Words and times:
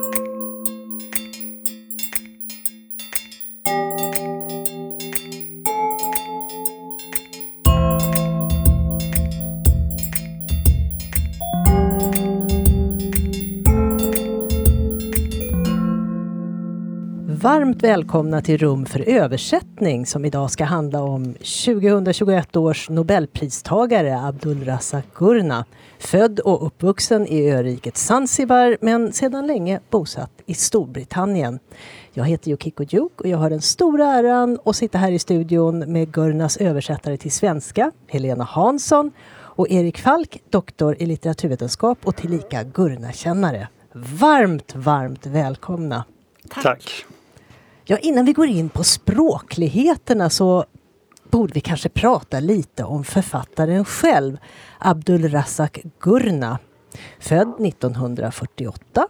Thank 0.00 0.18
you. 0.18 0.27
Varmt 17.58 17.82
välkomna 17.82 18.42
till 18.42 18.58
Rum 18.58 18.86
för 18.86 19.08
översättning 19.08 20.06
som 20.06 20.24
idag 20.24 20.50
ska 20.50 20.64
handla 20.64 21.02
om 21.02 21.34
2021 21.34 22.56
års 22.56 22.90
nobelpristagare 22.90 24.20
Abdulrazak 24.20 25.04
Gurna. 25.14 25.64
Född 25.98 26.40
och 26.40 26.66
uppvuxen 26.66 27.26
i 27.26 27.50
öriket 27.50 27.96
Zanzibar 27.96 28.76
men 28.80 29.12
sedan 29.12 29.46
länge 29.46 29.80
bosatt 29.90 30.30
i 30.46 30.54
Storbritannien. 30.54 31.58
Jag 32.12 32.24
heter 32.24 32.50
Yukiko 32.50 32.84
Juk 32.88 33.20
och 33.20 33.28
jag 33.28 33.38
har 33.38 33.50
den 33.50 33.62
stora 33.62 34.06
äran 34.06 34.58
att 34.64 34.76
sitta 34.76 34.98
här 34.98 35.12
i 35.12 35.18
studion 35.18 35.78
med 35.78 36.12
Gurnas 36.12 36.56
översättare 36.56 37.16
till 37.16 37.32
svenska, 37.32 37.92
Helena 38.06 38.44
Hansson 38.44 39.10
och 39.36 39.70
Erik 39.70 39.98
Falk, 39.98 40.42
doktor 40.50 40.96
i 40.98 41.06
litteraturvetenskap 41.06 41.98
och 42.04 42.16
tillika 42.16 42.62
Gurna-kännare. 42.62 43.68
Varmt, 43.92 44.76
varmt 44.76 45.26
välkomna! 45.26 46.04
Tack. 46.48 46.62
Tack. 46.62 47.06
Ja, 47.90 47.98
innan 47.98 48.24
vi 48.24 48.32
går 48.32 48.46
in 48.46 48.68
på 48.68 48.84
språkligheterna 48.84 50.30
så 50.30 50.64
borde 51.30 51.52
vi 51.54 51.60
kanske 51.60 51.88
prata 51.88 52.40
lite 52.40 52.84
om 52.84 53.04
författaren 53.04 53.84
själv, 53.84 54.36
Abdulrazak 54.78 55.80
Gurna. 56.00 56.58
Född 57.20 57.66
1948 57.66 59.08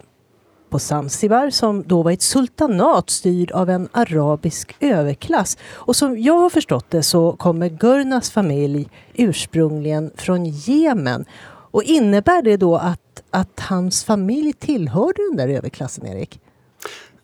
på 0.71 0.79
Zanzibar 0.79 1.51
som 1.51 1.83
då 1.87 2.03
var 2.03 2.13
ett 2.13 2.23
sultanat 2.23 3.11
styrd 3.11 3.51
av 3.51 3.71
en 3.71 3.89
arabisk 3.93 4.77
överklass. 4.81 5.57
Och 5.73 5.97
som 5.97 6.19
jag 6.19 6.39
har 6.39 6.51
förstått 6.51 6.91
det 6.91 7.03
så 7.03 7.33
kommer 7.33 7.69
Gurnas 7.69 8.31
familj 8.31 8.89
ursprungligen 9.15 10.11
från 10.17 10.45
Jemen. 10.45 11.25
Och 11.47 11.83
innebär 11.83 12.43
det 12.43 12.57
då 12.57 12.77
att, 12.77 13.23
att 13.31 13.61
hans 13.61 14.05
familj 14.05 14.53
tillhörde 14.53 15.23
den 15.31 15.37
där 15.37 15.49
överklassen, 15.49 16.07
Erik? 16.07 16.41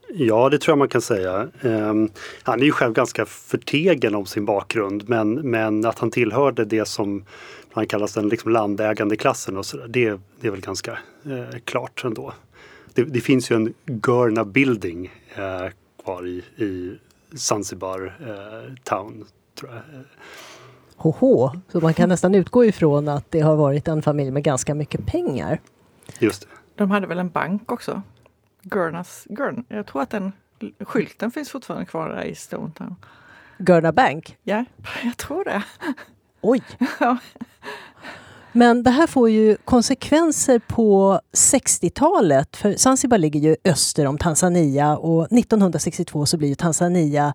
Ja, 0.08 0.48
det 0.48 0.58
tror 0.58 0.72
jag 0.72 0.78
man 0.78 0.88
kan 0.88 1.00
säga. 1.00 1.48
Um, 1.62 2.10
han 2.42 2.60
är 2.60 2.64
ju 2.64 2.72
själv 2.72 2.92
ganska 2.92 3.26
förtegen 3.26 4.14
om 4.14 4.26
sin 4.26 4.44
bakgrund 4.44 5.08
men, 5.08 5.34
men 5.34 5.84
att 5.84 5.98
han 5.98 6.10
tillhörde 6.10 6.64
det 6.64 6.88
som 6.88 7.24
han 7.72 7.86
kallas 7.86 8.12
den 8.12 8.28
liksom 8.28 8.52
landägande 8.52 9.16
klassen 9.16 9.56
och 9.56 9.66
så 9.66 9.76
där, 9.76 9.88
det, 9.88 10.20
det 10.40 10.46
är 10.46 10.50
väl 10.50 10.60
ganska 10.60 10.92
eh, 11.24 11.58
klart 11.64 12.04
ändå. 12.04 12.32
Det, 12.94 13.02
det 13.02 13.20
finns 13.20 13.50
ju 13.50 13.56
en 13.56 13.74
Gurna 13.86 14.44
Building 14.44 15.12
eh, 15.36 15.72
kvar 16.04 16.26
i, 16.26 16.64
i 16.64 16.98
Zanzibar 17.36 18.16
eh, 18.20 18.74
Town. 18.84 19.24
Tror 19.54 19.70
jag. 19.72 19.82
Hoho, 20.96 21.50
så 21.68 21.80
man 21.80 21.94
kan 21.94 22.08
nästan 22.08 22.34
utgå 22.34 22.64
ifrån 22.64 23.08
att 23.08 23.30
det 23.30 23.40
har 23.40 23.56
varit 23.56 23.88
en 23.88 24.02
familj 24.02 24.30
med 24.30 24.42
ganska 24.42 24.74
mycket 24.74 25.06
pengar. 25.06 25.60
Just 26.18 26.40
det. 26.42 26.48
De 26.76 26.90
hade 26.90 27.06
väl 27.06 27.18
en 27.18 27.28
bank 27.28 27.72
också? 27.72 28.02
Gurnas, 28.64 29.26
Gurn, 29.30 29.64
jag 29.68 29.86
tror 29.86 30.02
att 30.02 30.10
den 30.10 30.32
skylten 30.80 31.30
finns 31.30 31.50
fortfarande 31.50 31.86
kvar 31.86 32.08
där 32.08 32.24
i 32.24 32.34
Stone 32.34 32.70
Town. 32.70 32.96
Gurna 33.58 33.92
Bank? 33.92 34.36
Ja, 34.42 34.64
jag 35.02 35.16
tror 35.16 35.44
det. 35.44 35.62
Oj! 36.40 36.62
Men 38.56 38.82
det 38.82 38.90
här 38.90 39.06
får 39.06 39.30
ju 39.30 39.56
konsekvenser 39.64 40.58
på 40.58 41.20
60-talet. 41.32 42.56
För 42.56 42.74
Zanzibar 42.76 43.18
ligger 43.18 43.40
ju 43.40 43.56
öster 43.64 44.06
om 44.06 44.18
Tanzania 44.18 44.96
och 44.96 45.32
1962 45.32 46.26
så 46.26 46.36
blir 46.36 46.54
Tanzania 46.54 47.34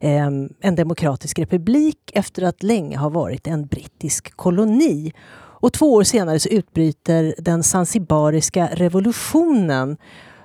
eh, 0.00 0.26
en 0.60 0.74
demokratisk 0.76 1.38
republik 1.38 2.10
efter 2.14 2.42
att 2.42 2.62
länge 2.62 2.98
ha 2.98 3.08
varit 3.08 3.46
en 3.46 3.66
brittisk 3.66 4.36
koloni. 4.36 5.12
Och 5.60 5.72
två 5.72 5.94
år 5.94 6.02
senare 6.02 6.40
så 6.40 6.48
utbryter 6.48 7.34
den 7.38 7.62
zanzibariska 7.62 8.68
revolutionen 8.72 9.96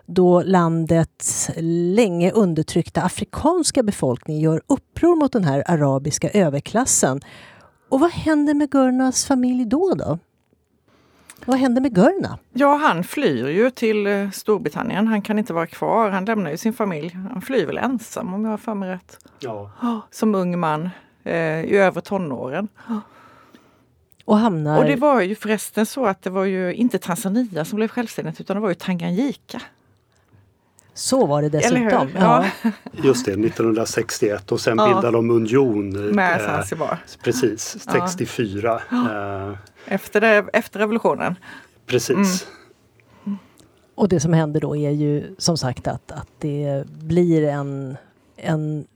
då 0.05 0.41
landets 0.41 1.51
länge 1.95 2.31
undertryckta 2.31 3.01
afrikanska 3.01 3.83
befolkning 3.83 4.39
gör 4.39 4.61
uppror 4.67 5.15
mot 5.15 5.31
den 5.31 5.43
här 5.43 5.63
arabiska 5.67 6.29
överklassen. 6.29 7.21
Och 7.89 7.99
vad 7.99 8.11
händer 8.11 8.53
med 8.53 8.69
Gurnas 8.69 9.25
familj 9.25 9.65
då? 9.65 9.93
då? 9.95 10.19
Vad 11.45 11.57
händer 11.57 11.81
med 11.81 11.95
Gurna? 11.95 12.39
Ja, 12.53 12.75
han 12.75 13.03
flyr 13.03 13.47
ju 13.47 13.69
till 13.69 14.07
eh, 14.07 14.29
Storbritannien. 14.29 15.07
Han 15.07 15.21
kan 15.21 15.39
inte 15.39 15.53
vara 15.53 15.67
kvar. 15.67 16.09
Han 16.09 16.25
lämnar 16.25 16.51
ju 16.51 16.57
sin 16.57 16.73
familj. 16.73 17.17
Han 17.31 17.41
flyr 17.41 17.65
väl 17.65 17.77
ensam 17.77 18.33
om 18.33 18.43
jag 18.43 18.51
har 18.51 18.57
för 18.57 18.73
mig 18.73 18.89
rätt. 18.89 19.17
Ja. 19.39 19.71
Som 20.11 20.35
ung 20.35 20.59
man 20.59 20.89
eh, 21.23 21.61
i 21.63 21.77
över 21.77 22.01
tonåren. 22.01 22.67
Och 24.25 24.37
hamnar... 24.37 24.79
Och 24.79 24.85
det 24.85 24.95
var 24.95 25.21
ju 25.21 25.35
förresten 25.35 25.85
så 25.85 26.05
att 26.05 26.21
det 26.21 26.29
var 26.29 26.45
ju 26.45 26.73
inte 26.73 26.97
Tanzania 26.97 27.65
som 27.65 27.75
blev 27.75 27.87
självständigt 27.87 28.41
utan 28.41 28.55
det 28.55 28.61
var 28.61 28.69
ju 28.69 28.75
Tanganyika. 28.75 29.61
Så 30.93 31.25
var 31.25 31.41
det 31.41 31.49
dessutom. 31.49 32.09
Ja. 32.19 32.45
Just 33.03 33.25
det, 33.25 33.31
1961 33.31 34.51
och 34.51 34.59
sen 34.59 34.77
ja. 34.77 34.85
bildade 34.85 35.17
de 35.17 35.31
union. 35.31 35.89
Med 36.15 36.41
eh, 36.41 36.47
Zanzibar. 36.47 37.03
Precis, 37.23 37.77
64. 37.91 38.81
Ja. 38.89 39.49
Eh, 39.49 39.57
efter, 39.85 40.21
det, 40.21 40.45
efter 40.53 40.79
revolutionen. 40.79 41.35
Precis. 41.85 42.47
Mm. 43.25 43.37
Och 43.95 44.09
det 44.09 44.19
som 44.19 44.33
händer 44.33 44.61
då 44.61 44.75
är 44.75 44.89
ju 44.89 45.35
som 45.37 45.57
sagt 45.57 45.87
att, 45.87 46.11
att 46.11 46.29
det 46.39 46.83
blir 46.87 47.43
en, 47.43 47.97
en 48.37 48.87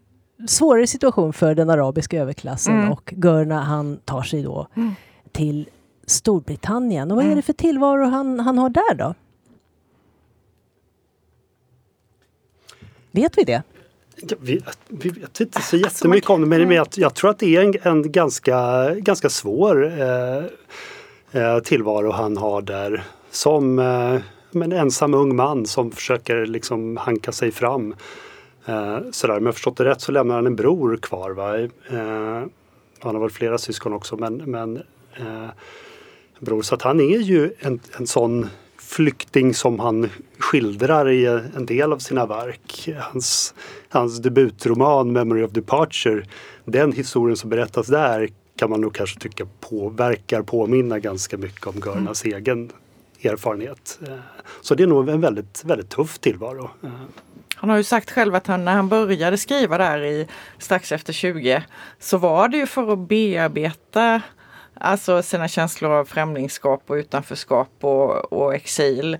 svårare 0.47 0.87
situation 0.87 1.33
för 1.33 1.55
den 1.55 1.69
arabiska 1.69 2.21
överklassen 2.21 2.77
mm. 2.77 2.91
och 2.91 3.13
Gurna 3.15 3.61
han 3.61 3.97
tar 4.05 4.21
sig 4.21 4.43
då 4.43 4.67
mm. 4.75 4.91
till 5.31 5.69
Storbritannien. 6.05 7.11
Och 7.11 7.15
vad 7.17 7.25
är 7.25 7.27
mm. 7.27 7.35
det 7.35 7.41
för 7.41 7.53
tillvaro 7.53 8.05
han, 8.05 8.39
han 8.39 8.57
har 8.57 8.69
där 8.69 8.95
då? 8.95 9.13
Vet 13.17 13.37
vi 13.37 13.43
det? 13.43 13.63
vi, 14.39 14.61
vi, 14.87 15.09
vet 15.09 15.39
inte 15.39 15.61
så 15.61 15.77
jättemycket 15.77 16.29
om 16.29 16.41
det 16.41 16.47
men 16.47 16.71
jag, 16.71 16.87
jag 16.95 17.15
tror 17.15 17.29
att 17.29 17.39
det 17.39 17.55
är 17.55 17.63
en, 17.63 17.73
en 17.83 18.11
ganska, 18.11 18.89
ganska 18.95 19.29
svår 19.29 20.01
eh, 20.01 20.43
eh, 21.41 21.59
tillvaro 21.59 22.11
han 22.11 22.37
har 22.37 22.61
där. 22.61 23.03
Som 23.31 23.79
eh, 23.79 24.21
en 24.63 24.71
ensam 24.71 25.13
ung 25.13 25.35
man 25.35 25.65
som 25.65 25.91
försöker 25.91 26.45
liksom 26.45 26.97
hanka 26.97 27.31
sig 27.31 27.51
fram. 27.51 27.95
Eh, 28.65 28.97
sådär. 29.11 29.37
Om 29.37 29.45
jag 29.45 29.53
förstått 29.53 29.77
det 29.77 29.85
rätt 29.85 30.01
så 30.01 30.11
lämnar 30.11 30.35
han 30.35 30.45
en 30.45 30.55
bror 30.55 30.97
kvar. 30.97 31.31
Va? 31.31 31.59
Eh, 31.59 32.47
han 32.99 33.15
har 33.15 33.19
väl 33.19 33.29
flera 33.29 33.57
syskon 33.57 33.93
också 33.93 34.17
men, 34.17 34.35
men 34.35 34.77
eh, 35.17 35.49
bror. 36.39 36.61
Så 36.61 36.75
att 36.75 36.81
han 36.81 36.99
är 36.99 37.19
ju 37.19 37.53
en, 37.59 37.79
en 37.97 38.07
sån 38.07 38.49
flykting 38.87 39.53
som 39.53 39.79
han 39.79 40.09
skildrar 40.37 41.09
i 41.09 41.25
en 41.55 41.65
del 41.65 41.93
av 41.93 41.97
sina 41.97 42.25
verk. 42.25 42.89
Hans, 42.99 43.53
hans 43.89 44.17
debutroman 44.17 45.11
Memory 45.11 45.43
of 45.43 45.51
Departure, 45.51 46.25
den 46.65 46.91
historien 46.91 47.37
som 47.37 47.49
berättas 47.49 47.87
där 47.87 48.29
kan 48.55 48.69
man 48.69 48.81
nog 48.81 48.95
kanske 48.95 49.19
tycka 49.19 49.47
påverkar, 49.59 50.41
påminna 50.41 50.99
ganska 50.99 51.37
mycket 51.37 51.67
om 51.67 51.75
Görnas 51.85 52.25
mm. 52.25 52.37
egen 52.37 52.71
erfarenhet. 53.21 53.99
Eh, 54.07 54.13
så 54.61 54.75
det 54.75 54.83
är 54.83 54.87
nog 54.87 55.09
en 55.09 55.21
väldigt, 55.21 55.63
väldigt 55.65 55.89
tuff 55.89 56.19
tillvaro. 56.19 56.69
Eh. 56.83 56.89
Han 57.55 57.69
har 57.69 57.77
ju 57.77 57.83
sagt 57.83 58.11
själv 58.11 58.35
att 58.35 58.47
han, 58.47 58.65
när 58.65 58.73
han 58.73 58.89
började 58.89 59.37
skriva 59.37 59.77
där 59.77 60.03
i 60.03 60.27
strax 60.59 60.91
efter 60.91 61.13
20 61.13 61.63
så 61.99 62.17
var 62.17 62.47
det 62.47 62.57
ju 62.57 62.65
för 62.65 62.93
att 62.93 62.99
bearbeta 62.99 64.21
Alltså 64.79 65.21
sina 65.21 65.47
känslor 65.47 65.91
av 65.91 66.05
främlingskap 66.05 66.83
och 66.87 66.93
utanförskap 66.93 67.69
och, 67.81 68.33
och 68.33 68.55
exil. 68.55 69.17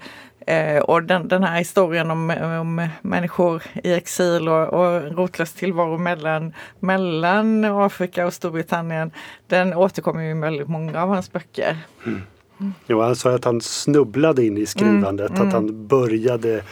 Eh, 0.47 0.77
och 0.77 1.03
den, 1.03 1.27
den, 1.27 1.43
här 1.43 1.57
historien 1.57 2.11
om, 2.11 2.29
om 2.61 2.87
människor 3.01 3.63
i 3.83 3.93
exil 3.93 4.49
och, 4.49 4.67
och 4.73 5.17
rotlös 5.17 5.53
tillvaro 5.53 5.97
mellan, 5.97 6.53
mellan 6.79 7.65
Afrika 7.65 8.25
och 8.25 8.33
Storbritannien, 8.33 9.11
den 9.47 9.73
återkommer 9.73 10.23
i 10.23 10.33
väldigt 10.33 10.67
många 10.67 11.03
av 11.03 11.09
hans 11.09 11.31
böcker. 11.31 11.77
Mm. 12.05 12.21
Mm. 12.59 12.73
Jo, 12.87 13.01
han 13.01 13.15
sa 13.15 13.35
att 13.35 13.45
han 13.45 13.61
snubblade 13.61 14.45
in 14.45 14.57
i 14.57 14.65
skrivandet, 14.65 15.29
mm. 15.29 15.47
att 15.47 15.53
han 15.53 15.63
mm. 15.63 15.87
började 15.87 16.63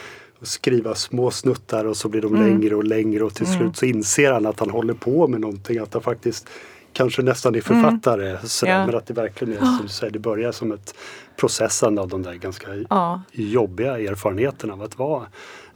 skriva 0.41 0.95
små 0.95 1.31
snuttar 1.31 1.85
och 1.85 1.97
så 1.97 2.09
blir 2.09 2.21
de 2.21 2.35
mm. 2.35 2.47
längre 2.47 2.75
och 2.75 2.83
längre 2.83 3.23
och 3.23 3.33
till 3.33 3.45
mm. 3.45 3.57
slut 3.57 3.77
så 3.77 3.85
inser 3.85 4.31
han 4.31 4.45
att 4.45 4.59
han 4.59 4.69
håller 4.69 4.93
på 4.93 5.27
med 5.27 5.41
någonting, 5.41 5.79
att 5.79 5.93
han 5.93 6.03
faktiskt 6.03 6.49
kanske 6.95 7.21
nästan 7.21 7.55
är 7.55 7.61
författare. 7.61 8.29
Mm. 8.29 8.47
Sådär, 8.47 8.73
ja. 8.73 8.85
Men 8.85 8.95
att 8.95 9.05
det 9.05 9.13
verkligen 9.13 9.53
är 9.53 9.57
som 9.57 9.79
du 9.81 9.87
säger, 9.87 10.13
det 10.13 10.19
börjar 10.19 10.51
som 10.51 10.71
ett 10.71 10.95
processande 11.35 12.01
av 12.01 12.07
de 12.07 12.23
där 12.23 12.33
ganska 12.33 12.67
ja. 12.89 13.21
jobbiga 13.31 13.99
erfarenheterna 13.99 14.73
av 14.73 14.81
att 14.81 14.97
vara, 14.97 15.25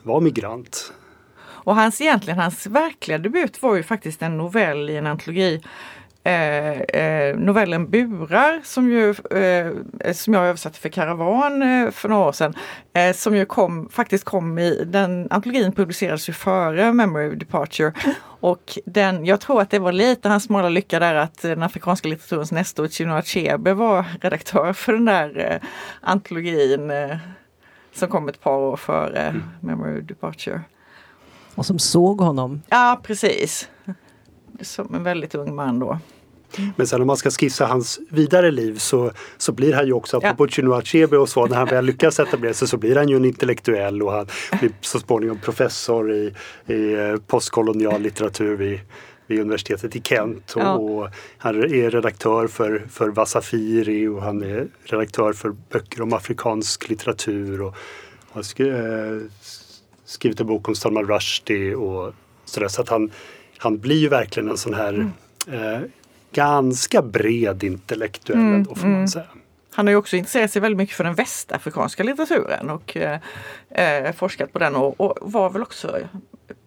vara 0.03 0.19
migrant. 0.19 0.93
Och 1.41 1.75
hans 1.75 2.01
egentligen, 2.01 2.39
hans 2.39 2.67
verkliga 2.67 3.17
debut 3.17 3.61
var 3.61 3.75
ju 3.75 3.83
faktiskt 3.83 4.21
en 4.21 4.37
novell 4.37 4.89
i 4.89 4.97
en 4.97 5.07
antologi 5.07 5.61
eh, 6.23 6.79
eh, 6.79 7.37
novellen 7.37 7.89
Burar 7.89 8.61
som, 8.63 8.89
ju, 8.89 9.09
eh, 9.09 10.13
som 10.13 10.33
jag 10.33 10.45
översatte 10.45 10.79
för 10.79 10.89
Karavan 10.89 11.61
eh, 11.61 11.91
för 11.91 12.09
några 12.09 12.27
år 12.27 12.31
sedan. 12.31 12.53
Eh, 12.93 13.15
som 13.15 13.35
ju 13.35 13.45
kom, 13.45 13.89
faktiskt 13.89 14.23
kom 14.23 14.59
i, 14.59 14.83
den 14.85 15.27
antologin 15.31 15.71
publicerades 15.71 16.29
ju 16.29 16.33
före 16.33 16.93
Memory 16.93 17.29
of 17.29 17.33
Departure. 17.33 17.93
Och 18.41 18.79
den, 18.85 19.25
jag 19.25 19.39
tror 19.41 19.61
att 19.61 19.69
det 19.69 19.79
var 19.79 19.91
lite 19.91 20.29
hans 20.29 20.43
smala 20.43 20.69
lycka 20.69 20.99
där 20.99 21.15
att 21.15 21.41
den 21.41 21.63
afrikanska 21.63 22.07
litteraturens 22.07 22.51
nestor 22.51 22.87
Chinua 22.87 23.17
Achebe 23.17 23.73
var 23.73 24.05
redaktör 24.21 24.73
för 24.73 24.93
den 24.93 25.05
där 25.05 25.61
antologin 26.01 26.91
som 27.93 28.07
kom 28.07 28.29
ett 28.29 28.41
par 28.41 28.57
år 28.57 28.77
före 28.77 29.21
mm. 29.21 29.43
Memory 29.59 30.01
of 30.01 30.05
Departure. 30.05 30.61
Och 31.55 31.65
som 31.65 31.79
såg 31.79 32.21
honom. 32.21 32.61
Ja 32.69 33.01
precis. 33.03 33.69
Som 34.61 34.95
en 34.95 35.03
väldigt 35.03 35.35
ung 35.35 35.55
man 35.55 35.79
då. 35.79 35.99
Men 36.75 36.87
sen 36.87 37.01
om 37.01 37.07
man 37.07 37.17
ska 37.17 37.29
skissa 37.29 37.65
hans 37.65 37.99
vidare 38.09 38.51
liv 38.51 38.77
så, 38.77 39.11
så 39.37 39.51
blir 39.51 39.73
han 39.73 39.85
ju 39.85 39.93
också, 39.93 40.17
apropå 40.17 40.45
ja. 40.45 40.49
Chinua 40.49 40.77
Achebe 40.77 41.17
och 41.17 41.29
så, 41.29 41.45
när 41.45 41.55
han 41.55 41.67
väl 41.67 41.85
lyckas 41.85 42.19
etablera 42.19 42.53
sig 42.53 42.67
så 42.67 42.77
blir 42.77 42.95
han 42.95 43.09
ju 43.09 43.15
en 43.15 43.25
intellektuell 43.25 44.03
och 44.03 44.11
han 44.11 44.27
blir 44.59 44.71
så 44.81 44.99
småningom 44.99 45.39
professor 45.39 46.11
i, 46.13 46.33
i 46.65 46.93
eh, 46.93 47.15
postkolonial 47.27 48.01
litteratur 48.01 48.55
vid, 48.55 48.79
vid 49.27 49.39
universitetet 49.39 49.95
i 49.95 50.01
Kent. 50.01 50.53
Och, 50.55 50.61
ja. 50.61 50.73
och, 50.73 51.09
han 51.37 51.63
är 51.63 51.89
redaktör 51.89 52.47
för, 52.47 52.85
för 52.89 53.09
Vasafiri 53.09 54.07
och 54.07 54.21
han 54.21 54.43
är 54.43 54.67
redaktör 54.83 55.33
för 55.33 55.55
böcker 55.69 56.01
om 56.01 56.13
afrikansk 56.13 56.89
litteratur. 56.89 57.61
Och 57.61 57.75
har 58.31 58.41
eh, 58.41 59.21
skrivit 60.05 60.39
en 60.39 60.47
bok 60.47 60.67
om 60.67 60.75
Salman 60.75 61.07
Rushdie 61.07 61.75
och 61.75 62.13
sådär. 62.45 62.67
Så 62.67 62.81
att 62.81 62.89
han, 62.89 63.11
han 63.59 63.79
blir 63.79 63.97
ju 63.97 64.09
verkligen 64.09 64.49
en 64.49 64.57
sån 64.57 64.73
här 64.73 64.93
mm. 64.93 65.11
eh, 65.47 65.81
ganska 66.31 67.01
bred 67.01 67.63
intellektuell 67.63 68.39
mm, 68.39 68.63
då 68.63 68.75
får 68.75 68.87
man 68.87 68.95
mm. 68.95 69.07
säga. 69.07 69.25
Han 69.71 69.87
har 69.87 69.91
ju 69.91 69.97
också 69.97 70.15
intresserat 70.15 70.51
sig 70.51 70.61
väldigt 70.61 70.77
mycket 70.77 70.95
för 70.95 71.03
den 71.03 71.15
västafrikanska 71.15 72.03
litteraturen 72.03 72.69
och 72.69 72.97
eh, 72.97 73.19
eh, 73.69 74.13
forskat 74.13 74.53
på 74.53 74.59
den 74.59 74.75
och, 74.75 75.01
och, 75.01 75.17
var 75.21 75.49
väl 75.49 75.61
också 75.61 75.97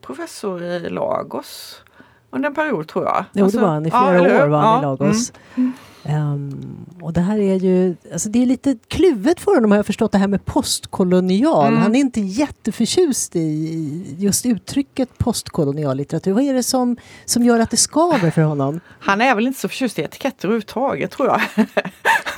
professor 0.00 0.62
i 0.62 0.90
Lagos 0.90 1.82
under 2.32 2.48
en 2.48 2.54
period 2.54 2.88
tror 2.88 3.04
jag. 3.04 3.24
Jo, 3.32 3.44
alltså, 3.44 3.58
det 3.58 3.64
var 3.64 3.72
han. 3.72 3.86
I 3.86 3.90
flera 3.90 4.28
ja, 4.28 4.44
år 4.44 4.48
var 4.48 4.58
han 4.60 4.72
ja, 4.72 4.78
i 4.78 4.82
Lagos. 4.82 5.32
Mm. 5.54 5.72
Um, 6.04 6.86
och 7.00 7.12
det 7.12 7.20
här 7.20 7.38
är 7.38 7.54
ju, 7.54 7.96
alltså 8.12 8.28
det 8.28 8.42
är 8.42 8.46
lite 8.46 8.78
kluvet 8.88 9.40
för 9.40 9.54
honom 9.54 9.70
har 9.70 9.78
jag 9.78 9.86
förstått 9.86 10.12
det 10.12 10.18
här 10.18 10.28
med 10.28 10.44
postkolonial. 10.44 11.66
Mm. 11.66 11.82
Han 11.82 11.94
är 11.94 12.00
inte 12.00 12.20
jätteförtjust 12.20 13.36
i 13.36 14.16
just 14.18 14.46
uttrycket 14.46 15.18
postkolonial 15.18 15.96
litteratur. 15.96 16.32
Vad 16.32 16.42
är 16.42 16.54
det 16.54 16.62
som, 16.62 16.96
som 17.24 17.42
gör 17.42 17.60
att 17.60 17.70
det 17.70 17.76
skaver 17.76 18.30
för 18.30 18.42
honom? 18.42 18.80
Han 19.00 19.20
är 19.20 19.34
väl 19.34 19.46
inte 19.46 19.60
så 19.60 19.68
förtjust 19.68 19.98
i 19.98 20.02
etiketter 20.02 20.48
överhuvudtaget 20.48 21.10
tror 21.10 21.28
jag. 21.28 21.66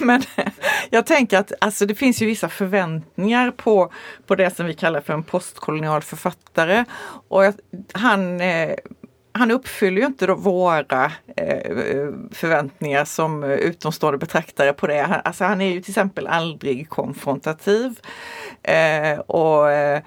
Men 0.00 0.22
jag 0.90 1.06
tänker 1.06 1.38
att 1.38 1.52
alltså, 1.60 1.86
det 1.86 1.94
finns 1.94 2.22
ju 2.22 2.26
vissa 2.26 2.48
förväntningar 2.48 3.50
på, 3.50 3.92
på 4.26 4.34
det 4.34 4.56
som 4.56 4.66
vi 4.66 4.74
kallar 4.74 5.00
för 5.00 5.12
en 5.12 5.22
postkolonial 5.22 6.02
författare. 6.02 6.84
Och 7.28 7.44
jag, 7.44 7.54
han 7.92 8.40
eh, 8.40 8.74
han 9.38 9.50
uppfyller 9.50 10.00
ju 10.00 10.06
inte 10.06 10.26
våra 10.26 11.04
eh, 11.36 12.08
förväntningar 12.32 13.04
som 13.04 13.44
utomstående 13.44 14.18
betraktare 14.18 14.72
på 14.72 14.86
det. 14.86 15.00
Han, 15.00 15.20
alltså 15.24 15.44
han 15.44 15.60
är 15.60 15.72
ju 15.72 15.80
till 15.80 15.90
exempel 15.90 16.26
aldrig 16.26 16.88
konfrontativ. 16.88 17.98
Eh, 18.62 19.18
och 19.18 19.70
eh, 19.70 20.02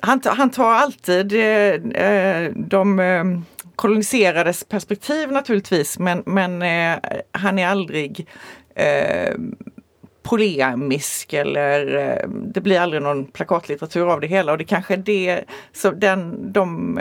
han, 0.00 0.20
han, 0.24 0.50
tar 0.50 0.72
alltid 0.72 1.32
de 2.54 3.44
koloniserades 3.76 4.64
perspektiv 4.64 5.32
naturligtvis 5.32 5.98
men, 5.98 6.22
men 6.26 6.62
han 7.32 7.58
är 7.58 7.66
aldrig 7.66 8.28
polemisk 10.22 11.32
eller 11.32 11.84
det 12.54 12.60
blir 12.60 12.80
aldrig 12.80 13.02
någon 13.02 13.26
plakatlitteratur 13.26 14.12
av 14.12 14.20
det 14.20 14.26
hela 14.26 14.52
och 14.52 14.58
det 14.58 14.64
kanske 14.64 14.94
är 14.94 14.98
det, 14.98 15.44
så 15.72 15.90
den, 15.90 16.52
de 16.52 16.98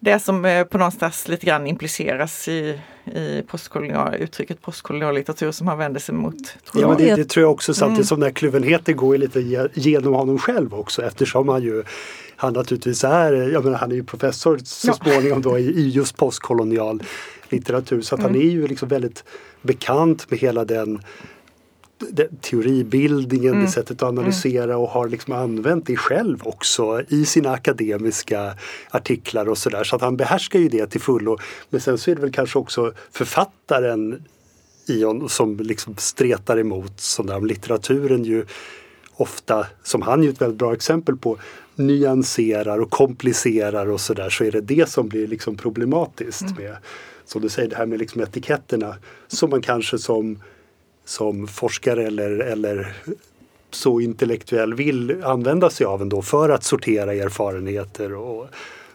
det 0.00 0.18
som 0.18 0.44
eh, 0.44 0.64
på 0.64 0.78
någonstans 0.78 1.28
lite 1.28 1.46
grann 1.46 1.66
impliceras 1.66 2.48
i, 2.48 2.80
i 3.04 3.42
postkolonial, 3.42 4.14
uttrycket 4.14 4.62
postkolonial 4.62 5.14
litteratur 5.14 5.52
som 5.52 5.66
han 5.66 5.78
vänder 5.78 6.00
sig 6.00 6.14
mot. 6.14 6.34
Ja, 6.74 6.94
det, 6.98 7.14
det, 7.14 7.24
tror 7.24 7.42
jag 7.42 7.52
också 7.52 7.74
samtidigt 7.74 7.98
mm. 7.98 8.06
som 8.06 8.20
den 8.20 8.26
här 8.26 8.34
kluvenheten 8.34 8.96
går 8.96 9.18
lite 9.18 9.68
genom 9.74 10.14
honom 10.14 10.38
själv 10.38 10.74
också 10.74 11.02
eftersom 11.02 11.48
han 11.48 11.62
ju 11.62 11.84
han 12.36 12.52
naturligtvis 12.52 13.04
är, 13.04 13.32
jag 13.32 13.64
menar, 13.64 13.78
han 13.78 13.90
är 13.90 13.96
ju 13.96 14.04
professor 14.04 14.58
så 14.64 14.88
ja. 14.88 14.94
småningom 14.94 15.42
då 15.42 15.58
i, 15.58 15.62
i 15.62 15.88
just 15.88 16.16
postkolonial 16.16 17.02
litteratur 17.48 18.02
så 18.02 18.14
att 18.14 18.20
mm. 18.20 18.32
han 18.32 18.42
är 18.42 18.50
ju 18.50 18.66
liksom 18.66 18.88
väldigt 18.88 19.24
bekant 19.62 20.30
med 20.30 20.38
hela 20.38 20.64
den 20.64 21.00
teoribildningen, 22.40 23.52
mm. 23.52 23.64
det 23.64 23.70
sättet 23.70 24.02
att 24.02 24.08
analysera 24.08 24.64
mm. 24.64 24.78
och 24.78 24.88
har 24.88 25.08
liksom 25.08 25.32
använt 25.32 25.86
det 25.86 25.96
själv 25.96 26.38
också 26.42 27.02
i 27.08 27.24
sina 27.24 27.50
akademiska 27.50 28.54
artiklar 28.90 29.48
och 29.48 29.58
sådär. 29.58 29.84
Så 29.84 29.96
att 29.96 30.02
han 30.02 30.16
behärskar 30.16 30.58
ju 30.58 30.68
det 30.68 30.86
till 30.86 31.00
fullo. 31.00 31.38
Men 31.70 31.80
sen 31.80 31.98
så 31.98 32.10
är 32.10 32.14
det 32.14 32.20
väl 32.20 32.32
kanske 32.32 32.58
också 32.58 32.92
författaren 33.12 34.24
Ion 34.88 35.28
som 35.28 35.56
liksom 35.56 35.96
stretar 35.96 36.58
emot 36.58 37.00
som 37.00 37.26
där 37.26 37.40
litteraturen 37.40 38.24
ju 38.24 38.44
ofta, 39.16 39.66
som 39.82 40.02
han 40.02 40.24
är 40.24 40.28
ett 40.28 40.40
väldigt 40.40 40.58
bra 40.58 40.72
exempel 40.72 41.16
på, 41.16 41.38
nyanserar 41.74 42.78
och 42.78 42.90
komplicerar 42.90 43.90
och 43.90 44.00
sådär 44.00 44.30
så 44.30 44.44
är 44.44 44.50
det 44.50 44.60
det 44.60 44.88
som 44.88 45.08
blir 45.08 45.26
liksom 45.26 45.56
problematiskt 45.56 46.42
mm. 46.42 46.54
med, 46.54 46.76
som 47.24 47.42
du 47.42 47.48
säger, 47.48 47.68
det 47.68 47.76
här 47.76 47.86
med 47.86 47.98
liksom 47.98 48.20
etiketterna 48.20 48.94
som 49.28 49.50
man 49.50 49.62
kanske 49.62 49.98
som 49.98 50.38
som 51.06 51.46
forskare 51.46 52.06
eller, 52.06 52.38
eller 52.38 52.94
så 53.70 54.00
intellektuell 54.00 54.74
vill 54.74 55.24
använda 55.24 55.70
sig 55.70 55.86
av 55.86 56.02
ändå 56.02 56.22
för 56.22 56.48
att 56.48 56.64
sortera 56.64 57.14
erfarenheter 57.14 58.14
och 58.14 58.46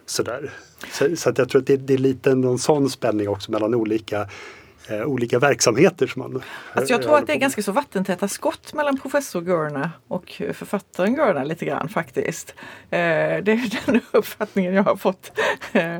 sådär. 0.05 0.51
Så, 0.91 1.15
så 1.15 1.29
att 1.29 1.37
jag 1.37 1.49
tror 1.49 1.61
att 1.61 1.67
det, 1.67 1.77
det 1.77 1.93
är 1.93 1.97
lite 1.97 2.35
någon 2.35 2.59
sån 2.59 2.89
spänning 2.89 3.29
också 3.29 3.51
mellan 3.51 3.75
olika 3.75 4.27
eh, 4.87 5.01
olika 5.01 5.39
verksamheter. 5.39 6.07
Som 6.07 6.21
man 6.21 6.41
alltså 6.73 6.93
jag 6.93 7.01
tror 7.01 7.17
att 7.17 7.27
det 7.27 7.33
är 7.33 7.37
ganska 7.37 7.61
så 7.61 7.71
vattentäta 7.71 8.27
skott 8.27 8.73
mellan 8.73 8.97
professor 8.97 9.41
Gurna 9.41 9.91
och 10.07 10.41
författaren 10.53 11.15
Gurna 11.15 11.43
lite 11.43 11.65
grann 11.65 11.89
faktiskt. 11.89 12.53
Eh, 12.89 12.97
det 13.43 13.51
är 13.51 13.85
den 13.91 14.01
uppfattningen 14.11 14.73
jag 14.73 14.83
har 14.83 14.95
fått. 14.95 15.31
Eh, 15.73 15.95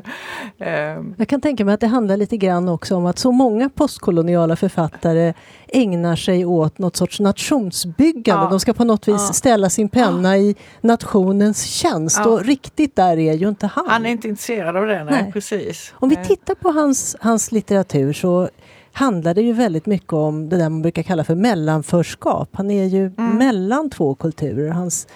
eh. 0.58 1.02
jag 1.16 1.28
kan 1.28 1.40
tänka 1.40 1.64
mig 1.64 1.74
att 1.74 1.80
det 1.80 1.86
handlar 1.86 2.16
lite 2.16 2.36
grann 2.36 2.68
också 2.68 2.96
om 2.96 3.06
att 3.06 3.18
så 3.18 3.32
många 3.32 3.68
postkoloniala 3.68 4.56
författare 4.56 5.34
ägnar 5.68 6.16
sig 6.16 6.44
åt 6.44 6.78
något 6.78 6.96
sorts 6.96 7.20
nationsbyggande. 7.20 8.44
Ja. 8.44 8.50
De 8.50 8.60
ska 8.60 8.74
på 8.74 8.84
något 8.84 9.08
vis 9.08 9.14
ja. 9.28 9.32
ställa 9.32 9.70
sin 9.70 9.88
penna 9.88 10.36
ja. 10.36 10.42
i 10.42 10.56
nationens 10.80 11.64
tjänst 11.64 12.26
och 12.26 12.44
riktigt 12.44 12.96
där 12.96 13.18
är 13.18 13.32
ju 13.32 13.48
inte 13.48 13.66
han. 13.66 13.84
Han 13.88 14.06
är 14.06 14.10
inte 14.10 14.28
intresserad 14.28 14.76
av 14.76 14.86
det, 14.86 15.04
nej, 15.04 15.22
nej. 15.22 15.32
precis. 15.32 15.94
Om 15.96 16.08
vi 16.08 16.16
tittar 16.16 16.54
på 16.54 16.70
hans, 16.70 17.16
hans 17.20 17.52
litteratur 17.52 18.12
så 18.12 18.48
handlar 18.92 19.34
det 19.34 19.42
ju 19.42 19.52
väldigt 19.52 19.86
mycket 19.86 20.12
om 20.12 20.48
det 20.48 20.56
där 20.56 20.68
man 20.68 20.82
brukar 20.82 21.02
kalla 21.02 21.24
för 21.24 21.34
mellanförskap. 21.34 22.48
Han 22.52 22.70
är 22.70 22.84
ju 22.84 23.06
mm. 23.06 23.36
mellan 23.38 23.90
två 23.90 24.14
kulturer. 24.14 24.68
Hans 24.68 25.08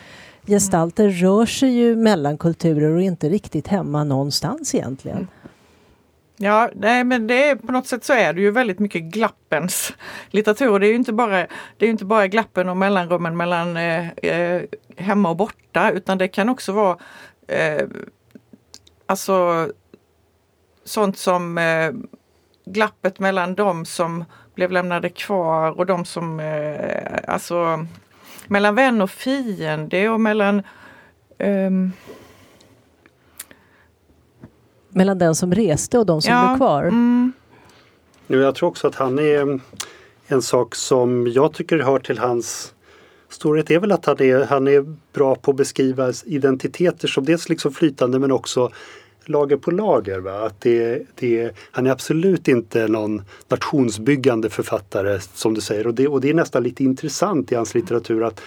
gestalter 0.46 1.04
mm. 1.04 1.16
rör 1.16 1.46
sig 1.46 1.70
ju 1.70 1.96
mellan 1.96 2.38
kulturer 2.38 2.90
och 2.90 3.02
inte 3.02 3.28
riktigt 3.28 3.68
hemma 3.68 4.04
någonstans 4.04 4.74
egentligen. 4.74 5.16
Mm. 5.16 5.28
Ja, 6.38 6.70
nej, 6.74 7.04
men 7.04 7.26
det 7.26 7.48
är, 7.48 7.56
på 7.56 7.72
något 7.72 7.86
sätt 7.86 8.04
så 8.04 8.12
är 8.12 8.32
det 8.32 8.40
ju 8.40 8.50
väldigt 8.50 8.78
mycket 8.78 9.02
glappens 9.02 9.92
litteratur. 10.30 10.78
Det 10.78 10.86
är 10.86 10.88
ju 10.88 10.94
inte 10.94 11.12
bara, 11.12 11.46
det 11.76 11.86
är 11.86 11.90
inte 11.90 12.04
bara 12.04 12.26
glappen 12.26 12.68
och 12.68 12.76
mellanrummen 12.76 13.36
mellan 13.36 13.76
eh, 13.76 14.08
eh, 14.10 14.62
hemma 14.96 15.30
och 15.30 15.36
borta 15.36 15.90
utan 15.90 16.18
det 16.18 16.28
kan 16.28 16.48
också 16.48 16.72
vara 16.72 16.98
eh, 17.48 17.86
alltså 19.06 19.68
sånt 20.84 21.18
som 21.18 21.58
eh, 21.58 21.92
glappet 22.66 23.18
mellan 23.18 23.54
de 23.54 23.84
som 23.84 24.24
blev 24.54 24.70
lämnade 24.70 25.08
kvar 25.08 25.78
och 25.78 25.86
de 25.86 26.04
som, 26.04 26.40
eh, 26.40 27.18
alltså 27.28 27.86
mellan 28.46 28.74
vän 28.74 29.02
och 29.02 29.10
fiende 29.10 30.08
och 30.08 30.20
mellan 30.20 30.62
um... 31.38 31.92
Mellan 34.88 35.18
den 35.18 35.34
som 35.34 35.54
reste 35.54 35.98
och 35.98 36.06
de 36.06 36.22
som 36.22 36.32
ja, 36.32 36.46
blev 36.46 36.56
kvar? 36.56 36.84
Mm. 36.84 37.32
Jag 38.26 38.54
tror 38.54 38.68
också 38.68 38.86
att 38.88 38.94
han 38.94 39.18
är 39.18 39.60
en 40.26 40.42
sak 40.42 40.74
som 40.74 41.26
jag 41.26 41.52
tycker 41.52 41.78
hör 41.78 41.98
till 41.98 42.18
hans 42.18 42.74
storhet 43.28 43.70
är 43.70 43.78
väl 43.78 43.92
att 43.92 44.06
han 44.06 44.20
är, 44.20 44.44
han 44.44 44.68
är 44.68 44.96
bra 45.12 45.34
på 45.34 45.50
att 45.50 45.56
beskriva 45.56 46.12
identiteter 46.24 47.08
som 47.08 47.24
dels 47.24 47.48
liksom 47.48 47.72
flytande 47.72 48.18
men 48.18 48.32
också 48.32 48.70
lager 49.28 49.56
på 49.56 49.70
lager. 49.70 50.18
Va? 50.18 50.46
Att 50.46 50.60
det, 50.60 51.02
det, 51.14 51.56
han 51.70 51.86
är 51.86 51.90
absolut 51.90 52.48
inte 52.48 52.88
någon 52.88 53.22
nationsbyggande 53.48 54.50
författare 54.50 55.20
som 55.34 55.54
du 55.54 55.60
säger 55.60 55.86
och 55.86 55.94
det, 55.94 56.08
och 56.08 56.20
det 56.20 56.30
är 56.30 56.34
nästan 56.34 56.62
lite 56.62 56.84
intressant 56.84 57.52
i 57.52 57.54
hans 57.54 57.74
litteratur 57.74 58.24
att 58.24 58.40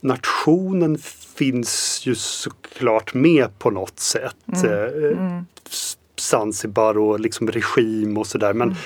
nationen 0.00 0.98
finns 1.34 2.02
ju 2.04 2.14
såklart 2.14 3.14
med 3.14 3.58
på 3.58 3.70
något 3.70 3.98
sätt. 4.00 4.36
Mm. 4.46 4.72
Eh, 4.72 5.18
mm. 5.18 5.44
Zanzibar 6.16 6.98
och 6.98 7.20
liksom 7.20 7.50
regim 7.50 8.18
och 8.18 8.26
sådär. 8.26 8.52
Men 8.52 8.68
mm. 8.68 8.78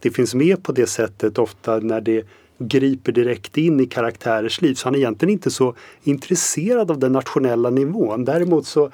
det 0.00 0.10
finns 0.10 0.34
med 0.34 0.62
på 0.62 0.72
det 0.72 0.86
sättet 0.86 1.38
ofta 1.38 1.78
när 1.78 2.00
det 2.00 2.26
griper 2.58 3.12
direkt 3.12 3.56
in 3.56 3.80
i 3.80 3.86
karaktärers 3.86 4.60
liv. 4.60 4.74
Så 4.74 4.86
han 4.86 4.94
är 4.94 4.98
egentligen 4.98 5.32
inte 5.32 5.50
så 5.50 5.74
intresserad 6.02 6.90
av 6.90 6.98
den 6.98 7.12
nationella 7.12 7.70
nivån. 7.70 8.24
Däremot 8.24 8.66
så 8.66 8.90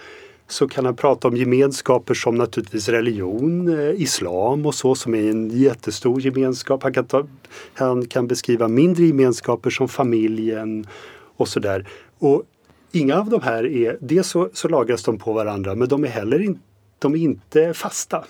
så 0.49 0.69
kan 0.69 0.85
han 0.85 0.97
prata 0.97 1.29
om 1.29 1.37
gemenskaper 1.37 2.15
som 2.15 2.35
naturligtvis 2.35 2.89
religion, 2.89 3.79
eh, 3.79 4.03
islam 4.03 4.67
och 4.67 4.75
så 4.75 4.95
som 4.95 5.15
är 5.15 5.31
en 5.31 5.51
jättestor 5.51 6.21
gemenskap. 6.21 6.83
Han 6.83 6.93
kan, 6.93 7.05
ta, 7.05 7.27
han 7.75 8.07
kan 8.07 8.27
beskriva 8.27 8.69
mindre 8.69 9.05
gemenskaper 9.05 9.71
som 9.71 9.89
familjen 9.89 10.87
och 11.37 11.49
sådär. 11.49 11.89
Och 12.19 12.43
inga 12.93 13.19
av 13.19 13.31
de 13.31 13.43
här 13.43 13.67
är, 13.67 13.99
dels 14.01 14.29
så, 14.29 14.49
så 14.53 14.69
lagras 14.69 15.03
de 15.03 15.19
på 15.19 15.33
varandra 15.33 15.75
men 15.75 15.89
de 15.89 16.05
är 16.05 16.09
heller 16.09 16.43
in, 16.43 16.59
de 16.99 17.15
är 17.15 17.19
inte 17.19 17.75
fasta. 17.75 18.25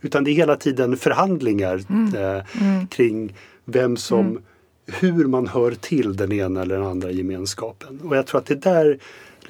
Utan 0.00 0.24
det 0.24 0.30
är 0.30 0.34
hela 0.34 0.56
tiden 0.56 0.96
förhandlingar 0.96 1.84
mm. 1.88 2.14
Eh, 2.14 2.62
mm. 2.62 2.86
kring 2.86 3.34
vem 3.64 3.96
som, 3.96 4.26
mm. 4.26 4.42
hur 4.86 5.26
man 5.26 5.46
hör 5.46 5.70
till 5.70 6.16
den 6.16 6.32
ena 6.32 6.62
eller 6.62 6.76
den 6.76 6.86
andra 6.86 7.10
gemenskapen. 7.10 8.00
Och 8.04 8.16
jag 8.16 8.26
tror 8.26 8.40
att 8.40 8.46
det 8.46 8.54
där 8.62 8.98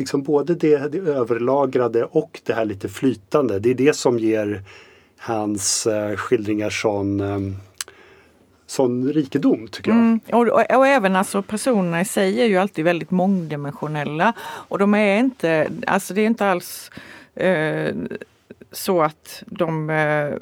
liksom 0.00 0.22
både 0.22 0.54
det, 0.54 0.92
det 0.92 0.98
överlagrade 0.98 2.04
och 2.04 2.40
det 2.44 2.52
här 2.52 2.64
lite 2.64 2.88
flytande. 2.88 3.58
Det 3.58 3.70
är 3.70 3.74
det 3.74 3.96
som 3.96 4.18
ger 4.18 4.62
hans 5.18 5.86
eh, 5.86 6.16
skildringar 6.16 6.70
sån 6.70 7.20
eh, 7.20 7.38
sån 8.66 9.12
rikedom 9.12 9.68
tycker 9.68 9.90
jag. 9.90 9.98
Mm, 9.98 10.20
och, 10.32 10.48
och, 10.48 10.76
och, 10.76 10.86
även 10.86 11.16
alltså 11.16 11.42
personerna 11.42 12.00
i 12.00 12.04
sig 12.04 12.40
är 12.42 12.46
ju 12.46 12.56
alltid 12.56 12.84
väldigt 12.84 13.10
mångdimensionella. 13.10 14.32
Och 14.40 14.78
de 14.78 14.94
är 14.94 15.18
inte, 15.18 15.70
alltså 15.86 16.14
det 16.14 16.20
är 16.20 16.26
inte 16.26 16.46
alls 16.46 16.90
eh, 17.34 17.94
så 18.72 19.02
att 19.02 19.42
de 19.46 19.90
eh, 19.90 20.34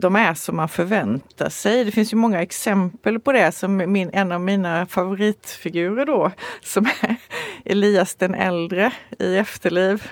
de 0.00 0.16
är 0.16 0.34
som 0.34 0.56
man 0.56 0.68
förväntar 0.68 1.48
sig. 1.48 1.84
Det 1.84 1.90
finns 1.90 2.12
ju 2.12 2.16
många 2.16 2.42
exempel 2.42 3.20
på 3.20 3.32
det. 3.32 3.52
Som 3.52 3.76
min, 3.76 4.10
en 4.12 4.32
av 4.32 4.40
mina 4.40 4.86
favoritfigurer 4.86 6.06
då, 6.06 6.30
som 6.62 6.86
är 6.86 7.16
Elias 7.64 8.14
den 8.14 8.34
äldre 8.34 8.92
i 9.18 9.36
Efterliv. 9.36 10.10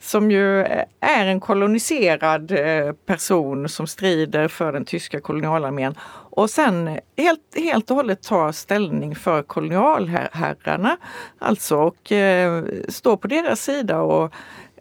Som 0.00 0.30
ju 0.30 0.60
är 1.00 1.26
en 1.26 1.40
koloniserad 1.40 2.50
eh, 2.50 2.92
person 2.92 3.68
som 3.68 3.86
strider 3.86 4.48
för 4.48 4.72
den 4.72 4.84
tyska 4.84 5.20
kolonialarmén. 5.20 5.94
Och 6.30 6.50
sen 6.50 6.98
helt, 7.16 7.40
helt 7.56 7.90
och 7.90 7.96
hållet 7.96 8.22
tar 8.22 8.52
ställning 8.52 9.14
för 9.14 9.42
kolonialherrarna. 9.42 10.96
Alltså 11.38 11.76
och 11.76 12.12
eh, 12.12 12.64
står 12.88 13.16
på 13.16 13.28
deras 13.28 13.60
sida 13.60 14.00
och, 14.00 14.34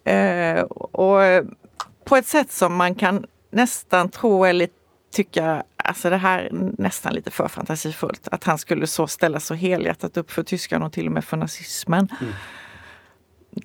eh, 0.08 0.64
och 0.64 1.20
på 2.06 2.16
ett 2.16 2.28
sätt 2.28 2.52
som 2.52 2.76
man 2.76 2.96
kan 2.96 3.26
nästan 3.54 4.10
tro 4.10 4.46
eller 4.46 4.68
tycka, 5.12 5.64
alltså 5.78 6.10
det 6.10 6.18
här 6.18 6.40
är 6.40 6.50
nästan 6.78 7.14
lite 7.14 7.32
för 7.32 7.48
fantasifullt. 7.48 8.28
Att 8.32 8.44
han 8.44 8.58
skulle 8.58 8.88
så 8.88 9.08
ställa 9.08 9.40
så 9.40 9.54
helhjärtat 9.54 10.18
upp 10.18 10.32
för 10.32 10.44
tyskarna 10.44 10.86
och 10.86 10.94
till 10.94 11.06
och 11.06 11.12
med 11.12 11.26
för 11.26 11.38
nazismen. 11.38 12.08
Mm. 12.22 12.34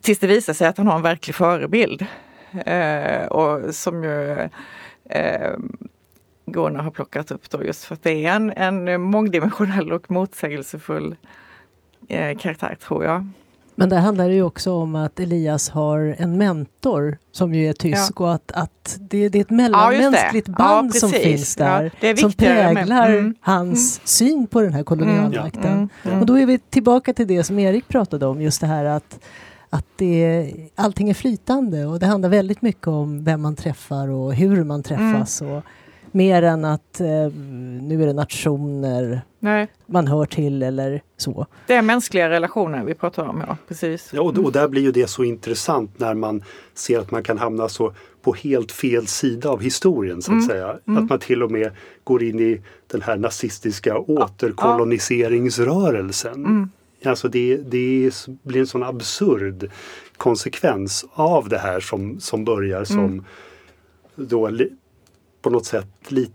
Tills 0.01 0.19
det 0.19 0.27
visar 0.27 0.53
sig 0.53 0.67
att 0.67 0.79
han 0.79 0.87
har 0.87 0.97
en 0.97 1.03
verklig 1.03 1.35
förebild. 1.35 2.07
Eh, 2.67 3.27
och 3.27 3.75
som 3.75 4.05
ju 4.05 4.49
eh, 5.11 5.57
Gunnar 6.47 6.83
har 6.83 6.91
plockat 6.91 7.31
upp 7.31 7.51
då 7.51 7.65
just 7.65 7.85
för 7.85 7.95
att 7.95 8.03
det 8.03 8.27
är 8.27 8.37
en, 8.37 8.53
en 8.53 9.01
mångdimensionell 9.01 9.93
och 9.93 10.11
motsägelsefull 10.11 11.17
eh, 12.09 12.39
karaktär 12.39 12.77
tror 12.81 13.05
jag. 13.05 13.29
Men 13.79 13.89
där 13.89 13.99
handlar 13.99 14.29
det 14.29 14.35
ju 14.35 14.43
också 14.43 14.73
om 14.73 14.95
att 14.95 15.21
Elias 15.21 15.69
har 15.69 16.15
en 16.19 16.39
mentor 16.39 17.19
som 17.33 17.55
ju 17.55 17.69
är 17.69 17.73
tysk 17.73 18.13
ja. 18.17 18.25
och 18.25 18.35
att, 18.35 18.53
att 18.53 18.99
det, 19.01 19.29
det 19.29 19.39
är 19.39 19.43
ett 19.43 19.51
mellanmänskligt 19.51 20.49
ja, 20.49 20.55
band 20.55 20.91
ja, 20.95 21.01
som 21.01 21.11
finns 21.11 21.57
där 21.57 22.17
som 22.17 22.33
präglar 22.33 23.11
mm. 23.11 23.35
hans 23.41 23.99
mm. 23.99 24.07
syn 24.07 24.47
på 24.47 24.61
den 24.61 24.73
här 24.73 24.83
kolonialmakten. 24.83 25.73
Mm. 25.73 25.89
mm. 26.03 26.21
Och 26.21 26.27
då 26.27 26.39
är 26.39 26.47
vi 26.47 26.59
tillbaka 26.59 27.13
till 27.15 27.27
det 27.27 27.45
som 27.45 27.59
Erik 27.59 27.89
pratade 27.89 28.27
om, 28.27 28.43
just 28.43 28.61
det 28.61 28.67
här 28.67 28.85
att 28.85 29.19
att 29.71 29.87
det, 29.97 30.53
allting 30.75 31.11
är 31.11 31.15
flytande 31.15 31.87
och 31.87 31.99
det 31.99 32.07
handlar 32.07 32.29
väldigt 32.29 32.63
mycket 32.63 32.87
om 32.87 33.25
vem 33.25 33.43
man 33.43 33.57
träffar 33.57 34.09
och 34.09 34.35
hur 34.35 34.65
man 34.65 34.83
träffas. 34.83 35.41
Mm. 35.41 35.55
Och, 35.55 35.63
Mer 36.11 36.43
än 36.43 36.65
att 36.65 37.01
eh, 37.01 37.07
nu 37.81 38.03
är 38.03 38.07
det 38.07 38.13
nationer 38.13 39.23
Nej. 39.41 39.69
man 39.87 40.07
hör 40.07 40.25
till 40.25 40.63
eller 40.63 41.03
så. 41.17 41.47
Det 41.67 41.75
är 41.75 41.83
mänskliga 41.83 42.31
relationer 42.31 42.85
vi 42.85 42.95
pratar 42.95 43.27
om, 43.27 43.45
ja. 43.47 43.57
Precis. 43.69 44.11
Ja, 44.13 44.23
och, 44.23 44.39
och 44.39 44.53
där 44.53 44.69
blir 44.69 44.83
ju 44.83 44.93
det 44.93 45.07
så 45.07 45.25
intressant 45.25 45.99
när 45.99 46.15
man 46.15 46.43
ser 46.75 46.99
att 46.99 47.11
man 47.11 47.23
kan 47.23 47.39
hamna 47.39 47.69
så 47.69 47.95
på 48.23 48.35
helt 48.35 48.73
fel 48.73 49.07
sida 49.07 49.51
av 49.51 49.61
historien 49.61 50.23
så 50.23 50.33
att 50.33 50.37
mm. 50.37 50.49
säga. 50.49 50.79
Mm. 50.87 51.03
Att 51.03 51.11
man 51.11 51.19
till 51.19 51.43
och 51.43 51.51
med 51.51 51.71
går 52.05 52.23
in 52.23 52.41
i 52.41 52.63
den 52.87 53.03
här 53.03 53.17
nazistiska 53.17 53.99
återkoloniseringsrörelsen. 53.99 56.35
Mm. 56.35 56.71
Alltså 57.05 57.29
det, 57.29 57.57
det 57.57 58.11
blir 58.43 58.61
en 58.61 58.67
sån 58.67 58.83
absurd 58.83 59.71
konsekvens 60.17 61.07
av 61.13 61.49
det 61.49 61.59
här 61.59 61.81
som, 61.81 62.21
som 62.21 62.45
börjar 62.45 62.85
som 62.85 62.99
mm. 62.99 63.25
då 64.15 64.51
på 65.43 65.51
något 65.51 65.67
sätt 65.67 65.89
lite, 66.09 66.33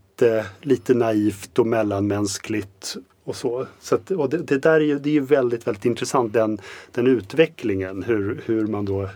lite 0.61 0.93
naivt 0.93 1.59
och 1.59 1.67
mellanmänskligt 1.67 2.95
och 3.23 3.35
så. 3.35 3.67
så 3.79 3.95
att, 3.95 4.11
och 4.11 4.29
det, 4.29 4.37
det, 4.37 4.57
där 4.57 4.73
är 4.73 4.79
ju, 4.79 4.99
det 4.99 5.17
är 5.17 5.21
väldigt, 5.21 5.67
väldigt 5.67 5.85
intressant 5.85 6.33
den, 6.33 6.59
den 6.91 7.07
utvecklingen 7.07 8.03
hur, 8.03 8.43
hur 8.45 8.67
man 8.67 8.85
då 8.85 9.09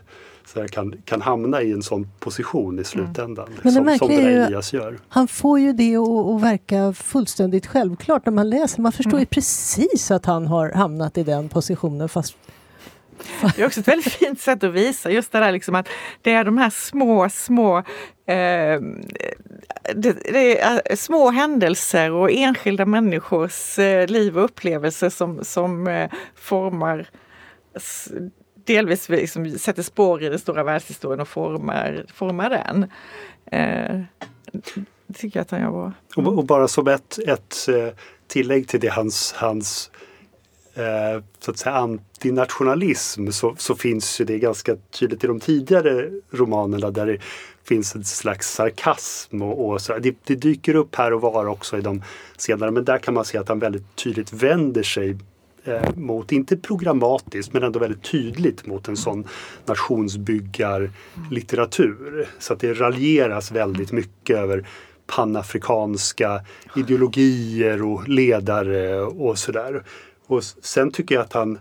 så 0.45 0.67
kan, 0.67 0.93
kan 1.05 1.21
hamna 1.21 1.61
i 1.61 1.71
en 1.71 1.83
sån 1.83 2.07
position 2.19 2.79
i 2.79 2.83
slutändan. 2.83 3.47
Mm. 3.47 3.59
Liksom, 3.63 3.85
som, 3.85 3.97
som 3.97 4.07
den 4.07 4.25
Elias 4.25 4.73
gör. 4.73 4.99
Han 5.09 5.27
får 5.27 5.59
ju 5.59 5.73
det 5.73 5.95
att 5.95 6.41
verka 6.41 6.93
fullständigt 6.93 7.67
självklart 7.67 8.25
när 8.25 8.33
man 8.33 8.49
läser. 8.49 8.81
Man 8.81 8.91
förstår 8.91 9.11
mm. 9.11 9.19
ju 9.19 9.25
precis 9.25 10.11
att 10.11 10.25
han 10.25 10.47
har 10.47 10.71
hamnat 10.71 11.17
i 11.17 11.23
den 11.23 11.49
positionen 11.49 12.09
fast 12.09 12.35
det 13.55 13.61
är 13.61 13.65
också 13.65 13.79
ett 13.79 13.87
väldigt 13.87 14.13
fint 14.13 14.41
sätt 14.41 14.63
att 14.63 14.73
visa 14.73 15.11
just 15.11 15.31
det 15.31 15.39
där 15.39 15.51
liksom 15.51 15.75
att 15.75 15.89
det 16.21 16.31
är 16.31 16.43
de 16.43 16.57
här 16.57 16.69
små, 16.69 17.29
små 17.29 17.77
eh, 18.25 18.81
det, 19.95 20.13
det, 20.31 20.61
är 20.61 20.81
eh, 20.85 20.95
små 20.95 21.29
händelser 21.29 22.11
och 22.11 22.31
enskilda 22.31 22.85
människors 22.85 23.79
eh, 23.79 24.07
liv 24.07 24.37
och 24.37 24.43
upplevelser 24.43 25.09
som, 25.09 25.43
som 25.43 25.87
eh, 25.87 26.11
formar 26.35 27.09
delvis 28.67 29.09
liksom 29.09 29.51
sätter 29.51 29.83
spår 29.83 30.23
i 30.23 30.29
den 30.29 30.39
stora 30.39 30.63
världshistorien 30.63 31.19
och 31.19 31.27
formar, 31.27 32.05
formar 32.13 32.49
den. 32.49 32.83
Eh, 33.51 34.01
det 35.07 35.13
tycker 35.13 35.39
jag 35.39 35.41
att 35.41 35.51
han 35.51 35.61
gör 35.61 35.71
bra. 35.71 35.93
Mm. 36.17 36.27
Och, 36.27 36.37
och, 36.37 36.45
bara 36.45 36.67
som 36.67 36.87
ett, 36.87 37.19
ett 37.27 37.67
eh, 37.67 37.93
tillägg 38.27 38.67
till 38.67 38.79
det 38.79 38.91
hans, 38.91 39.33
hans 39.37 39.91
eh, 40.77 41.23
så 41.39 41.51
att 41.51 41.57
säga 41.57 41.75
antinationalism 41.75 43.31
så, 43.31 43.55
så 43.57 43.75
finns 43.75 44.21
ju 44.21 44.25
det 44.25 44.39
ganska 44.39 44.75
tydligt 44.91 45.23
i 45.23 45.27
de 45.27 45.39
tidigare 45.39 46.09
romanerna 46.31 46.91
där 46.91 47.05
det 47.05 47.17
finns 47.63 47.95
en 47.95 48.03
slags 48.03 48.53
sarkasm 48.53 49.41
och, 49.41 49.69
och 49.69 49.81
så. 49.81 49.97
Det, 49.97 50.15
det, 50.23 50.35
dyker 50.35 50.75
upp 50.75 50.95
här 50.95 51.13
och 51.13 51.21
var 51.21 51.45
också 51.45 51.77
i 51.77 51.81
de 51.81 52.03
senare 52.37 52.71
men 52.71 52.85
där 52.85 52.97
kan 52.97 53.13
man 53.13 53.25
se 53.25 53.37
att 53.37 53.49
han 53.49 53.59
väldigt 53.59 53.95
tydligt 53.95 54.33
vänder 54.33 54.83
sig 54.83 55.17
eh, 55.63 55.95
mot, 55.95 56.31
inte 56.31 56.57
programmatiskt 56.57 57.53
men 57.53 57.63
ändå 57.63 57.79
väldigt 57.79 58.03
tydligt 58.03 58.65
mot 58.65 58.87
en 58.87 58.97
sån 58.97 59.27
nationsbyggarlitteratur. 59.65 62.27
Så 62.39 62.53
att 62.53 62.59
det 62.59 62.73
raljeras 62.73 63.51
väldigt 63.51 63.91
mycket 63.91 64.37
över 64.37 64.67
panafrikanska 65.07 66.41
ideologier 66.75 67.83
och 67.83 68.07
ledare 68.07 69.01
och 69.01 69.37
sådär. 69.37 69.83
Och 70.27 70.43
sen 70.43 70.91
tycker 70.91 71.15
jag 71.15 71.23
att 71.23 71.33
han 71.33 71.59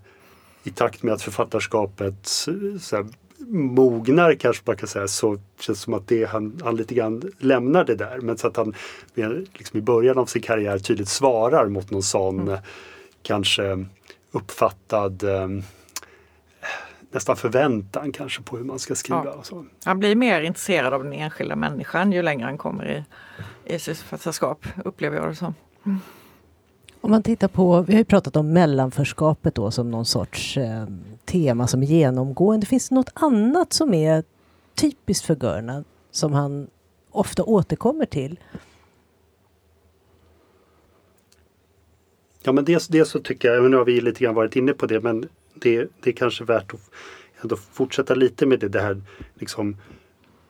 i 0.64 0.70
takt 0.70 1.02
med 1.02 1.14
att 1.14 1.22
författarskapet 1.22 2.26
så 2.80 2.96
här, 2.96 3.06
mognar 3.48 4.34
kanske 4.34 4.62
man 4.66 4.76
kan 4.76 4.88
säga 4.88 5.08
så 5.08 5.38
känns 5.60 5.78
det 5.78 5.84
som 5.84 5.94
att 5.94 6.08
det, 6.08 6.24
han, 6.24 6.60
han 6.64 6.76
lite 6.76 6.94
grann 6.94 7.32
lämnar 7.38 7.84
det 7.84 7.94
där. 7.94 8.18
Men 8.20 8.38
så 8.38 8.46
att 8.46 8.56
han 8.56 8.74
liksom 9.54 9.78
i 9.78 9.82
början 9.82 10.18
av 10.18 10.26
sin 10.26 10.42
karriär 10.42 10.78
tydligt 10.78 11.08
svarar 11.08 11.66
mot 11.68 11.90
någon 11.90 12.02
sån 12.02 12.40
mm. 12.40 12.58
kanske 13.22 13.86
uppfattad 14.32 15.22
eh, 15.22 15.48
nästan 17.10 17.36
förväntan 17.36 18.12
kanske 18.12 18.42
på 18.42 18.56
hur 18.56 18.64
man 18.64 18.78
ska 18.78 18.94
skriva. 18.94 19.42
Ja. 19.50 19.64
Han 19.84 19.98
blir 19.98 20.16
mer 20.16 20.40
intresserad 20.40 20.94
av 20.94 21.04
den 21.04 21.12
enskilda 21.12 21.56
människan 21.56 22.12
ju 22.12 22.22
längre 22.22 22.44
han 22.44 22.58
kommer 22.58 22.88
i, 22.88 23.04
i 23.74 23.78
sitt 23.78 23.98
författarskap, 23.98 24.66
upplever 24.84 25.16
jag 25.16 25.28
det 25.28 25.34
som. 25.34 25.54
Mm. 25.86 26.00
Om 27.06 27.10
man 27.10 27.22
tittar 27.22 27.48
på, 27.48 27.82
vi 27.82 27.92
har 27.92 27.98
ju 27.98 28.04
pratat 28.04 28.36
om 28.36 28.52
mellanförskapet 28.52 29.54
då 29.54 29.70
som 29.70 29.90
någon 29.90 30.04
sorts 30.04 30.56
eh, 30.56 30.84
tema 31.24 31.66
som 31.66 31.82
är 31.82 31.86
genomgående. 31.86 32.66
Finns 32.66 32.88
det 32.88 32.94
något 32.94 33.10
annat 33.14 33.72
som 33.72 33.94
är 33.94 34.24
typiskt 34.74 35.26
för 35.26 35.36
Görna 35.42 35.84
som 36.10 36.32
han 36.32 36.66
ofta 37.10 37.44
återkommer 37.44 38.06
till? 38.06 38.40
Ja 42.42 42.52
men 42.52 42.64
dels, 42.64 42.88
dels 42.88 43.10
så 43.10 43.20
tycker 43.20 43.48
jag, 43.48 43.70
nu 43.70 43.76
har 43.76 43.84
vi 43.84 44.00
lite 44.00 44.24
grann 44.24 44.34
varit 44.34 44.56
inne 44.56 44.72
på 44.72 44.86
det, 44.86 45.00
men 45.00 45.28
det, 45.54 45.88
det 46.00 46.10
är 46.10 46.14
kanske 46.14 46.44
värt 46.44 46.74
att 46.74 46.90
ändå 47.42 47.56
fortsätta 47.56 48.14
lite 48.14 48.46
med 48.46 48.60
det, 48.60 48.68
det 48.68 48.80
här 48.80 49.02
liksom 49.34 49.76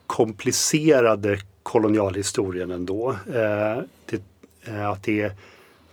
komplicerade 0.06 1.38
kolonialhistorien 1.62 2.70
ändå. 2.70 3.10
Eh, 3.10 3.82
det, 4.06 4.22
eh, 4.64 4.90
att 4.90 5.02
det, 5.02 5.32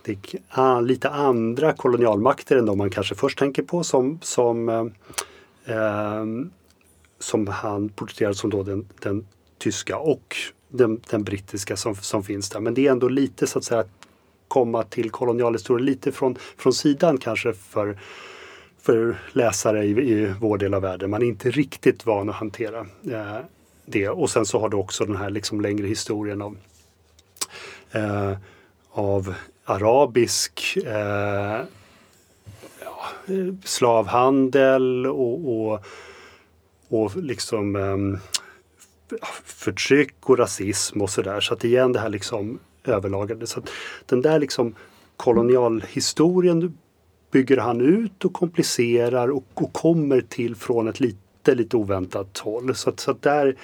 det 0.04 0.34
är 0.50 0.82
lite 0.82 1.10
andra 1.10 1.72
kolonialmakter 1.72 2.56
än 2.56 2.66
de 2.66 2.78
man 2.78 2.90
kanske 2.90 3.14
först 3.14 3.38
tänker 3.38 3.62
på 3.62 3.84
som, 3.84 4.18
som, 4.22 4.68
eh, 4.68 4.86
ehm, 5.76 6.50
som 7.18 7.46
han 7.46 7.88
porträtterar 7.88 8.32
som 8.32 8.50
då 8.50 8.62
den, 8.62 8.86
den 9.02 9.26
tyska 9.58 9.98
och 9.98 10.36
den, 10.68 11.00
den, 11.10 11.24
brittiska 11.24 11.76
som, 11.76 11.94
som 11.94 12.24
finns 12.24 12.50
där. 12.50 12.60
Men 12.60 12.74
det 12.74 12.86
är 12.86 12.92
ändå 12.92 13.08
lite 13.08 13.46
så 13.46 13.58
att 13.58 13.64
säga 13.64 13.84
komma 14.48 14.82
till 14.82 15.10
kolonialhistorien 15.10 15.86
lite 15.86 16.12
från, 16.12 16.36
från 16.56 16.72
sidan 16.72 17.18
kanske 17.18 17.52
för, 17.52 17.98
för 18.80 19.16
läsare 19.32 19.84
i, 19.84 19.90
i 19.90 20.34
vår 20.40 20.58
del 20.58 20.74
av 20.74 20.82
världen. 20.82 21.10
Man 21.10 21.22
är 21.22 21.26
inte 21.26 21.50
riktigt 21.50 22.06
van 22.06 22.28
att 22.28 22.34
hantera 22.34 22.80
eh, 23.10 23.38
det. 23.86 24.08
Och 24.08 24.30
sen 24.30 24.46
så 24.46 24.60
har 24.60 24.68
du 24.68 24.76
också 24.76 25.04
den 25.04 25.16
här 25.16 25.30
liksom 25.30 25.60
längre 25.60 25.86
historien 25.86 26.42
av, 26.42 26.56
eh, 27.92 28.32
av 28.90 29.34
arabisk 29.64 30.78
eh, 30.84 31.60
ja, 32.80 33.06
slavhandel 33.64 35.06
och, 35.06 35.70
och, 35.72 35.84
och 36.88 37.16
liksom 37.16 37.76
eh, 37.76 38.20
förtryck 39.44 40.14
och 40.30 40.38
rasism 40.38 41.02
och 41.02 41.10
sådär. 41.10 41.40
Så 41.40 41.54
att 41.54 41.64
igen 41.64 41.92
det 41.92 42.00
här 42.00 42.08
liksom 42.08 42.58
överlagade. 42.84 43.46
Så 43.46 43.62
den 44.06 44.22
där 44.22 44.38
liksom 44.38 44.74
kolonialhistorien 45.16 46.78
bygger 47.30 47.56
han 47.56 47.80
ut 47.80 48.24
och 48.24 48.32
komplicerar 48.32 49.28
och, 49.28 49.44
och 49.54 49.72
kommer 49.72 50.20
till 50.20 50.56
från 50.56 50.88
ett 50.88 51.00
lite, 51.00 51.54
lite 51.54 51.76
oväntat 51.76 52.38
håll. 52.38 52.74
Så, 52.74 52.92
så 52.96 53.12
där, 53.20 53.56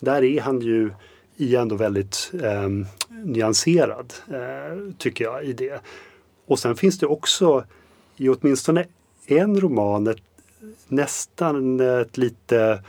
där 0.00 0.24
är 0.24 0.40
han 0.40 0.60
ju 0.60 0.90
är 1.38 1.60
ändå 1.60 1.76
väldigt 1.76 2.32
eh, 2.42 2.68
nyanserad, 3.24 4.14
eh, 4.28 4.92
tycker 4.98 5.24
jag, 5.24 5.44
i 5.44 5.52
det. 5.52 5.80
Och 6.46 6.58
sen 6.58 6.76
finns 6.76 6.98
det 6.98 7.06
också 7.06 7.64
i 8.16 8.28
åtminstone 8.28 8.84
en 9.26 9.60
roman 9.60 10.06
ett, 10.06 10.22
nästan 10.88 11.80
ett 11.80 12.16
lite 12.16 12.82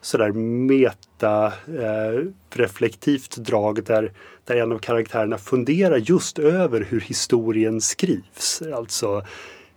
sådär 0.00 0.32
meta 0.32 1.46
eh, 1.46 2.24
reflektivt 2.50 3.36
drag 3.36 3.84
där, 3.84 4.12
där 4.44 4.56
en 4.56 4.72
av 4.72 4.78
karaktärerna 4.78 5.38
funderar 5.38 5.96
just 5.96 6.38
över 6.38 6.86
hur 6.88 7.00
historien 7.00 7.80
skrivs. 7.80 8.62
Alltså 8.74 9.24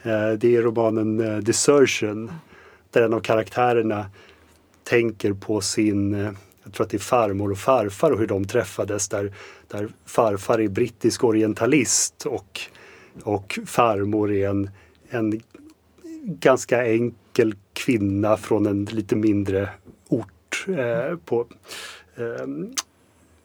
eh, 0.02 0.32
det 0.32 0.56
är 0.56 0.62
romanen 0.62 1.20
eh, 1.20 1.38
Desertion 1.38 2.32
där 2.92 3.02
en 3.02 3.14
av 3.14 3.20
karaktärerna 3.20 4.06
tänker 4.84 5.34
på 5.34 5.62
sin, 5.62 6.14
eh, 6.14 6.32
jag 6.74 6.78
tror 6.78 6.86
att 6.86 6.90
det 6.90 6.98
är 6.98 7.00
farmor 7.00 7.52
och 7.52 7.58
farfar 7.58 8.12
och 8.12 8.20
hur 8.20 8.28
de 8.28 8.48
träffades 8.48 9.10
där, 9.10 9.34
där 9.68 9.90
farfar 10.06 10.60
är 10.60 10.68
brittisk 10.68 11.24
orientalist 11.24 12.26
och, 12.26 12.62
och 13.24 13.60
farmor 13.66 14.32
är 14.32 14.50
en, 14.50 14.70
en 15.10 15.42
ganska 16.24 16.86
enkel 16.86 17.56
kvinna 17.74 18.38
från 18.38 18.66
en 18.66 18.86
lite 18.86 19.16
mindre 19.16 19.70
ort 20.08 20.66
eh, 20.68 21.18
på 21.26 21.48
eh, 22.16 22.48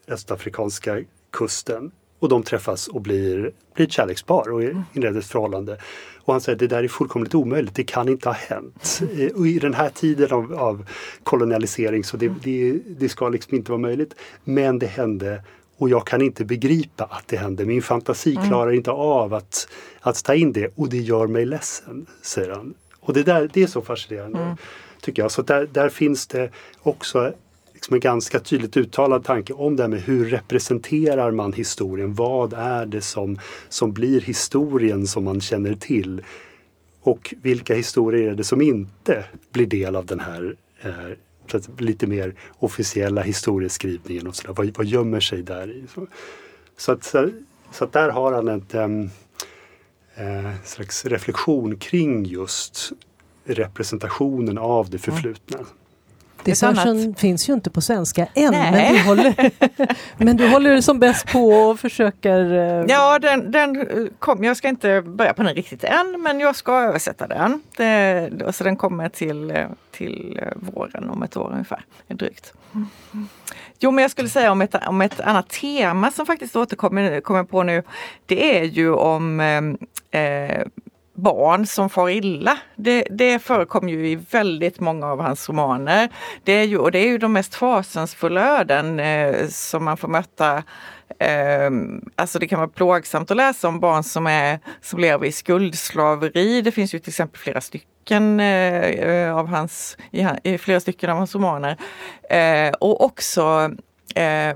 östafrikanska 0.07 1.05
kusten. 1.31 1.91
Och 2.19 2.29
de 2.29 2.43
träffas 2.43 2.89
och 2.89 3.01
blir, 3.01 3.53
blir 3.75 3.87
ett 3.87 3.93
kärlekspar 3.93 4.53
och 4.53 4.63
mm. 4.63 4.83
inleder 4.93 5.21
ett 5.21 5.27
förhållande. 5.27 5.79
Och 6.19 6.35
han 6.35 6.41
säger 6.41 6.57
att 6.57 6.61
det 6.61 6.67
där 6.67 6.85
är 6.85 6.89
fullkomligt 6.89 7.35
omöjligt, 7.35 7.75
det 7.75 7.85
kan 7.85 8.09
inte 8.09 8.29
ha 8.29 8.35
hänt. 8.35 9.03
Eh, 9.19 9.27
och 9.37 9.47
I 9.47 9.59
den 9.59 9.75
här 9.75 9.91
tiden 9.91 10.33
av, 10.33 10.55
av 10.55 10.87
kolonialisering 11.23 12.05
så 12.05 12.17
det, 12.17 12.27
mm. 12.27 12.39
det, 12.43 12.81
det, 12.99 13.09
ska 13.09 13.29
liksom 13.29 13.55
inte 13.55 13.71
vara 13.71 13.81
möjligt. 13.81 14.15
Men 14.45 14.79
det 14.79 14.87
hände 14.87 15.43
och 15.77 15.89
jag 15.89 16.07
kan 16.07 16.23
inte 16.23 16.45
begripa 16.45 17.05
att 17.05 17.29
det 17.29 17.37
hände. 17.37 17.65
Min 17.65 17.83
fantasi 17.83 18.37
mm. 18.37 18.49
klarar 18.49 18.73
inte 18.73 18.91
av 18.91 19.35
att, 19.35 19.69
att 20.01 20.25
ta 20.25 20.35
in 20.35 20.53
det 20.53 20.73
och 20.75 20.89
det 20.89 20.99
gör 20.99 21.27
mig 21.27 21.47
ledsen, 21.47 22.07
säger 22.23 22.51
han. 22.51 22.75
Och 23.01 23.15
det, 23.15 23.23
där, 23.23 23.51
det 23.53 23.63
är 23.63 23.67
så 23.67 23.83
fascinerande. 23.83 24.39
Mm 24.39 24.57
tycker 25.01 25.23
jag. 25.23 25.31
Så 25.31 25.43
där, 25.43 25.69
där 25.73 25.89
finns 25.89 26.27
det 26.27 26.51
också 26.83 27.33
liksom 27.79 27.95
en 27.95 28.01
ganska 28.01 28.41
tydligt 28.41 28.77
uttalad 28.77 29.25
tanke 29.25 29.53
om 29.53 29.77
det 29.77 29.83
här 29.83 29.91
med 29.91 30.01
hur 30.01 30.25
representerar 30.25 31.31
man 31.31 31.53
historien? 31.53 32.15
Vad 32.15 32.53
är 32.53 32.87
det 32.87 33.01
som, 33.01 33.39
som 33.69 33.93
blir 33.93 34.21
historien 34.21 35.07
som 35.07 35.25
man 35.25 35.41
känner 35.41 35.75
till? 35.75 36.23
Och 37.01 37.35
vilka 37.43 37.75
historier 37.75 38.31
är 38.31 38.35
det 38.35 38.45
som 38.45 38.61
inte 38.61 39.25
blir 39.53 39.67
del 39.67 39.97
av 39.97 40.07
den 40.07 40.21
här 40.21 40.57
eh, 40.83 41.61
lite 41.79 42.07
mer 42.07 42.35
officiella 42.59 43.23
historieskrivningen 43.23 44.27
och 44.27 44.37
sådär. 44.37 44.55
Vad, 44.55 44.77
vad 44.77 44.87
gömmer 44.87 45.21
sig 45.21 45.43
där 45.43 45.71
i? 45.71 45.85
Så, 45.95 46.07
så, 46.77 46.93
att, 46.93 47.05
så, 47.73 47.85
att 47.85 47.93
där 47.93 48.11
har 48.11 48.33
han 48.33 48.49
ett 48.49 48.75
ehm, 48.75 49.11
eh, 50.15 50.53
slags 50.65 51.05
reflektion 51.05 51.77
kring 51.77 52.25
just 52.25 52.93
representationen 53.45 54.59
av 54.59 54.91
det 54.91 54.99
förflutna. 54.99 55.59
Mm. 55.59 55.69
Desertion 56.51 57.15
finns 57.15 57.49
ju 57.49 57.53
inte 57.53 57.71
på 57.71 57.81
svenska 57.81 58.27
än, 58.35 58.51
men 58.51 58.95
du, 58.95 59.03
håller, 59.03 59.51
men 60.25 60.37
du 60.37 60.49
håller 60.49 60.81
som 60.81 60.99
bäst 60.99 61.27
på 61.33 61.49
och 61.49 61.81
försöker... 61.81 62.41
Uh... 62.41 62.85
Ja, 62.89 63.19
den, 63.19 63.53
den 63.53 63.87
kom, 64.19 64.45
jag 64.45 64.57
ska 64.57 64.69
inte 64.69 65.03
börja 65.03 65.35
på 65.35 65.43
den 65.43 65.55
riktigt 65.55 65.85
än, 65.85 66.23
men 66.23 66.41
jag 66.41 66.57
ska 66.57 66.81
översätta 66.81 67.27
den. 67.27 67.63
Det, 67.77 68.53
så 68.53 68.65
den 68.65 68.77
kommer 68.77 69.09
till, 69.09 69.67
till 69.91 70.41
våren 70.57 71.11
om 71.11 71.23
ett 71.23 71.37
år 71.37 71.51
ungefär, 71.53 71.85
drygt. 72.09 72.53
Jo, 73.79 73.91
men 73.91 74.03
jag 74.03 74.11
skulle 74.11 74.29
säga 74.29 74.53
om 74.53 74.63
ett, 74.63 74.75
om 74.87 75.01
ett 75.01 75.21
annat 75.21 75.49
tema 75.49 76.11
som 76.11 76.27
faktiskt 76.27 76.57
återkommer 76.57 77.21
kommer 77.21 77.45
på 77.45 77.63
nu. 77.63 77.83
Det 78.27 78.59
är 78.59 78.65
ju 78.65 78.93
om 78.93 79.41
eh, 80.11 80.63
barn 81.19 81.67
som 81.67 81.91
far 81.91 82.09
illa. 82.09 82.59
Det, 82.77 83.07
det 83.11 83.39
förekommer 83.39 83.93
ju 83.93 84.09
i 84.09 84.15
väldigt 84.31 84.81
många 84.81 85.07
av 85.07 85.21
hans 85.21 85.49
romaner. 85.49 86.09
Det 86.45 86.53
är 86.53 86.65
ju, 86.65 86.79
och 86.79 86.93
det 86.93 86.99
är 86.99 87.07
ju 87.07 87.19
de 87.19 87.33
mest 87.33 87.55
fasansfulla 87.55 88.61
öden 88.61 89.01
eh, 89.01 89.47
som 89.49 89.85
man 89.85 89.97
får 89.97 90.09
möta 90.09 90.63
Eh, 91.19 91.71
alltså 92.15 92.39
det 92.39 92.49
kan 92.49 92.59
vara 92.59 92.69
plågsamt 92.69 93.31
att 93.31 93.37
läsa 93.37 93.69
om 93.69 93.81
barn 93.81 94.05
som, 94.05 94.27
är, 94.27 94.59
som 94.81 95.01
lever 95.01 95.27
i 95.27 95.33
skuldslaveri. 95.33 96.63
Det 96.63 96.73
finns 96.73 96.95
ju 96.95 96.99
till 96.99 97.11
exempel 97.11 97.41
flera 97.41 97.61
stycken 97.61 98.41
eh, 98.41 99.37
av 99.37 99.47
hans, 99.47 99.97
i, 100.11 100.27
i, 100.43 100.59
flera 100.59 100.81
stycken 100.81 101.11
av 101.11 101.17
hans 101.17 101.35
romaner. 101.35 101.77
Eh, 102.31 102.73
och 102.81 103.05
också 103.05 103.71
eh, 104.15 104.55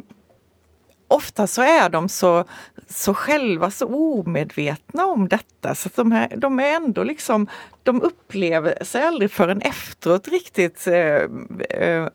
ofta 1.12 1.46
så 1.46 1.62
är 1.62 1.88
de 1.88 2.08
så, 2.08 2.44
så 2.88 3.14
själva 3.14 3.70
så 3.70 3.86
omedvetna 3.86 5.06
om 5.06 5.28
detta 5.28 5.74
så 5.74 5.88
att 5.88 5.96
de, 5.96 6.12
här, 6.12 6.28
de 6.36 6.60
är 6.60 6.76
ändå 6.76 7.04
liksom, 7.04 7.46
de 7.82 8.02
upplever 8.02 8.84
sig 8.84 9.02
aldrig 9.02 9.30
förrän 9.30 9.60
efteråt 9.60 10.28
riktigt 10.28 10.86
eh, 10.86 11.22
eh, 11.70 12.08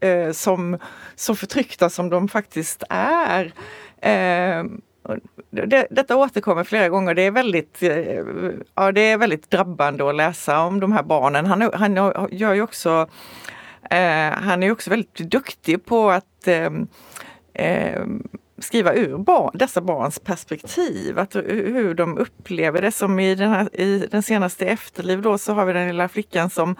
eh, 0.00 0.32
som 0.32 0.78
så 1.16 1.34
förtryckta 1.34 1.90
som 1.90 2.10
de 2.10 2.28
faktiskt 2.28 2.82
är. 2.88 3.52
Eh, 4.00 4.64
det, 5.50 5.86
detta 5.90 6.16
återkommer 6.16 6.64
flera 6.64 6.88
gånger. 6.88 7.14
Det 7.14 7.22
är, 7.22 7.30
väldigt, 7.30 7.82
eh, 7.82 8.24
ja, 8.74 8.92
det 8.92 9.00
är 9.00 9.18
väldigt 9.18 9.50
drabbande 9.50 10.08
att 10.08 10.16
läsa 10.16 10.60
om 10.60 10.80
de 10.80 10.92
här 10.92 11.02
barnen. 11.02 11.46
Han, 11.46 11.70
han 11.74 12.28
gör 12.30 12.54
ju 12.54 12.62
också, 12.62 13.08
eh, 13.90 14.30
han 14.30 14.62
är 14.62 14.70
också 14.70 14.90
väldigt 14.90 15.14
duktig 15.14 15.84
på 15.84 16.10
att 16.10 16.48
eh, 17.58 18.02
skriva 18.58 18.94
ur 18.94 19.18
barn, 19.18 19.50
dessa 19.54 19.80
barns 19.80 20.18
perspektiv, 20.18 21.18
att, 21.18 21.36
hur 21.36 21.94
de 21.94 22.18
upplever 22.18 22.82
det. 22.82 22.92
Som 22.92 23.18
i 23.18 23.34
den, 23.34 23.50
här, 23.50 23.80
i 23.80 24.06
den 24.10 24.22
senaste 24.22 24.66
Efterliv 24.66 25.22
då 25.22 25.38
så 25.38 25.52
har 25.52 25.64
vi 25.64 25.72
den 25.72 25.88
lilla 25.88 26.08
flickan 26.08 26.50
som 26.50 26.76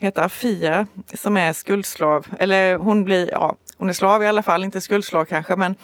heter 0.00 0.22
Afia 0.22 0.86
som 1.14 1.36
är 1.36 1.52
skuldslav. 1.52 2.26
Eller 2.38 2.76
hon 2.76 3.04
blir, 3.04 3.30
ja, 3.30 3.56
hon 3.76 3.88
är 3.88 3.92
slav 3.92 4.22
i 4.22 4.26
alla 4.26 4.42
fall, 4.42 4.64
inte 4.64 4.80
skuldslav 4.80 5.24
kanske. 5.24 5.56
Men, 5.56 5.74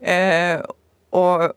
eh, 0.00 0.60
och 1.10 1.52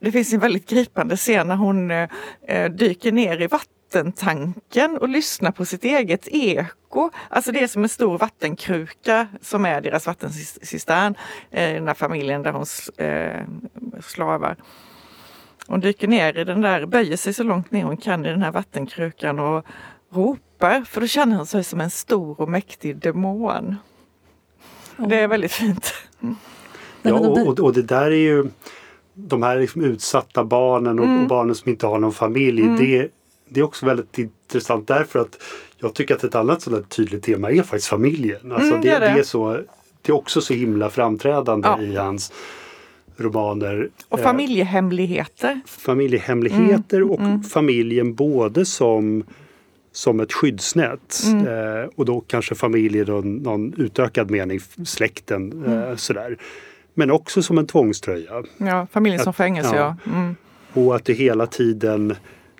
det 0.00 0.12
finns 0.12 0.32
en 0.32 0.40
väldigt 0.40 0.68
gripande 0.68 1.16
scen 1.16 1.48
när 1.48 1.56
hon 1.56 1.90
eh, 1.90 2.70
dyker 2.70 3.12
ner 3.12 3.42
i 3.42 3.46
vattnet 3.46 3.75
vattentanken 3.86 4.98
och 4.98 5.08
lyssna 5.08 5.52
på 5.52 5.64
sitt 5.64 5.84
eget 5.84 6.28
eko. 6.30 7.10
Alltså 7.28 7.52
det 7.52 7.62
är 7.62 7.66
som 7.66 7.82
en 7.82 7.88
stor 7.88 8.18
vattenkruka 8.18 9.26
som 9.40 9.64
är 9.64 9.80
deras 9.80 10.06
vattencistern, 10.06 11.14
eh, 11.50 11.74
den 11.74 11.84
där 11.84 11.94
familjen 11.94 12.42
där 12.42 12.52
hon 12.52 12.66
eh, 12.96 14.00
slavar. 14.00 14.56
Hon 15.66 15.80
dyker 15.80 16.08
ner 16.08 16.38
i 16.38 16.44
den 16.44 16.60
där, 16.60 16.86
böjer 16.86 17.16
sig 17.16 17.34
så 17.34 17.42
långt 17.42 17.70
ner 17.70 17.84
hon 17.84 17.96
kan 17.96 18.26
i 18.26 18.28
den 18.28 18.42
här 18.42 18.52
vattenkrukan 18.52 19.38
och 19.38 19.66
ropar, 20.10 20.84
för 20.84 21.00
då 21.00 21.06
känner 21.06 21.36
hon 21.36 21.46
sig 21.46 21.64
som 21.64 21.80
en 21.80 21.90
stor 21.90 22.40
och 22.40 22.48
mäktig 22.48 22.96
demon. 22.96 23.76
Det 24.96 25.20
är 25.20 25.28
väldigt 25.28 25.52
fint. 25.52 25.94
Ja, 27.02 27.14
och, 27.14 27.58
och 27.58 27.72
det 27.72 27.82
där 27.82 28.10
är 28.10 28.10
ju 28.10 28.46
de 29.14 29.42
här 29.42 29.60
liksom 29.60 29.84
utsatta 29.84 30.44
barnen 30.44 30.98
och, 30.98 31.04
mm. 31.04 31.22
och, 31.22 31.28
barnen 31.28 31.54
som 31.54 31.70
inte 31.70 31.86
har 31.86 31.98
någon 31.98 32.12
familj. 32.12 32.62
Mm. 32.62 32.76
Det, 32.76 33.08
det 33.48 33.60
är 33.60 33.64
också 33.64 33.86
väldigt 33.86 34.18
intressant 34.18 34.88
därför 34.88 35.18
att 35.18 35.42
jag 35.78 35.94
tycker 35.94 36.14
att 36.14 36.24
ett 36.24 36.34
annat 36.34 36.62
sådant 36.62 36.88
tydligt 36.88 37.22
tema 37.22 37.50
är 37.50 37.62
faktiskt 37.62 37.86
familjen. 37.86 38.52
Alltså 38.52 38.68
mm, 38.70 38.80
det, 38.80 38.90
det. 38.90 38.98
det, 38.98 39.06
är 39.06 39.22
så 39.22 39.52
det 40.02 40.12
är 40.12 40.16
också 40.16 40.40
så 40.40 40.54
himla 40.54 40.90
framträdande 40.90 41.68
Ja. 41.68 41.80
i 41.82 41.96
hans 41.96 42.32
romaner. 43.16 43.88
Och 44.08 44.18
Eh, 44.18 44.24
familjehemligheter. 44.24 45.60
familjehemligheter 45.66 46.96
Mm, 47.00 47.10
och 47.10 47.46
familjen 47.46 48.14
både 48.14 48.64
som, 48.64 49.24
som 49.92 50.20
ett 50.20 50.32
skyddsnät 50.32 51.22
Mm. 51.26 51.46
eh, 51.46 51.88
och 51.96 52.04
då 52.04 52.20
kanske 52.20 52.54
familj 52.54 52.98
i 52.98 53.04
någon, 53.04 53.34
någon 53.36 53.74
utökad 53.76 54.30
mening, 54.30 54.60
släkten 54.84 55.52
Mm. 55.52 55.78
eh, 55.82 55.96
sådär. 55.96 56.36
Men 56.94 57.10
också 57.10 57.42
som 57.42 57.58
en 57.58 57.66
tvångströja. 57.66 58.42
Ja, 58.56 58.86
familjen 58.92 59.22
som 59.22 59.30
Att- 59.30 59.36
fängelse, 59.36 59.76
ja. 59.76 59.96
ja. 60.04 60.12
Mm. 60.12 60.36
Och 60.74 60.96
att 60.96 61.04
det 61.04 61.12
hela 61.12 61.46
tiden 61.46 62.14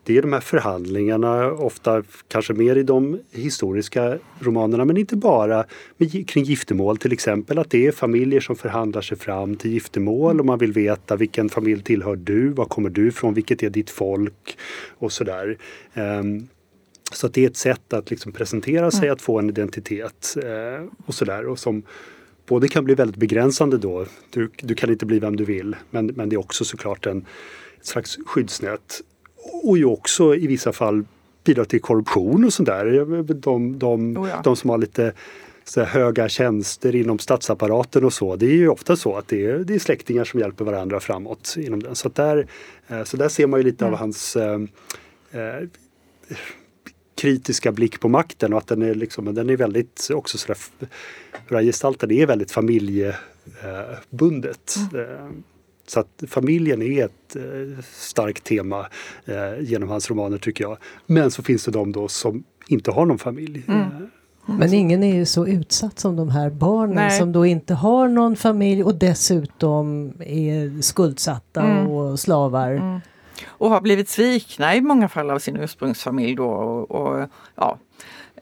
det 0.07 0.17
är 0.19 0.23
de 0.23 0.33
här 0.33 0.41
förhandlingarna, 0.41 1.53
ofta 1.53 2.03
kanske 2.29 2.53
mer 2.53 2.77
i 2.77 2.83
de 2.83 3.21
historiska 3.33 4.19
romanerna 4.39 4.85
men 4.85 4.97
inte 4.97 5.17
bara, 5.17 5.65
med, 5.97 6.29
kring 6.29 6.45
giftermål 6.45 6.99
till 6.99 7.13
exempel. 7.13 7.59
Att 7.59 7.71
det 7.71 7.87
är 7.87 7.93
familjer 7.93 8.41
som 8.41 8.57
förhandlar 8.57 9.01
sig 9.01 9.19
fram 9.19 9.57
till 9.57 9.73
giftermål 9.73 10.41
och 10.41 10.47
man 10.47 10.59
vill 10.59 10.73
veta 10.73 11.17
vilken 11.17 11.49
familj 11.49 11.83
tillhör 11.83 12.17
du, 12.17 12.49
var 12.49 12.65
kommer 12.65 12.91
du 12.91 13.09
ifrån, 13.09 13.35
vilket 13.35 13.63
är 13.63 13.71
ditt 13.71 13.91
folk 13.91 14.59
och 14.99 15.13
sådär. 15.13 15.59
Ehm, 15.95 16.49
så 17.13 17.27
att 17.27 17.35
det 17.35 17.45
är 17.45 17.51
ett 17.51 17.57
sätt 17.57 17.93
att 17.93 18.11
liksom 18.11 18.33
presentera 18.33 18.91
sig, 18.91 19.09
att 19.09 19.23
få 19.23 19.39
en 19.39 19.49
identitet 19.49 20.37
eh, 20.43 20.87
och 21.07 21.15
sådär. 21.15 21.47
Och 21.47 21.59
som 21.59 21.83
både 22.47 22.69
kan 22.69 22.85
bli 22.85 22.95
väldigt 22.95 23.17
begränsande 23.17 23.79
då, 23.79 24.07
du, 24.31 24.51
du 24.57 24.75
kan 24.75 24.91
inte 24.91 25.07
bli 25.07 25.19
vem 25.19 25.37
du 25.37 25.45
vill, 25.45 25.77
men, 25.91 26.07
men 26.07 26.29
det 26.29 26.37
är 26.37 26.41
också 26.41 26.65
såklart 26.65 27.07
en, 27.07 27.27
ett 27.81 27.87
slags 27.87 28.19
skyddsnät. 28.27 29.01
Och 29.63 29.79
ju 29.79 29.85
också 29.85 30.35
i 30.35 30.47
vissa 30.47 30.73
fall 30.73 31.05
bidrar 31.45 31.65
till 31.65 31.81
korruption 31.81 32.45
och 32.45 32.53
sådär. 32.53 32.85
De, 33.35 33.79
de, 33.79 34.17
Oh 34.17 34.29
ja. 34.29 34.41
de 34.45 34.57
som 34.57 34.71
har 34.71 34.79
lite 34.79 35.13
så 35.65 35.83
höga 35.85 36.29
tjänster 36.29 36.95
inom 36.97 37.19
statsapparaten 37.19 38.05
och 38.05 38.13
så. 38.13 38.37
Det 38.37 38.47
är 38.47 38.55
ju 38.55 38.69
ofta 38.69 38.97
så 38.97 39.17
att 39.17 39.29
det 39.29 39.47
är, 39.47 39.59
det 39.59 39.75
är 39.75 39.79
släktingar 39.79 40.25
som 40.25 40.41
hjälper 40.41 40.65
varandra 40.65 41.01
framåt 41.01 41.55
inom 41.59 41.83
den. 41.83 41.95
Så, 41.95 42.09
där, 42.09 42.47
eh, 42.89 43.05
så 43.05 43.17
där 43.17 43.29
ser 43.29 43.47
man 43.47 43.61
ju 43.61 43.65
lite 43.65 43.85
Mm. 43.85 43.95
av 43.95 44.01
hans 44.01 44.37
eh, 44.37 44.61
eh, 45.31 45.69
kritiska 47.15 47.73
blick 47.73 48.01
på 48.01 48.09
makten 48.09 48.53
och 48.53 48.59
att 48.59 48.67
den 48.67 48.83
är, 48.83 48.95
liksom, 48.95 49.35
den 49.35 49.51
är 49.51 49.57
väldigt 49.57 50.09
också 50.15 50.39
sådär, 50.39 50.59
hur 51.49 51.57
han 51.57 51.65
gestaltar 51.65 52.07
det 52.07 52.23
är 52.23 52.27
väldigt 52.27 52.51
familjebundet. 52.51 54.75
Eh, 54.95 55.29
Så 55.87 56.01
att 56.01 56.25
familjen 56.29 56.83
är 56.83 57.05
ett 57.05 57.37
eh, 57.37 57.83
starkt 57.93 58.45
tema 58.45 58.87
eh, 59.25 59.61
genom 59.61 59.89
hans 59.89 60.11
romaner 60.11 60.39
tycker 60.39 60.65
jag. 60.65 60.79
Men 61.07 61.31
så 61.31 61.43
finns 61.43 61.65
det 61.65 61.71
de 61.71 61.93
då 61.93 62.09
som 62.09 62.45
inte 62.69 62.91
har 62.91 63.07
någon 63.07 63.19
familj. 63.19 63.65
Mm. 63.69 63.81
Eh, 63.81 63.87
Men 64.47 64.73
ingen 64.75 65.03
är 65.03 65.15
ju 65.15 65.27
så 65.27 65.47
utsatt 65.47 65.99
som 65.99 66.17
de 66.17 66.29
här 66.29 66.51
barnen 66.51 66.95
Nej. 66.95 67.19
som 67.19 67.33
då 67.33 67.47
inte 67.47 67.75
har 67.75 68.09
någon 68.09 68.37
familj 68.37 68.85
och 68.85 68.95
dessutom 68.95 70.13
är 70.21 70.83
skuldsatta 70.83 71.63
Mm. 71.63 71.87
och 71.87 72.21
slavar. 72.21 72.71
Mm. 72.73 73.01
Och 73.47 73.71
har 73.71 73.81
blivit 73.81 74.09
svikna 74.09 74.75
i 74.77 74.81
många 74.81 75.09
fall 75.09 75.31
av 75.31 75.39
sin 75.39 75.57
ursprungsfamilj 75.57 76.35
då. 76.35 76.47
Och, 76.49 76.91
och, 76.91 77.29
ja. 77.55 77.79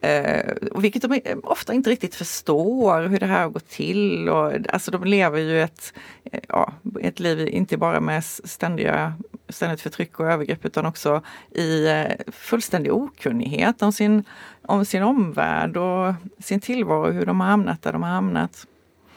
Eh, 0.04 0.52
vilket 0.74 1.02
de 1.02 1.20
ofta 1.42 1.74
inte 1.74 1.90
riktigt 1.90 2.14
förstår 2.14 3.02
hur 3.02 3.18
det 3.18 3.26
här 3.26 3.42
har 3.42 3.50
gått 3.50 3.68
till. 3.68 4.28
Och, 4.28 4.52
alltså 4.68 4.90
de 4.90 5.04
lever 5.04 5.38
ju 5.38 5.62
ett, 5.62 5.92
eh, 6.24 6.40
ja, 6.48 6.72
ett 7.00 7.20
liv 7.20 7.48
inte 7.48 7.76
bara 7.76 8.00
med 8.00 8.24
ständiga, 8.24 9.14
ständigt 9.48 9.80
förtryck 9.80 10.20
och 10.20 10.26
övergrepp 10.26 10.64
utan 10.64 10.86
också 10.86 11.22
i 11.50 11.86
eh, 11.88 12.32
fullständig 12.32 12.92
okunnighet 12.92 13.82
om 13.82 13.92
sin, 13.92 14.24
om 14.62 14.84
sin 14.84 15.02
omvärld 15.02 15.76
och 15.76 16.14
sin 16.38 16.60
tillvaro, 16.60 17.10
hur 17.10 17.26
de 17.26 17.40
har 17.40 17.48
hamnat 17.48 17.82
där 17.82 17.92
de 17.92 18.02
har 18.02 18.10
hamnat. 18.10 18.66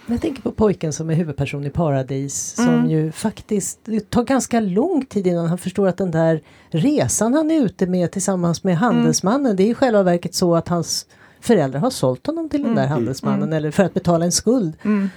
Jag 0.09 0.21
tänker 0.21 0.41
på 0.41 0.51
pojken 0.51 0.93
som 0.93 1.09
är 1.09 1.13
huvudperson 1.15 1.65
i 1.65 1.69
Paradis 1.69 2.55
som 2.55 2.67
Mm. 2.69 2.89
ju 2.89 3.11
faktiskt, 3.11 3.79
det 3.85 4.09
tar 4.09 4.23
ganska 4.23 4.59
lång 4.59 5.05
tid 5.05 5.27
innan 5.27 5.45
han 5.47 5.57
förstår 5.57 5.87
att 5.87 5.97
den 5.97 6.11
där 6.11 6.41
resan 6.69 7.33
han 7.33 7.51
är 7.51 7.61
ute 7.61 7.85
med 7.87 8.11
tillsammans 8.11 8.63
med 8.63 8.77
handelsmannen, 8.77 9.55
det 9.55 9.63
är 9.63 9.67
i 9.67 9.73
själva 9.73 10.03
verket 10.03 10.33
så 10.35 10.55
att 10.55 10.67
hans 10.67 11.05
föräldrar 11.41 11.79
har 11.79 11.89
sålt 11.89 12.27
honom 12.27 12.49
till 12.49 12.63
den 12.63 12.75
där 12.75 12.87
handelsmannen 12.87 13.53
eller 13.53 13.71
för 13.71 13.83
att 13.83 13.93
betala 13.93 14.25
en 14.25 14.31
skuld. 14.31 14.73
Mm. 14.83 15.09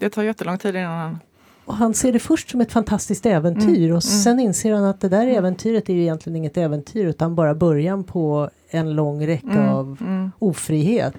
Det 0.00 0.10
tar 0.10 0.22
jättelång 0.22 0.58
tid 0.58 0.76
innan 0.76 0.98
han 0.98 1.18
Och 1.64 1.74
han 1.74 1.94
ser 1.94 2.12
det 2.12 2.18
först 2.18 2.50
som 2.50 2.60
ett 2.60 2.72
fantastiskt 2.72 3.26
äventyr 3.26 3.84
Mm, 3.84 3.96
och 3.96 4.04
sen 4.04 4.40
inser 4.40 4.74
han 4.74 4.84
att 4.84 5.00
det 5.00 5.08
där 5.08 5.26
äventyret 5.26 5.88
är 5.88 5.94
ju 5.94 6.02
egentligen 6.02 6.36
inget 6.36 6.56
äventyr 6.56 7.06
utan 7.06 7.34
bara 7.34 7.54
början 7.54 8.04
på 8.04 8.50
en 8.70 8.94
lång 8.94 9.26
räcka 9.26 9.46
Mm, 9.48 9.68
av 9.68 9.96
mm. 10.00 10.30
ofrihet. 10.38 11.14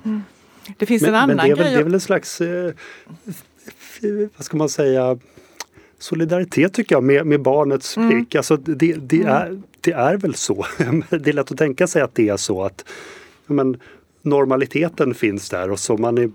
Det 0.78 0.86
finns 0.86 1.02
Men, 1.02 1.10
en 1.10 1.16
annan 1.16 1.36
men 1.36 1.46
det, 1.46 1.52
är 1.52 1.56
väl, 1.56 1.64
grej. 1.66 1.74
det 1.74 1.80
är 1.80 1.84
väl 1.84 1.94
en 1.94 2.00
slags, 2.00 2.42
eh, 2.42 2.72
vad 4.38 4.46
ska 4.46 4.58
man 4.58 4.70
säga, 4.70 5.20
solidaritet 6.00 6.74
tycker 6.74 6.96
jag 6.96 7.04
med, 7.04 7.26
med 7.26 7.42
barnets 7.42 7.98
Mm. 7.98 8.10
blick. 8.10 8.36
Alltså 8.36 8.58
det, 8.58 8.94
det, 8.94 9.24
är, 9.24 9.62
det 9.82 9.92
är 9.92 10.18
väl 10.18 10.36
så. 10.36 10.66
det 11.10 11.28
är 11.30 11.34
lätt 11.34 11.52
att 11.52 11.58
tänka 11.58 11.88
sig 11.88 12.02
att 12.02 12.16
det 12.16 12.30
är 12.30 12.38
så 12.38 12.64
att 12.64 12.86
men, 13.46 13.78
normaliteten 14.22 15.14
finns 15.14 15.50
där 15.50 15.72
och 15.72 15.80
så 15.80 15.98
man 15.98 16.18
är, 16.18 16.30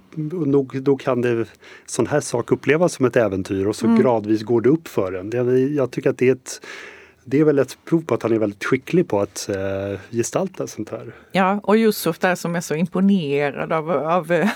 nog, 0.47 0.83
då 0.83 0.97
kan 0.97 1.21
det 1.21 1.45
sån 1.87 2.07
här 2.07 2.21
sak 2.21 2.53
upplevas 2.53 2.93
som 2.93 3.07
ett 3.07 3.17
äventyr 3.17 3.67
och 3.67 3.77
så 3.77 3.87
Mm. 3.87 4.03
gradvis 4.03 4.43
går 4.43 4.61
det 4.61 4.69
upp 4.69 4.89
för 4.89 5.13
en. 5.13 5.31
Det, 5.31 5.59
jag 5.59 5.91
tycker 5.91 6.11
att 6.11 6.19
det 6.19 6.29
är 6.29 6.33
ett 6.33 6.61
det 7.25 7.41
är 7.41 7.45
väl 7.45 7.59
ett 7.59 7.79
prov 7.85 8.05
på 8.05 8.15
att 8.15 8.23
han 8.23 8.33
är 8.33 8.39
väldigt 8.39 8.65
skicklig 8.65 9.09
på 9.09 9.21
att 9.21 9.49
eh, 9.49 10.01
gestalta 10.11 10.67
sånt 10.67 10.91
här. 10.91 11.13
Ja, 11.33 11.61
och 11.63 11.77
Yusuf 11.77 12.19
där 12.19 12.35
som 12.35 12.57
är 12.57 12.61
så 12.61 12.75
imponerad 12.75 13.73
av, 13.73 13.91
av 13.91 14.33
äh, 14.33 14.49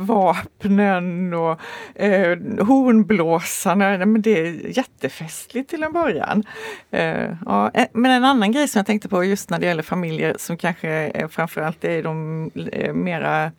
vapnen 0.00 1.34
och 1.34 1.60
eh, 1.94 2.38
hornblåsarna. 2.60 4.06
Men 4.06 4.22
det 4.22 4.30
är 4.30 4.76
jättefestligt 4.76 5.70
till 5.70 5.82
en 5.82 5.92
början. 5.92 6.44
Eh, 6.90 7.30
ja, 7.46 7.70
eh, 7.74 7.86
men 7.92 8.10
en 8.10 8.24
annan 8.24 8.52
grej 8.52 8.68
som 8.68 8.78
jag 8.78 8.86
tänkte 8.86 9.08
på 9.08 9.24
just 9.24 9.50
när 9.50 9.58
det 9.58 9.66
gäller 9.66 9.82
familjer 9.82 10.34
som 10.38 10.56
kanske 10.56 10.88
är, 10.88 11.28
framförallt 11.28 11.84
är 11.84 12.02
de 12.02 12.50
eh, 12.72 12.92
mera 12.94 13.52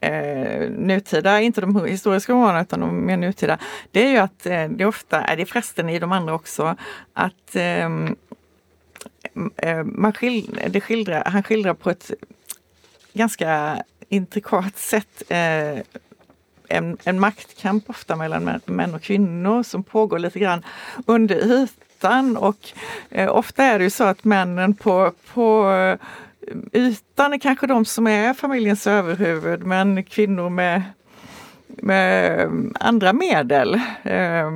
eh, 0.00 0.70
nutida, 0.70 1.40
inte 1.40 1.60
de 1.60 1.86
historiska 1.86 2.32
romanerna 2.32 2.62
utan 2.62 2.80
de 2.80 3.06
mer 3.06 3.16
nutida. 3.16 3.58
Det 3.90 4.06
är 4.06 4.10
ju 4.10 4.18
att 4.18 4.46
eh, 4.46 4.68
det 4.68 4.86
ofta, 4.86 5.20
eh, 5.20 5.30
är 5.30 5.36
det 5.36 5.46
förresten 5.46 5.88
i 5.88 5.98
de 5.98 6.12
andra 6.12 6.34
också, 6.34 6.76
att 7.12 7.54
ehm, 7.56 8.16
eh, 9.56 9.84
man 9.84 10.12
skildrar, 10.12 10.68
det 10.68 10.80
skildrar, 10.80 11.24
han 11.24 11.42
skildrar 11.42 11.74
på 11.74 11.90
ett 11.90 12.10
ganska 13.12 13.82
intrikat 14.08 14.78
sätt 14.78 15.22
eh, 15.28 15.78
en, 16.68 16.96
en 17.04 17.20
maktkamp 17.20 17.90
ofta 17.90 18.16
mellan 18.16 18.44
män, 18.44 18.60
män 18.64 18.94
och 18.94 19.02
kvinnor 19.02 19.62
som 19.62 19.82
pågår 19.82 20.18
lite 20.18 20.38
grann 20.38 20.64
under 21.06 21.36
ytan 21.36 22.36
och 22.36 22.68
eh, 23.10 23.36
ofta 23.36 23.64
är 23.64 23.78
det 23.78 23.84
ju 23.84 23.90
så 23.90 24.04
att 24.04 24.24
männen 24.24 24.74
på, 24.74 25.12
på 25.34 25.70
eh, 25.72 25.98
ytan 26.72 27.32
är 27.32 27.38
kanske 27.38 27.66
de 27.66 27.84
som 27.84 28.06
är 28.06 28.34
familjens 28.34 28.86
överhuvud 28.86 29.66
men 29.66 30.04
kvinnor 30.04 30.50
med, 30.50 30.82
med 31.66 32.40
eh, 32.40 32.50
andra 32.80 33.12
medel 33.12 33.74
eh, 34.02 34.50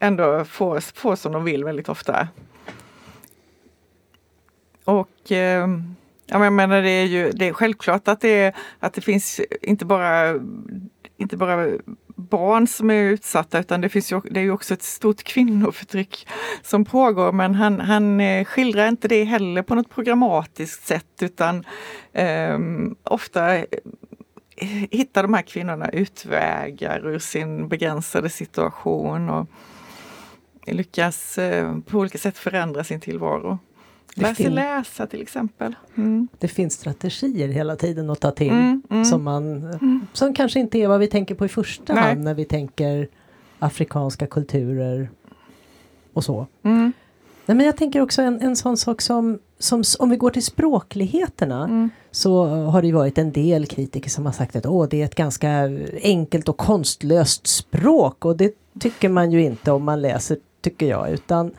ändå 0.00 0.44
får, 0.44 0.80
får 0.80 1.16
som 1.16 1.32
de 1.32 1.44
vill 1.44 1.64
väldigt 1.64 1.88
ofta. 1.88 2.28
Och 4.84 5.32
eh, 5.32 5.68
jag 6.26 6.52
menar, 6.52 6.82
det 6.82 6.90
är 6.90 7.04
ju 7.04 7.30
det 7.30 7.48
är 7.48 7.52
självklart 7.52 8.08
att 8.08 8.20
det, 8.20 8.54
att 8.78 8.94
det 8.94 9.00
finns 9.00 9.40
inte 9.62 9.84
bara, 9.84 10.40
inte 11.16 11.36
bara 11.36 11.68
barn 12.18 12.66
som 12.66 12.90
är 12.90 13.02
utsatta 13.02 13.58
utan 13.58 13.80
det, 13.80 13.88
finns 13.88 14.12
ju, 14.12 14.20
det 14.30 14.40
är 14.40 14.44
ju 14.44 14.50
också 14.50 14.74
ett 14.74 14.82
stort 14.82 15.22
kvinnoförtryck 15.22 16.28
som 16.62 16.84
pågår 16.84 17.32
men 17.32 17.54
han, 17.54 17.80
han 17.80 18.20
eh, 18.20 18.44
skildrar 18.44 18.88
inte 18.88 19.08
det 19.08 19.24
heller 19.24 19.62
på 19.62 19.74
något 19.74 19.90
programmatiskt 19.90 20.86
sätt 20.86 21.22
utan 21.22 21.64
ehm, 22.12 22.86
eh, 22.86 23.12
ofta 23.12 23.64
hittar 24.90 25.22
de 25.22 25.34
här 25.34 25.42
kvinnorna 25.42 25.90
utvägar 25.90 27.06
ur 27.06 27.18
sin 27.18 27.68
begränsade 27.68 28.30
situation 28.30 29.30
och 29.30 29.48
lyckas 30.66 31.38
eh, 31.38 31.78
på 31.86 31.98
olika 31.98 32.18
sätt 32.18 32.38
förändra 32.38 32.84
sin 32.84 33.00
tillvaro. 33.00 33.58
Lär 34.14 34.34
sig 34.34 34.50
läsa 34.50 35.06
till 35.06 35.22
exempel. 35.22 35.74
Mm. 35.96 36.28
Det 36.38 36.48
finns 36.48 36.74
strategier 36.74 37.48
hela 37.48 37.76
tiden 37.76 38.10
att 38.10 38.20
ta 38.20 38.30
till 38.30 38.50
Mm, 38.50 38.82
mm. 38.90 39.04
som, 39.04 39.24
man, 39.24 39.72
som 40.12 40.34
kanske 40.34 40.60
inte 40.60 40.78
är 40.78 40.88
vad 40.88 41.00
vi 41.00 41.06
tänker 41.06 41.34
på 41.34 41.44
i 41.44 41.48
första 41.48 41.94
Nej. 41.94 42.02
hand 42.02 42.24
när 42.24 42.34
vi 42.34 42.44
tänker 42.44 43.08
afrikanska 43.58 44.26
kulturer 44.26 45.10
och 46.12 46.24
så. 46.24 46.46
Mm. 46.62 46.92
Nej, 47.46 47.56
men 47.56 47.66
jag 47.66 47.76
tänker 47.76 48.00
också 48.00 48.22
en, 48.22 48.40
en 48.40 48.56
sån 48.56 48.76
sak 48.76 49.00
som, 49.00 49.38
som 49.58 49.82
om 49.98 50.10
vi 50.10 50.16
går 50.16 50.30
till 50.30 50.44
språkligheterna 50.44 51.64
Mm. 51.64 51.90
så 52.10 52.44
har 52.46 52.82
det 52.82 52.92
varit 52.92 53.18
en 53.18 53.32
del 53.32 53.66
kritiker 53.66 54.10
som 54.10 54.26
har 54.26 54.32
sagt 54.32 54.56
att 54.56 54.66
Åh, 54.66 54.86
det 54.90 55.00
är 55.00 55.04
ett 55.04 55.14
ganska 55.14 55.70
enkelt 56.02 56.48
och 56.48 56.56
konstlöst 56.56 57.46
språk 57.46 58.24
och 58.24 58.36
det 58.36 58.54
tycker 58.80 59.08
man 59.08 59.32
ju 59.32 59.42
inte 59.42 59.72
om 59.72 59.84
man 59.84 60.02
läser 60.02 60.38
tycker 60.60 60.86
jag 60.86 61.10
utan 61.10 61.50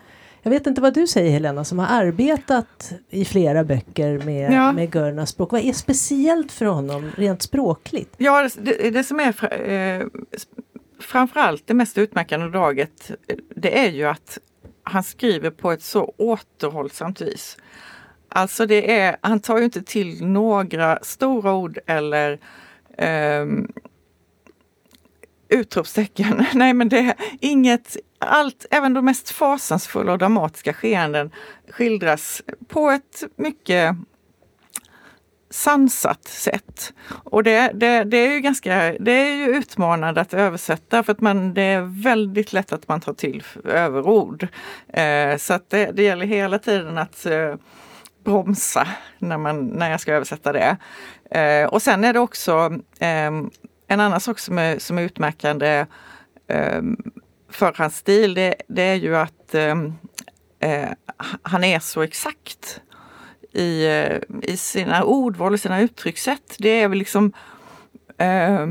Jag 0.41 0.49
vet 0.51 0.67
inte 0.67 0.81
vad 0.81 0.93
du 0.93 1.07
säger 1.07 1.31
Helena 1.31 1.63
som 1.63 1.79
har 1.79 1.87
arbetat 1.87 2.91
i 3.09 3.25
flera 3.25 3.63
böcker 3.63 4.19
med, 4.25 4.53
Ja. 4.53 4.71
med 4.71 4.91
Gurnas 4.91 5.29
språk. 5.29 5.51
Vad 5.51 5.61
är 5.61 5.73
speciellt 5.73 6.51
för 6.51 6.65
honom 6.65 7.11
rent 7.17 7.41
språkligt? 7.41 8.13
Ja, 8.17 8.49
det, 8.57 8.89
det 8.89 9.03
som 9.03 9.19
är 9.19 9.61
eh, 9.69 10.05
framförallt 11.01 11.67
det 11.67 11.73
mest 11.73 11.97
utmärkande 11.97 12.47
draget, 12.47 13.11
eh, 13.27 13.35
det 13.55 13.79
är 13.79 13.89
ju 13.91 14.05
att 14.05 14.37
han 14.83 15.03
skriver 15.03 15.49
på 15.51 15.71
ett 15.71 15.83
så 15.83 16.13
återhållsamt 16.17 17.21
vis. 17.21 17.57
Alltså 18.29 18.65
det 18.65 18.99
är, 18.99 19.17
han 19.21 19.39
tar 19.39 19.57
ju 19.57 19.63
inte 19.63 19.81
till 19.81 20.25
några 20.25 20.99
stora 21.01 21.53
ord 21.53 21.79
eller 21.85 22.39
ehm, 22.97 23.67
utropstecken. 25.49 26.45
Nej 26.53 26.73
men 26.73 26.89
det 26.89 26.99
är 26.99 27.15
inget, 27.39 27.97
allt, 28.19 28.65
även 28.71 28.93
de 28.93 29.05
mest 29.05 29.29
fasansfulla 29.29 30.11
och 30.11 30.17
dramatiska 30.17 30.73
skeenden 30.73 31.31
skildras 31.69 32.41
på 32.67 32.89
ett 32.89 33.23
mycket 33.35 33.95
sansat 35.49 36.27
sätt. 36.27 36.93
Och 37.23 37.43
det, 37.43 37.71
det, 37.73 38.03
det 38.03 38.17
är 38.17 38.31
ju 38.31 38.39
ganska 38.39 38.95
det 38.99 39.11
är 39.11 39.35
ju 39.35 39.55
utmanande 39.55 40.21
att 40.21 40.33
översätta 40.33 41.03
för 41.03 41.11
att 41.11 41.21
man, 41.21 41.53
det 41.53 41.61
är 41.61 42.03
väldigt 42.03 42.53
lätt 42.53 42.73
att 42.73 42.87
man 42.87 43.01
tar 43.01 43.13
till 43.13 43.43
överord. 43.65 44.47
Eh, 44.87 45.37
så 45.37 45.53
att 45.53 45.69
det, 45.69 45.91
det 45.91 46.03
gäller 46.03 46.25
hela 46.25 46.59
tiden 46.59 46.97
att 46.97 47.25
eh, 47.25 47.55
bromsa 48.23 48.87
när, 49.17 49.37
man, 49.37 49.67
när 49.67 49.91
jag 49.91 50.01
ska 50.01 50.13
översätta 50.13 50.53
det. 50.53 50.77
Eh, 51.31 51.69
och 51.69 51.81
sen 51.81 52.03
är 52.03 52.13
det 52.13 52.19
också 52.19 52.79
eh, 52.99 53.31
en 53.89 53.99
annan 53.99 54.19
sak 54.19 54.39
som 54.39 54.57
är, 54.57 54.79
som 54.79 54.97
är 54.97 55.01
utmärkande 55.01 55.85
eh, 56.47 56.81
för 57.49 57.73
hans 57.77 57.97
stil, 57.97 58.33
det, 58.33 58.55
det 58.67 58.81
är 58.81 58.95
ju 58.95 59.15
att 59.15 59.55
ehm, 59.55 59.93
eh, 60.59 60.89
han 61.41 61.63
är 61.63 61.79
så 61.79 62.01
exakt 62.01 62.81
i, 63.53 63.85
eh, 63.85 64.19
i 64.41 64.57
sina 64.57 65.03
ordval 65.03 65.53
och 65.53 65.59
sina 65.59 65.81
uttryckssätt. 65.81 66.55
Det 66.59 66.69
är 66.69 66.87
väl 66.87 66.97
liksom 66.97 67.33
eh, 68.17 68.67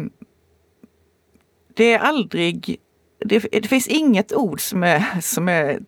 Det 1.75 1.93
är 1.93 1.99
aldrig 1.99 2.81
det, 3.19 3.39
det 3.39 3.69
finns 3.69 3.89
inget 3.89 4.33
ord 4.33 4.61
som 4.61 4.83
är, 4.83 5.21
som 5.21 5.49
är 5.49 5.81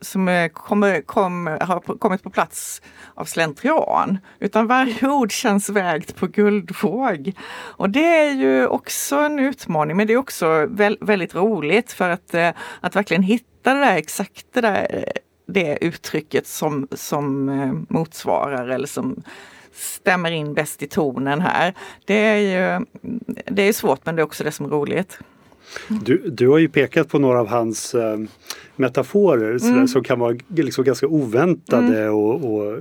som 0.00 0.48
kommer, 0.52 1.00
kom, 1.00 1.46
har 1.60 1.98
kommit 1.98 2.22
på 2.22 2.30
plats 2.30 2.82
av 3.14 3.24
slentrian. 3.24 4.18
Utan 4.38 4.66
varje 4.66 5.08
ord 5.08 5.32
känns 5.32 5.68
vägt 5.68 6.16
på 6.16 6.26
guldvåg. 6.26 7.32
Och 7.52 7.90
det 7.90 8.18
är 8.18 8.32
ju 8.32 8.66
också 8.66 9.16
en 9.16 9.38
utmaning 9.38 9.96
men 9.96 10.06
det 10.06 10.12
är 10.12 10.16
också 10.16 10.66
väl, 10.66 10.98
väldigt 11.00 11.34
roligt 11.34 11.92
för 11.92 12.10
att, 12.10 12.34
eh, 12.34 12.50
att 12.80 12.96
verkligen 12.96 13.22
hitta 13.22 13.74
det 13.74 13.80
där 13.80 13.96
exakt 13.96 14.46
det 14.52 14.60
där 14.60 15.12
det 15.46 15.78
uttrycket 15.80 16.46
som, 16.46 16.88
som 16.92 17.48
eh, 17.48 17.72
motsvarar 17.88 18.68
eller 18.68 18.86
som 18.86 19.22
stämmer 19.72 20.30
in 20.30 20.54
bäst 20.54 20.82
i 20.82 20.86
tonen 20.86 21.40
här. 21.40 21.74
Det 22.04 22.14
är 22.14 22.36
ju 22.36 22.86
det 23.46 23.62
är 23.62 23.72
svårt 23.72 24.06
men 24.06 24.16
det 24.16 24.22
är 24.22 24.24
också 24.24 24.44
det 24.44 24.52
som 24.52 24.66
är 24.66 24.70
roligt. 24.70 25.18
Du, 25.88 26.16
du 26.30 26.48
har 26.48 26.58
ju 26.58 26.68
pekat 26.68 27.08
på 27.08 27.18
några 27.18 27.40
av 27.40 27.46
hans 27.48 27.94
eh, 27.94 28.18
metaforer 28.76 29.64
Mm. 29.64 29.88
som 29.88 30.02
kan 30.04 30.18
vara 30.18 30.36
liksom 30.48 30.84
ganska 30.84 31.06
oväntade 31.06 32.08
och, 32.08 32.54
och 32.54 32.72
eh, 32.72 32.78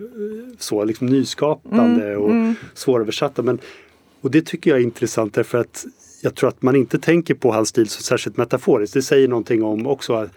så 0.60 0.84
liksom 0.84 1.08
nyskapande 1.08 2.06
Mm, 2.06 2.22
och 2.22 2.30
mm. 2.32 2.56
svåröversatta. 2.74 3.42
Men, 3.42 3.60
och 4.22 4.32
det 4.32 4.46
tycker 4.46 4.72
jag 4.72 4.80
är 4.80 4.84
intressant 4.84 5.34
därför 5.34 5.58
att 5.58 5.86
jag 6.22 6.36
tror 6.36 6.50
att 6.50 6.62
man 6.62 6.76
inte 6.76 7.00
tänker 7.00 7.34
på 7.34 7.52
hans 7.52 7.70
stil 7.70 7.90
så 7.90 8.04
särskilt 8.04 8.38
metaforiskt. 8.38 8.94
Det 8.94 9.02
säger 9.02 9.28
någonting 9.28 9.64
om 9.64 9.88
också 9.88 10.30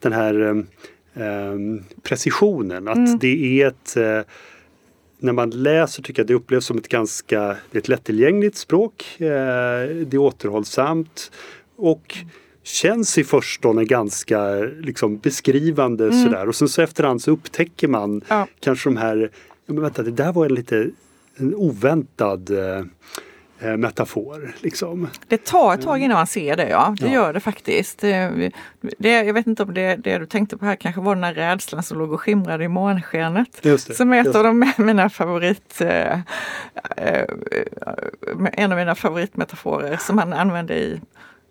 den 0.00 0.12
här 0.12 0.64
eh, 1.14 1.54
precisionen. 2.02 2.88
Att 2.88 2.96
Mm. 2.96 3.18
det 3.18 3.62
är 3.62 3.66
ett 3.68 3.96
eh, 3.96 4.20
när 5.18 5.32
man 5.32 5.50
läser 5.50 6.02
tycker 6.02 6.20
jag 6.22 6.26
det 6.26 6.34
upplevs 6.34 6.64
som 6.66 6.78
ett 6.78 6.88
ganska 6.88 7.56
ett 7.72 7.88
lättillgängligt 7.88 8.56
språk. 8.56 9.04
Eh, 9.18 9.26
det 9.26 10.12
är 10.12 10.18
återhållsamt 10.18 11.30
och 11.76 12.16
känns 12.62 13.18
i 13.18 13.24
förstone 13.24 13.84
ganska 13.84 14.54
liksom, 14.80 15.18
beskrivande 15.18 16.12
sådär. 16.12 16.48
Och 16.48 16.54
sen 16.54 16.68
så 16.68 16.82
efterhand 16.82 17.22
så 17.22 17.30
upptäcker 17.30 17.88
man 17.88 18.22
Ja. 18.28 18.46
kanske 18.60 18.88
de 18.90 18.96
här, 18.96 19.30
men 19.66 19.80
vänta 19.82 20.02
det 20.02 20.10
där 20.10 20.32
var 20.32 20.46
en 20.46 20.54
lite 20.54 20.90
en 21.36 21.54
oväntad 21.54 22.50
eh, 22.50 22.84
eh, 23.70 23.76
metafor. 23.76 24.54
Liksom. 24.60 25.08
Det 25.28 25.44
tar 25.44 25.74
ett 25.74 25.82
tag 25.82 26.00
innan 26.02 26.16
man 26.16 26.26
ser 26.26 26.56
det, 26.56 26.68
ja. 26.68 26.94
Det 27.00 27.06
Ja. 27.06 27.12
gör 27.12 27.32
det 27.32 27.40
faktiskt. 27.40 27.98
Det, 27.98 28.50
det, 28.98 29.10
jag 29.24 29.34
vet 29.34 29.46
inte 29.46 29.62
om 29.62 29.74
det, 29.74 29.96
det 29.96 30.18
du 30.18 30.26
tänkte 30.26 30.56
på 30.56 30.64
här 30.64 30.76
kanske 30.76 31.00
var 31.00 31.14
den 31.14 31.24
här 31.24 31.34
rädslan 31.34 31.82
som 31.82 31.98
låg 31.98 32.12
och 32.12 32.20
skimrade 32.20 32.64
i 32.64 32.68
månskenet. 32.68 33.58
Det, 33.62 33.78
Som 33.78 34.12
är 34.12 34.20
ett 34.28 34.36
av 34.36 34.44
de, 34.44 34.72
mina 34.78 35.10
favorit... 35.10 35.80
Eh, 35.80 36.12
eh, 36.96 37.24
en 38.52 38.72
av 38.72 38.78
mina 38.78 38.94
favoritmetaforer 38.94 39.96
som 39.96 40.18
han 40.18 40.32
använde 40.32 40.74
i 40.74 41.00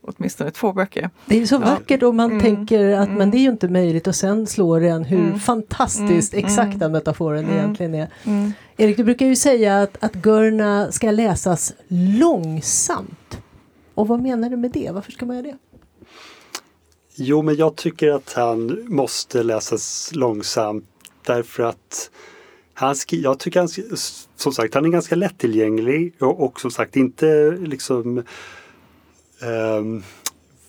åtminstone 0.03 0.51
två 0.51 0.73
böcker. 0.73 1.09
Det 1.25 1.41
är 1.41 1.45
så 1.45 1.57
vackert 1.57 2.03
om 2.03 2.17
man 2.17 2.31
Mm. 2.31 2.41
tänker 2.43 2.89
att 2.93 3.09
men 3.09 3.31
det 3.31 3.37
är 3.37 3.39
ju 3.39 3.49
inte 3.49 3.67
möjligt 3.67 4.07
och 4.07 4.15
sen 4.15 4.47
slår 4.47 4.79
det 4.79 4.87
en 4.89 5.03
hur 5.03 5.19
Mm. 5.19 5.39
fantastiskt 5.39 6.33
Mm. 6.33 6.45
exakt 6.45 6.79
den 6.79 6.91
metaforen 6.91 7.43
Mm. 7.45 7.57
egentligen 7.57 7.95
är. 7.95 8.07
Erik, 8.77 8.97
du 8.97 9.03
brukar 9.03 9.25
ju 9.25 9.35
säga 9.35 9.81
att, 9.81 9.97
att 10.03 10.13
Gurna 10.13 10.91
ska 10.91 11.11
läsas 11.11 11.73
långsamt. 11.87 13.37
Och 13.93 14.07
vad 14.07 14.21
menar 14.21 14.49
du 14.49 14.57
med 14.57 14.71
det? 14.71 14.91
Varför 14.93 15.11
ska 15.11 15.25
man 15.25 15.35
göra 15.35 15.47
det? 15.47 15.57
Jo, 17.15 17.41
men 17.41 17.55
jag 17.55 17.75
tycker 17.75 18.09
att 18.11 18.33
han 18.35 18.79
måste 18.87 19.43
läsas 19.43 20.11
långsamt 20.13 20.85
därför 21.25 21.63
att 21.63 22.09
han 22.73 22.95
jag 23.09 23.39
tycker 23.39 23.59
han, 23.59 23.69
som 24.35 24.51
sagt, 24.53 24.73
han 24.73 24.85
är 24.85 24.89
ganska 24.89 25.15
lättillgänglig 25.15 26.13
och, 26.19 26.43
och 26.43 26.61
som 26.61 26.71
sagt 26.71 26.95
inte 26.95 27.51
liksom 27.61 28.23
Ehm, 29.43 30.03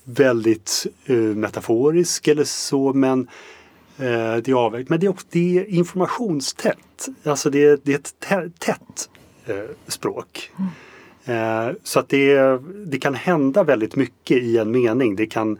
väldigt 0.03 0.85
eh, 1.05 1.15
metaforisk 1.15 2.27
eller 2.27 2.43
så 2.43 2.93
men 2.93 3.19
eh, 3.97 4.35
det 4.35 4.47
är 4.47 4.53
avvägt. 4.53 4.89
Men 4.89 4.99
det 4.99 5.05
är 5.05 5.09
också 5.09 5.25
det 5.29 5.57
är 5.59 5.65
informationstätt. 5.65 7.07
Alltså 7.23 7.49
det, 7.49 7.63
är- 7.65 7.79
det 7.83 7.93
är 7.93 7.97
ett 8.45 8.59
tätt 8.59 9.09
eh, 9.45 9.55
språk. 9.87 10.51
Eh, 11.25 11.69
så 11.83 11.99
att 11.99 12.09
det, 12.09 12.59
det 12.85 12.97
kan 12.99 13.15
hända 13.15 13.63
väldigt 13.63 13.95
mycket 13.95 14.37
i 14.37 14.57
en 14.57 14.71
mening. 14.71 15.15
Det 15.15 15.25
kan 15.27 15.59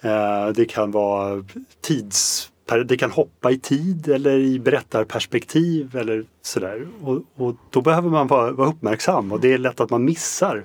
Eh, 0.00 0.48
Det 0.48 0.64
kan 0.64 0.90
vara 0.90 1.44
tids... 1.80 2.50
Det 2.86 2.96
kan 2.96 3.10
hoppa 3.10 3.50
i 3.50 3.58
tid 3.58 4.08
eller 4.08 4.38
i 4.38 4.58
berättarperspektiv 4.58 5.96
eller 5.96 6.24
sådär. 6.42 6.86
Och, 7.02 7.22
och 7.36 7.54
då 7.70 7.80
behöver 7.80 8.10
man 8.10 8.26
vara, 8.26 8.52
vara 8.52 8.68
uppmärksam 8.68 9.32
och 9.32 9.40
det 9.40 9.52
är 9.52 9.58
lätt 9.58 9.80
att 9.80 9.90
man 9.90 10.04
missar 10.04 10.64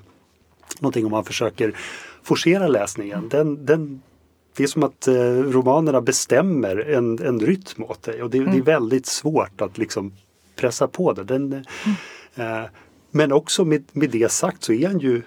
någonting 0.79 1.05
om 1.05 1.11
man 1.11 1.25
försöker 1.25 1.75
forcera 2.23 2.67
läsningen. 2.67 3.29
Den, 3.29 3.65
den, 3.65 4.01
det 4.55 4.63
är 4.63 4.67
som 4.67 4.83
att 4.83 5.07
eh, 5.07 5.13
romanerna 5.33 6.01
bestämmer 6.01 6.89
en, 6.89 7.19
en 7.19 7.39
rytm 7.39 7.83
åt 7.83 8.03
dig 8.03 8.23
och 8.23 8.29
det, 8.29 8.39
det 8.39 8.57
är 8.57 8.61
väldigt 8.61 9.05
svårt 9.05 9.61
att 9.61 9.77
liksom 9.77 10.13
pressa 10.55 10.87
på 10.87 11.13
det. 11.13 11.23
Den, 11.23 11.53
eh, 12.35 12.63
men 13.11 13.31
också 13.31 13.65
med, 13.65 13.83
med 13.91 14.09
det 14.09 14.31
sagt 14.31 14.63
så 14.63 14.73
är 14.73 14.87
han 14.87 14.99
ju 14.99 15.21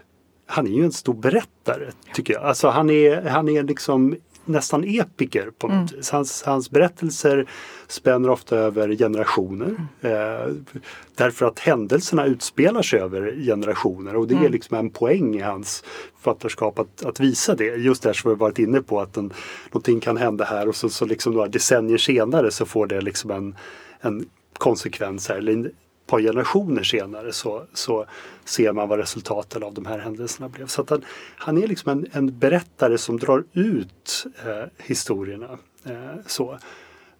han 0.46 0.66
är 0.66 0.70
ju 0.70 0.84
en 0.84 0.92
stor 0.92 1.14
berättare 1.14 1.90
tycker 2.14 2.34
jag. 2.34 2.42
Alltså 2.42 2.68
han 2.68 2.90
är, 2.90 3.22
han 3.22 3.48
är 3.48 3.62
liksom 3.62 4.16
nästan 4.46 4.84
epiker 4.84 5.50
på 5.58 5.68
något 5.68 5.92
vis. 5.92 6.10
Hans, 6.10 6.42
hans 6.42 6.70
berättelser 6.70 7.46
spänner 7.88 8.30
ofta 8.30 8.56
över 8.56 8.96
generationer. 8.96 9.88
Eh, 10.00 10.52
därför 11.14 11.46
att 11.46 11.58
händelserna 11.58 12.26
utspelar 12.26 12.82
sig 12.82 13.00
över 13.00 13.44
generationer 13.46 14.16
och 14.16 14.28
det 14.28 14.34
är 14.34 14.48
liksom 14.48 14.76
en 14.76 14.90
poäng 14.90 15.34
i 15.34 15.40
hans 15.40 15.84
författarskap 16.16 16.78
att, 16.78 17.04
att 17.04 17.20
visa 17.20 17.54
det. 17.54 17.64
Just 17.64 18.02
det 18.02 18.08
här 18.08 18.14
som 18.14 18.30
vi 18.30 18.36
varit 18.36 18.58
inne 18.58 18.82
på 18.82 19.00
att 19.00 19.16
en, 19.16 19.32
någonting 19.70 20.00
kan 20.00 20.16
hända 20.16 20.44
här 20.44 20.68
och 20.68 20.76
så, 20.76 20.88
så 20.88 21.04
liksom 21.04 21.32
några 21.32 21.48
decennier 21.48 21.98
senare 21.98 22.50
så 22.50 22.66
får 22.66 22.86
det 22.86 23.00
liksom 23.00 23.30
en, 23.30 23.56
en 24.00 24.26
konsekvens 24.58 25.28
här. 25.28 25.36
Eller 25.36 25.52
en, 25.52 25.70
par 26.06 26.20
generationer 26.20 26.82
senare 26.82 27.32
så, 27.32 27.64
så 27.72 28.06
ser 28.44 28.72
man 28.72 28.88
vad 28.88 28.98
resultaten 28.98 29.62
av 29.62 29.74
de 29.74 29.86
här 29.86 29.98
händelserna 29.98 30.48
blev. 30.48 30.66
Så 30.66 30.82
att 30.82 30.90
han, 30.90 31.04
han 31.36 31.58
är 31.62 31.66
liksom 31.66 31.92
en, 31.92 32.06
en 32.12 32.38
berättare 32.38 32.98
som 32.98 33.18
drar 33.18 33.44
ut 33.52 34.26
eh, 34.46 34.64
historierna. 34.76 35.58
Eh, 35.84 36.20
så. 36.26 36.58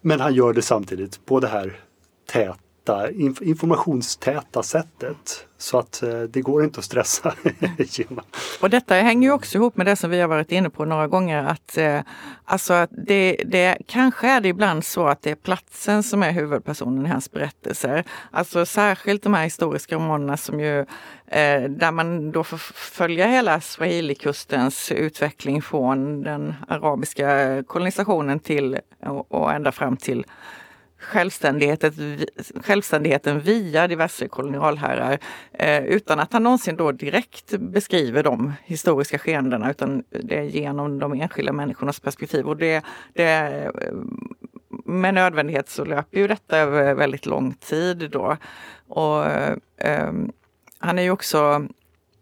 Men 0.01 0.19
han 0.19 0.33
gör 0.33 0.53
det 0.53 0.61
samtidigt 0.61 1.25
på 1.25 1.39
det 1.39 1.47
här 1.47 1.79
täta 2.25 2.66
täta, 2.87 3.11
informationstäta 3.43 4.63
sättet. 4.63 5.43
Så 5.59 5.79
att 5.79 6.03
eh, 6.03 6.19
det 6.21 6.41
går 6.41 6.63
inte 6.63 6.79
att 6.79 6.85
stressa 6.85 7.33
Och 8.61 8.69
detta 8.69 8.95
hänger 8.95 9.27
ju 9.27 9.33
också 9.33 9.57
ihop 9.57 9.77
med 9.77 9.85
det 9.85 9.95
som 9.95 10.09
vi 10.09 10.21
har 10.21 10.27
varit 10.27 10.51
inne 10.51 10.69
på 10.69 10.85
några 10.85 11.07
gånger 11.07 11.43
att 11.43 11.77
eh, 11.77 12.01
alltså 12.45 12.73
att 12.73 12.89
det, 13.07 13.41
det 13.45 13.77
kanske 13.87 14.27
är 14.27 14.41
det 14.41 14.47
ibland 14.47 14.85
så 14.85 15.07
att 15.07 15.21
det 15.21 15.31
är 15.31 15.35
platsen 15.35 16.03
som 16.03 16.23
är 16.23 16.31
huvudpersonen 16.31 17.05
i 17.05 17.09
hans 17.09 17.31
berättelser. 17.31 18.03
Alltså 18.31 18.65
särskilt 18.65 19.23
de 19.23 19.33
här 19.33 19.43
historiska 19.43 19.95
romanerna 19.95 20.37
som 20.37 20.59
ju 20.59 20.79
eh, 21.27 21.63
där 21.69 21.91
man 21.91 22.31
då 22.31 22.43
får 22.43 22.57
följa 22.73 23.27
hela 23.27 23.61
swahilikustens 23.61 24.91
utveckling 24.91 25.61
från 25.61 26.21
den 26.23 26.55
arabiska 26.67 27.63
kolonisationen 27.67 28.39
till 28.39 28.79
och, 29.05 29.31
och 29.31 29.53
ända 29.53 29.71
fram 29.71 29.97
till 29.97 30.25
självständigheten, 30.99 31.93
självständigheten 32.63 33.39
via 33.39 33.87
diverse 33.87 34.27
kolonialherrar 34.27 35.19
eh, 35.53 35.83
utan 35.85 36.19
att 36.19 36.33
han 36.33 36.43
någonsin 36.43 36.75
då 36.75 36.91
direkt 36.91 37.57
beskriver 37.57 38.23
de 38.23 38.53
historiska 38.63 39.19
skeendena 39.19 39.71
utan 39.71 40.03
det 40.09 40.37
är 40.37 40.43
genom 40.43 40.99
de 40.99 41.13
enskilda 41.13 41.53
människornas 41.53 41.99
perspektiv. 41.99 42.47
Och 42.47 42.57
det, 42.57 42.83
det, 43.13 43.23
eh, 43.23 43.93
med 44.85 45.13
nödvändighet 45.13 45.69
så 45.69 45.85
löper 45.85 46.17
ju 46.17 46.27
detta 46.27 46.57
över 46.57 46.93
väldigt 46.93 47.25
lång 47.25 47.53
tid 47.53 48.09
då. 48.11 48.37
Och, 48.87 49.25
eh, 49.77 50.11
han 50.79 50.99
är 50.99 51.03
ju 51.03 51.11
också 51.11 51.67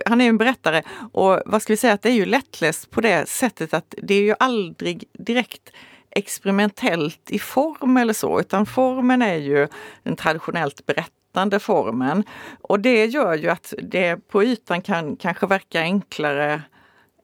han 0.05 0.21
är 0.21 0.29
en 0.29 0.37
berättare 0.37 0.83
och 1.11 1.41
vad 1.45 1.61
ska 1.61 1.73
vi 1.73 1.77
säga 1.77 1.93
att 1.93 2.01
det 2.01 2.09
är 2.09 2.13
ju 2.13 2.25
lättläst 2.25 2.91
på 2.91 3.01
det 3.01 3.29
sättet 3.29 3.73
att 3.73 3.95
det 3.97 4.13
är 4.13 4.21
ju 4.21 4.35
aldrig 4.39 5.03
direkt 5.13 5.71
experimentellt 6.15 7.31
i 7.31 7.39
form 7.39 7.97
eller 7.97 8.13
så, 8.13 8.39
utan 8.39 8.65
formen 8.65 9.21
är 9.21 9.35
ju 9.35 9.67
den 10.03 10.15
traditionellt 10.15 10.85
berättande 10.85 11.59
formen. 11.59 12.23
Och 12.61 12.79
det 12.79 13.05
gör 13.05 13.35
ju 13.35 13.49
att 13.49 13.73
det 13.77 14.27
på 14.27 14.43
ytan 14.43 14.81
kan 14.81 15.15
kanske 15.15 15.47
verka 15.47 15.81
enklare 15.81 16.61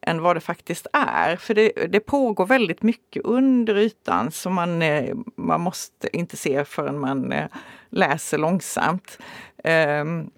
än 0.06 0.22
vad 0.22 0.36
det 0.36 0.40
faktiskt 0.40 0.86
är. 0.92 1.36
För 1.36 1.54
det, 1.54 1.72
det 1.88 2.00
pågår 2.00 2.46
väldigt 2.46 2.82
mycket 2.82 3.24
under 3.24 3.76
ytan 3.76 4.30
som 4.30 4.54
man, 4.54 4.82
eh, 4.82 5.14
man 5.36 5.60
måste 5.60 6.16
inte 6.16 6.36
se 6.36 6.64
förrän 6.64 6.98
man 6.98 7.32
eh, 7.32 7.46
läser 7.90 8.38
långsamt. 8.38 9.18
Um. 9.64 10.30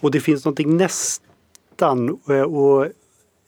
Och 0.00 0.10
det 0.10 0.20
finns 0.20 0.44
någonting 0.44 0.76
nästan, 0.76 2.08
eh, 2.28 2.42
och 2.42 2.86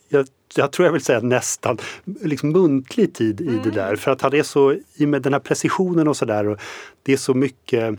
jag 0.08 0.26
jag 0.56 0.72
tror 0.72 0.86
jag 0.86 0.92
vill 0.92 1.04
säga 1.04 1.20
nästan 1.20 1.78
liksom 2.04 2.52
muntlig 2.52 3.14
tid 3.14 3.40
i 3.40 3.48
mm. 3.48 3.62
det 3.62 3.70
där. 3.70 3.96
För 3.96 4.10
att 4.10 4.22
han 4.22 4.34
är 4.34 4.42
så, 4.42 4.76
i 4.94 5.06
med 5.06 5.22
den 5.22 5.32
här 5.32 5.40
precisionen 5.40 6.08
och 6.08 6.16
sådär, 6.16 6.58
det 7.02 7.12
är 7.12 7.16
så 7.16 7.34
mycket 7.34 7.98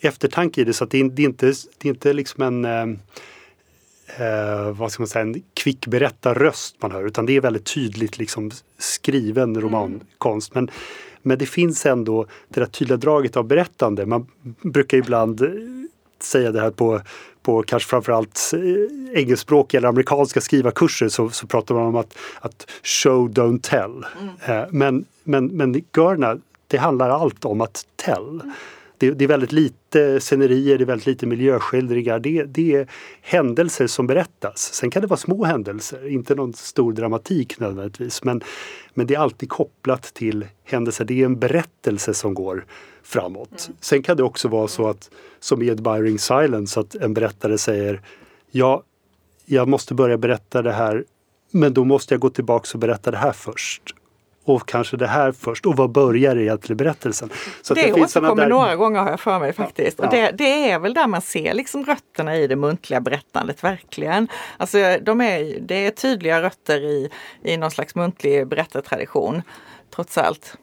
eftertanke 0.00 0.60
i 0.60 0.64
det 0.64 0.72
så 0.72 0.84
att 0.84 0.90
det 0.90 1.00
är, 1.00 1.04
det 1.04 1.22
är 1.22 1.26
inte, 1.26 1.46
det 1.78 1.88
är 1.88 1.90
inte 1.90 2.12
liksom 2.12 2.42
en 2.42 2.64
eh, 2.64 2.98
eh, 4.16 4.70
vad 4.70 4.92
ska 4.92 5.02
man 5.02 5.08
säga, 5.08 5.22
en 5.22 5.42
kvick 5.54 5.86
berättarröst 5.86 6.76
man 6.82 6.92
hör 6.92 7.06
utan 7.06 7.26
det 7.26 7.36
är 7.36 7.40
väldigt 7.40 7.74
tydligt 7.74 8.18
liksom 8.18 8.50
skriven 8.78 9.50
mm. 9.50 9.60
romankonst. 9.60 10.54
Men, 10.54 10.70
men 11.22 11.38
det 11.38 11.46
finns 11.46 11.86
ändå 11.86 12.26
det 12.48 12.60
där 12.60 12.66
tydliga 12.66 12.96
draget 12.96 13.36
av 13.36 13.44
berättande. 13.44 14.06
Man 14.06 14.26
brukar 14.62 14.98
ibland 14.98 15.42
säga 16.22 16.52
det 16.52 16.60
här 16.60 16.70
på 16.70 17.00
på 17.42 17.62
kanske 17.62 17.88
framförallt 17.88 18.50
eh, 18.52 19.18
engelskspråkiga 19.18 19.78
eller 19.78 19.88
amerikanska 19.88 20.40
skrivarkurser 20.40 21.08
så, 21.08 21.30
så 21.30 21.46
pratar 21.46 21.74
man 21.74 21.86
om 21.86 21.96
att, 21.96 22.18
att 22.40 22.70
show 22.82 23.30
don't 23.30 23.60
tell. 23.62 24.06
Mm. 24.20 24.62
Eh, 24.62 24.68
men, 24.70 25.04
men, 25.24 25.46
men 25.46 25.84
Görna, 25.96 26.38
det 26.66 26.76
handlar 26.76 27.10
allt 27.10 27.44
om 27.44 27.60
att 27.60 27.86
tell. 27.96 28.40
Mm. 28.40 28.52
Det, 29.02 29.10
det, 29.10 29.24
är 29.24 29.28
väldigt 29.28 29.52
lite 29.52 30.20
scenerier, 30.20 30.78
det 30.78 30.84
är 30.84 30.86
väldigt 30.86 31.06
lite 31.06 31.26
miljöskildringar. 31.26 32.18
Det, 32.18 32.44
det 32.44 32.74
är 32.74 32.88
händelser 33.20 33.86
som 33.86 34.06
berättas. 34.06 34.74
Sen 34.74 34.90
kan 34.90 35.02
det 35.02 35.08
vara 35.08 35.16
små 35.16 35.44
händelser, 35.44 36.08
inte 36.08 36.34
någon 36.34 36.52
stor 36.52 36.92
dramatik 36.92 37.60
nödvändigtvis. 37.60 38.24
Men, 38.24 38.42
men 38.94 39.06
det 39.06 39.14
är 39.14 39.18
alltid 39.18 39.48
kopplat 39.48 40.02
till 40.02 40.46
händelser. 40.64 41.04
Det 41.04 41.20
är 41.20 41.24
en 41.24 41.38
berättelse 41.38 42.14
som 42.14 42.34
går 42.34 42.66
framåt. 43.02 43.66
Mm. 43.68 43.76
Sen 43.80 44.02
kan 44.02 44.16
det 44.16 44.22
också 44.22 44.48
vara 44.48 44.68
så 44.68 44.88
att, 44.88 45.10
som 45.40 45.62
i 45.62 45.70
Admiring 45.70 46.18
Silence, 46.18 46.80
att 46.80 46.94
en 46.94 47.14
berättare 47.14 47.58
säger 47.58 48.02
Ja, 48.50 48.82
jag 49.44 49.68
måste 49.68 49.94
börja 49.94 50.18
berätta 50.18 50.62
det 50.62 50.72
här 50.72 51.04
men 51.50 51.74
då 51.74 51.84
måste 51.84 52.14
jag 52.14 52.20
gå 52.20 52.30
tillbaks 52.30 52.74
och 52.74 52.80
berätta 52.80 53.10
det 53.10 53.16
här 53.16 53.32
först 53.32 53.94
och 54.44 54.68
kanske 54.68 54.96
det 54.96 55.06
här 55.06 55.32
först 55.32 55.66
och 55.66 55.76
vad 55.76 55.90
börjar 55.90 56.36
egentligen 56.36 56.76
berättelsen? 56.76 57.30
Så 57.62 57.74
det, 57.74 57.82
det 57.82 57.92
återkommer 57.92 58.42
där... 58.42 58.48
några 58.48 58.76
gånger 58.76 59.00
har 59.00 59.10
jag 59.10 59.20
för 59.20 59.38
mig 59.38 59.52
faktiskt. 59.52 59.98
Ja. 59.98 60.04
Och 60.04 60.10
det, 60.10 60.30
det, 60.30 60.70
är 60.70 60.78
väl 60.78 60.94
där 60.94 61.06
man 61.06 61.22
ser 61.22 61.54
liksom 61.54 61.84
rötterna 61.84 62.36
i 62.36 62.46
det 62.46 62.56
muntliga 62.56 63.00
berättandet 63.00 63.64
verkligen. 63.64 64.28
Alltså 64.56 64.78
de 65.02 65.20
är, 65.20 65.60
det 65.60 65.86
är 65.86 65.90
tydliga 65.90 66.42
rötter 66.42 66.80
i, 66.80 67.10
i 67.42 67.56
någon 67.56 67.70
slags 67.70 67.94
muntlig 67.94 68.46
berättartradition 68.46 69.42
trots 69.94 70.18
allt. 70.18 70.56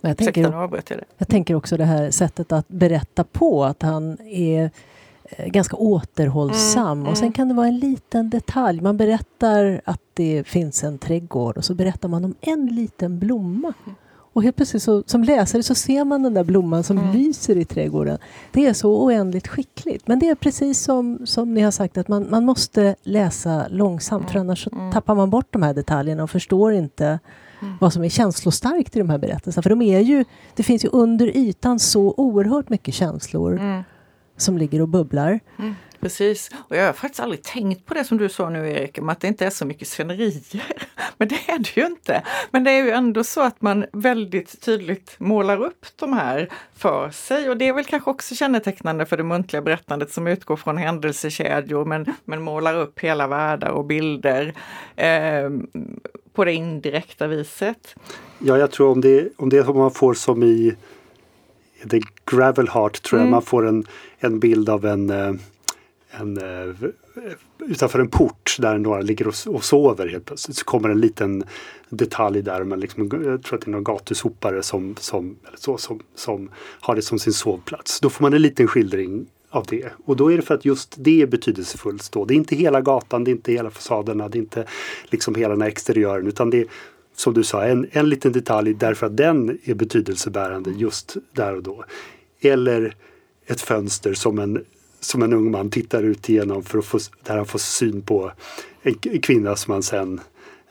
Jag 0.00 0.16
tänker, 0.16 0.42
jag, 0.42 0.82
jag 1.18 1.28
tänker 1.28 1.54
också 1.54 1.76
det 1.76 1.84
här 1.84 2.10
sättet 2.10 2.52
att 2.52 2.68
berätta 2.68 3.24
på, 3.24 3.64
att 3.64 3.82
han 3.82 4.18
är 4.20 4.70
ganska 5.46 5.76
återhållsam. 5.76 6.98
Mm, 6.98 7.10
och 7.10 7.16
sen 7.16 7.24
mm. 7.24 7.32
kan 7.32 7.48
det 7.48 7.54
vara 7.54 7.66
en 7.66 7.78
liten 7.78 8.30
detalj. 8.30 8.80
Man 8.80 8.96
berättar 8.96 9.80
att 9.84 10.00
det 10.14 10.44
finns 10.46 10.84
en 10.84 10.98
trädgård 10.98 11.56
och 11.56 11.64
så 11.64 11.74
berättar 11.74 12.08
man 12.08 12.24
om 12.24 12.34
en 12.40 12.66
liten 12.66 13.18
blomma. 13.18 13.72
Och 14.36 14.42
helt 14.42 14.56
plötsligt 14.56 14.82
så, 14.82 15.02
som 15.06 15.24
läsare 15.24 15.62
så 15.62 15.74
ser 15.74 16.04
man 16.04 16.22
den 16.22 16.34
där 16.34 16.44
blomman 16.44 16.84
som 16.84 16.98
mm. 16.98 17.12
lyser 17.12 17.56
i 17.56 17.64
trädgården. 17.64 18.18
Det 18.52 18.66
är 18.66 18.72
så 18.72 19.04
oändligt 19.04 19.48
skickligt. 19.48 20.08
Men 20.08 20.18
det 20.18 20.28
är 20.28 20.34
precis 20.34 20.80
som, 20.80 21.26
som 21.26 21.54
ni 21.54 21.60
har 21.60 21.70
sagt 21.70 21.98
att 21.98 22.08
man, 22.08 22.30
man 22.30 22.44
måste 22.44 22.96
läsa 23.02 23.66
långsamt 23.68 24.22
mm. 24.22 24.32
för 24.32 24.40
annars 24.40 24.68
mm. 24.72 24.92
tappar 24.92 25.14
man 25.14 25.30
bort 25.30 25.46
de 25.50 25.62
här 25.62 25.74
detaljerna 25.74 26.22
och 26.22 26.30
förstår 26.30 26.72
inte 26.72 27.18
mm. 27.62 27.74
vad 27.80 27.92
som 27.92 28.04
är 28.04 28.08
känslostarkt 28.08 28.96
i 28.96 28.98
de 28.98 29.10
här 29.10 29.18
berättelserna. 29.18 29.62
För 29.62 29.70
de 29.70 29.82
är 29.82 30.00
ju, 30.00 30.24
det 30.54 30.62
finns 30.62 30.84
ju 30.84 30.88
under 30.88 31.36
ytan 31.36 31.78
så 31.78 32.14
oerhört 32.16 32.68
mycket 32.68 32.94
känslor 32.94 33.52
mm. 33.52 33.82
Som 34.36 34.58
ligger 34.58 34.82
och 34.82 34.88
bubblar. 34.88 35.40
Mm. 35.58 35.74
Precis, 36.00 36.50
och 36.68 36.76
jag 36.76 36.86
har 36.86 36.92
faktiskt 36.92 37.20
aldrig 37.20 37.42
tänkt 37.42 37.86
på 37.86 37.94
det 37.94 38.04
som 38.04 38.18
du 38.18 38.28
sa 38.28 38.50
nu 38.50 38.70
Erik, 38.70 38.98
om 38.98 39.08
att 39.08 39.20
det 39.20 39.28
inte 39.28 39.46
är 39.46 39.50
så 39.50 39.66
mycket 39.66 39.88
scenerier. 39.88 40.62
Men 41.18 41.28
det 41.28 41.40
är 41.48 41.58
det 41.58 41.76
ju 41.76 41.86
inte. 41.86 42.22
Men 42.50 42.64
det 42.64 42.70
är 42.70 42.84
ju 42.84 42.90
ändå 42.90 43.24
så 43.24 43.40
att 43.40 43.62
man 43.62 43.86
väldigt 43.92 44.60
tydligt 44.60 45.14
målar 45.18 45.64
upp 45.64 45.86
de 45.96 46.12
här 46.12 46.48
för 46.74 47.10
sig 47.10 47.50
och 47.50 47.56
det 47.56 47.68
är 47.68 47.72
väl 47.72 47.84
kanske 47.84 48.10
också 48.10 48.34
kännetecknande 48.34 49.06
för 49.06 49.16
det 49.16 49.22
muntliga 49.22 49.62
berättandet 49.62 50.12
som 50.12 50.26
utgår 50.26 50.56
från 50.56 50.76
händelsekedjor 50.76 51.84
men, 51.84 52.06
men 52.24 52.42
målar 52.42 52.74
upp 52.74 53.00
hela 53.00 53.26
världar 53.26 53.70
och 53.70 53.84
bilder 53.84 54.54
eh, 54.96 55.50
på 56.32 56.44
det 56.44 56.52
indirekta 56.52 57.26
viset. 57.26 57.94
Ja, 58.38 58.58
jag 58.58 58.70
tror 58.70 58.90
om 58.90 59.00
det, 59.00 59.28
om 59.36 59.48
det 59.48 59.74
man 59.74 59.90
får 59.90 60.14
som 60.14 60.42
i 60.42 60.76
The 61.90 62.00
Gravel 62.30 62.68
Heart 62.68 63.02
tror 63.02 63.18
mm. 63.18 63.26
jag 63.26 63.30
man 63.30 63.42
får 63.42 63.66
en, 63.66 63.84
en 64.18 64.40
bild 64.40 64.68
av 64.68 64.86
en 64.86 65.10
eh, 65.10 65.32
en, 66.20 66.38
eh, 66.38 66.74
utanför 67.58 67.98
en 67.98 68.08
port 68.08 68.56
där 68.58 68.78
några 68.78 69.00
ligger 69.00 69.28
och, 69.28 69.34
och 69.46 69.64
sover 69.64 70.08
helt 70.08 70.24
plötsligt 70.24 70.56
så 70.56 70.64
kommer 70.64 70.88
en 70.88 71.00
liten 71.00 71.44
detalj 71.88 72.42
där. 72.42 72.64
Men 72.64 72.80
liksom, 72.80 73.10
jag 73.24 73.42
tror 73.42 73.58
att 73.58 73.64
det 73.64 73.70
är 73.70 73.72
någon 73.72 73.84
gatusopare 73.84 74.62
som, 74.62 74.96
som, 75.00 75.36
så, 75.54 75.78
som, 75.78 76.00
som 76.14 76.50
har 76.56 76.94
det 76.94 77.02
som 77.02 77.18
sin 77.18 77.32
sovplats. 77.32 78.00
Då 78.00 78.10
får 78.10 78.22
man 78.22 78.34
en 78.34 78.42
liten 78.42 78.66
skildring 78.66 79.26
av 79.50 79.66
det. 79.68 79.92
Och 80.04 80.16
då 80.16 80.32
är 80.32 80.36
det 80.36 80.42
för 80.42 80.54
att 80.54 80.64
just 80.64 80.94
det 80.98 81.22
är 81.22 81.26
betydelsefullt. 81.26 82.12
Då. 82.12 82.24
Det 82.24 82.34
är 82.34 82.36
inte 82.36 82.56
hela 82.56 82.80
gatan, 82.80 83.24
det 83.24 83.30
är 83.30 83.32
inte 83.32 83.52
hela 83.52 83.70
fasaderna, 83.70 84.28
det 84.28 84.38
är 84.38 84.40
inte 84.40 84.64
liksom 85.04 85.34
hela 85.34 85.48
den 85.48 85.62
här 85.62 85.68
exteriören 85.68 86.26
utan 86.26 86.50
det 86.50 86.60
är 86.60 86.66
som 87.16 87.34
du 87.34 87.44
sa, 87.44 87.64
en, 87.64 87.88
en 87.92 88.08
liten 88.08 88.32
detalj 88.32 88.74
därför 88.74 89.06
att 89.06 89.16
den 89.16 89.58
är 89.64 89.74
betydelsebärande 89.74 90.70
just 90.70 91.16
där 91.32 91.54
och 91.54 91.62
då. 91.62 91.84
Eller 92.40 92.96
ett 93.46 93.60
fönster 93.60 94.14
som 94.14 94.38
en 94.38 94.64
som 95.00 95.22
en 95.22 95.32
ung 95.32 95.50
man 95.50 95.70
tittar 95.70 96.02
ut 96.02 96.28
igenom 96.28 96.62
för 96.62 96.78
att 96.78 96.84
få, 96.84 96.98
där 97.22 97.36
han 97.36 97.46
får 97.46 97.58
syn 97.58 98.02
på 98.02 98.32
en 98.82 98.94
kvinna 98.94 99.56
som 99.56 99.72
han 99.72 99.82
sen 99.82 100.20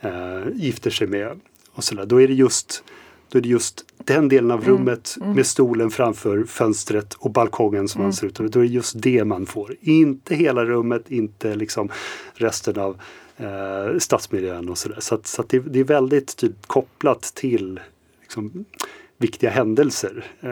eh, 0.00 0.42
gifter 0.54 0.90
sig 0.90 1.06
med. 1.06 1.40
Och 1.72 1.84
så 1.84 1.94
där. 1.94 2.06
Då 2.06 2.20
är 2.20 2.28
det 2.28 2.34
just 2.34 2.84
då 3.28 3.38
är 3.38 3.42
det 3.42 3.48
just 3.48 3.84
den 4.04 4.28
delen 4.28 4.50
av 4.50 4.64
mm. 4.64 4.70
rummet 4.70 5.14
mm. 5.16 5.26
Mm. 5.26 5.36
med 5.36 5.46
stolen 5.46 5.90
framför 5.90 6.44
fönstret 6.44 7.14
och 7.14 7.30
balkongen 7.30 7.88
som 7.88 8.00
mm. 8.00 8.06
man 8.06 8.12
ser 8.12 8.26
ut 8.26 8.34
Då 8.34 8.44
är 8.44 8.48
det 8.48 8.66
just 8.66 9.02
det 9.02 9.24
man 9.24 9.46
får. 9.46 9.74
Inte 9.80 10.34
hela 10.34 10.64
rummet, 10.64 11.10
inte 11.10 11.54
liksom 11.54 11.88
resten 12.34 12.78
av 12.78 13.00
eh, 13.36 13.98
stadsmiljön 13.98 14.68
och 14.68 14.78
sådär. 14.78 15.00
Så, 15.00 15.14
att, 15.14 15.26
så 15.26 15.42
att 15.42 15.48
det, 15.48 15.58
det, 15.58 15.80
är 15.80 15.84
väldigt 15.84 16.36
typ, 16.36 16.66
kopplat 16.66 17.22
till 17.22 17.80
liksom, 18.22 18.64
viktiga 19.18 19.50
händelser. 19.50 20.24
Eh, 20.40 20.50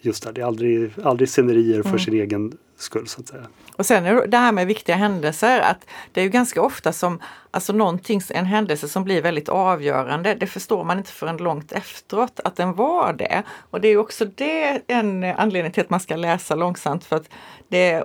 just 0.00 0.22
där. 0.22 0.32
Det 0.32 0.40
är 0.40 0.46
aldrig, 0.46 0.90
aldrig 1.02 1.28
scenerier 1.28 1.82
för 1.82 1.88
mm. 1.88 2.00
sin 2.00 2.14
egen 2.14 2.56
skull 2.76 3.06
så 3.06 3.20
att 3.20 3.28
säga. 3.28 3.46
Och 3.76 3.86
sen 3.86 4.30
det 4.30 4.36
här 4.36 4.52
med 4.52 4.66
viktiga 4.66 4.96
händelser, 4.96 5.60
att 5.60 5.86
det 6.12 6.20
är 6.20 6.24
ju 6.24 6.30
ganska 6.30 6.62
ofta 6.62 6.92
som 6.92 7.20
Alltså 7.54 7.72
någonting, 7.72 8.20
en 8.30 8.46
händelse 8.46 8.88
som 8.88 9.04
blir 9.04 9.22
väldigt 9.22 9.48
avgörande, 9.48 10.34
det 10.34 10.46
förstår 10.46 10.84
man 10.84 10.98
inte 10.98 11.10
förrän 11.10 11.36
långt 11.36 11.72
efteråt 11.72 12.40
att 12.44 12.56
den 12.56 12.74
var 12.74 13.12
det. 13.12 13.42
Och 13.70 13.80
det 13.80 13.88
är 13.88 13.98
också 13.98 14.24
det 14.24 14.82
en 14.86 15.24
anledning 15.24 15.72
till 15.72 15.82
att 15.82 15.90
man 15.90 16.00
ska 16.00 16.16
läsa 16.16 16.54
långsamt. 16.54 17.04
för 17.04 17.16
att 17.16 17.28
det, 17.68 18.04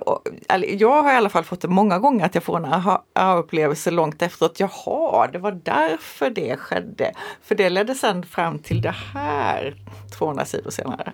Jag 0.68 1.02
har 1.02 1.12
i 1.12 1.16
alla 1.16 1.28
fall 1.28 1.44
fått 1.44 1.60
det 1.60 1.68
många 1.68 1.98
gånger 1.98 2.24
att 2.24 2.34
jag 2.34 2.44
får 2.44 2.56
en 2.56 2.64
aha-upplevelse 2.64 3.90
långt 3.90 4.22
efteråt. 4.22 4.60
Jaha, 4.60 5.26
det 5.26 5.38
var 5.38 5.52
därför 5.52 6.30
det 6.30 6.56
skedde. 6.56 7.12
För 7.42 7.54
det 7.54 7.70
ledde 7.70 7.94
sedan 7.94 8.22
fram 8.22 8.58
till 8.58 8.82
det 8.82 8.94
här 9.14 9.74
200 10.18 10.44
sidor 10.44 10.70
senare. 10.70 11.12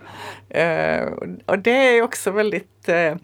Uh, 0.55 1.13
och 1.47 1.59
det 1.59 1.99
är 1.99 2.03
också 2.03 2.31
väldigt, 2.31 2.89
uh, 2.89 3.17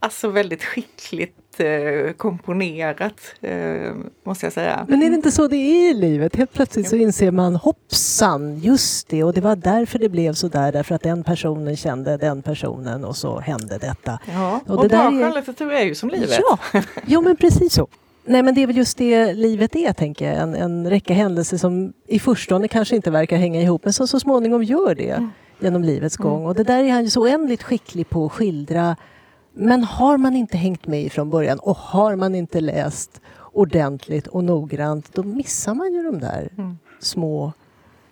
alltså 0.00 0.28
väldigt 0.28 0.64
skickligt 0.64 1.44
Eh, 1.60 2.12
komponerat, 2.12 3.20
eh, 3.40 3.94
måste 4.24 4.46
jag 4.46 4.52
säga. 4.52 4.86
Men 4.88 5.02
är 5.02 5.10
det 5.10 5.14
inte 5.14 5.30
så 5.30 5.48
det 5.48 5.56
är 5.56 5.90
i 5.90 5.94
livet? 5.94 6.36
Helt 6.36 6.52
plötsligt 6.52 6.88
så 6.88 6.96
inser 6.96 7.30
man 7.30 7.56
hoppsan, 7.56 8.58
just 8.58 9.08
det, 9.08 9.24
och 9.24 9.32
det 9.32 9.40
var 9.40 9.56
därför 9.56 9.98
det 9.98 10.08
blev 10.08 10.32
så 10.32 10.48
där, 10.48 10.72
därför 10.72 10.94
att 10.94 11.02
den 11.02 11.24
personen 11.24 11.76
kände 11.76 12.16
den 12.16 12.42
personen 12.42 13.04
och 13.04 13.16
så 13.16 13.40
hände 13.40 13.78
detta. 13.78 14.18
Ja, 14.34 14.60
och, 14.66 14.76
och 14.76 14.82
det 14.82 14.88
bra 14.88 14.98
är... 14.98 15.10
skönlitteratur 15.10 15.72
är 15.72 15.84
ju 15.84 15.94
som 15.94 16.08
livet. 16.10 16.40
Ja, 16.42 16.58
jo 17.06 17.22
men 17.22 17.36
precis 17.36 17.72
så. 17.72 17.88
Nej 18.24 18.42
men 18.42 18.54
det 18.54 18.62
är 18.62 18.66
väl 18.66 18.76
just 18.76 18.98
det 18.98 19.32
livet 19.32 19.76
är, 19.76 19.92
tänker 19.92 20.28
jag. 20.28 20.36
En, 20.36 20.54
en 20.54 20.90
räcka 20.90 21.14
händelser 21.14 21.56
som 21.56 21.92
i 22.06 22.18
förstone 22.18 22.68
kanske 22.68 22.96
inte 22.96 23.10
verkar 23.10 23.36
hänga 23.36 23.60
ihop, 23.60 23.84
men 23.84 23.92
som 23.92 24.08
så 24.08 24.20
småningom 24.20 24.62
gör 24.62 24.94
det 24.94 25.10
mm. 25.10 25.30
genom 25.60 25.84
livets 25.84 26.16
gång. 26.16 26.36
Mm. 26.36 26.46
Och 26.46 26.54
det 26.54 26.64
där 26.64 26.84
är 26.84 26.90
han 26.90 27.04
ju 27.04 27.10
så 27.10 27.22
oändligt 27.22 27.62
skicklig 27.62 28.08
på 28.08 28.26
att 28.26 28.32
skildra 28.32 28.96
men 29.54 29.84
har 29.84 30.18
man 30.18 30.36
inte 30.36 30.56
hängt 30.56 30.86
med 30.86 31.12
från 31.12 31.30
början 31.30 31.58
och 31.58 31.76
har 31.76 32.16
man 32.16 32.34
inte 32.34 32.60
läst 32.60 33.20
ordentligt 33.52 34.26
och 34.26 34.44
noggrant 34.44 35.14
då 35.14 35.22
missar 35.22 35.74
man 35.74 35.92
ju 35.92 36.02
de 36.02 36.20
där 36.20 36.48
mm. 36.58 36.78
små 37.00 37.52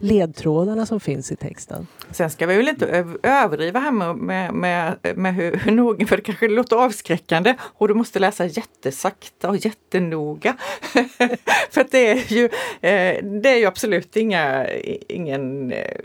ledtrådarna 0.03 0.87
som 0.87 1.01
finns 1.01 1.33
i 1.33 1.37
texten. 1.37 1.87
Sen 2.11 2.31
ska 2.31 2.47
vi 2.47 2.57
väl 2.57 2.69
inte 2.69 3.05
överdriva 3.23 3.81
här 3.81 3.91
med, 3.91 4.53
med, 4.53 5.17
med, 5.17 5.35
hur, 5.35 5.57
hur 5.57 5.73
noga, 5.73 6.07
för 6.07 6.17
det 6.17 6.23
kanske 6.23 6.49
låter 6.49 6.77
avskräckande 6.77 7.55
och 7.61 7.89
du 7.89 7.95
måste 7.95 8.19
läsa 8.19 8.47
jättesakta 8.47 9.49
och 9.49 9.57
jättenoga. 9.57 10.57
för 11.71 11.87
det 11.91 12.11
är 12.11 12.33
ju, 12.33 12.45
eh, 12.81 13.25
det 13.25 13.49
är 13.49 13.57
ju 13.57 13.67
absolut 13.67 14.17
inga, 14.17 14.67
ingen 15.09 15.73
eh, 15.73 15.97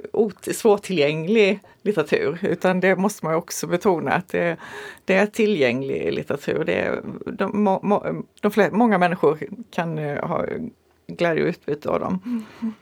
svårtillgänglig 0.51 1.59
litteratur 1.81 2.39
utan 2.41 2.79
det 2.79 2.95
måste 2.95 3.25
man 3.25 3.35
också 3.35 3.67
betona 3.67 4.11
att 4.11 4.29
det, 4.29 4.57
det 5.05 5.13
är 5.13 5.25
tillgänglig 5.25 6.13
litteratur. 6.13 6.63
Det 6.65 6.73
är, 6.73 7.01
de, 7.25 7.63
må, 7.63 7.79
må, 7.83 8.23
de 8.41 8.51
flera, 8.51 8.71
många 8.71 8.97
människor 8.97 9.39
kan 9.71 9.97
eh, 9.97 10.27
ha 10.27 10.45
glädje 11.07 11.43
och 11.43 11.49
utbyte 11.49 11.89
av 11.89 11.99
dem. 11.99 12.45
Mm 12.61 12.73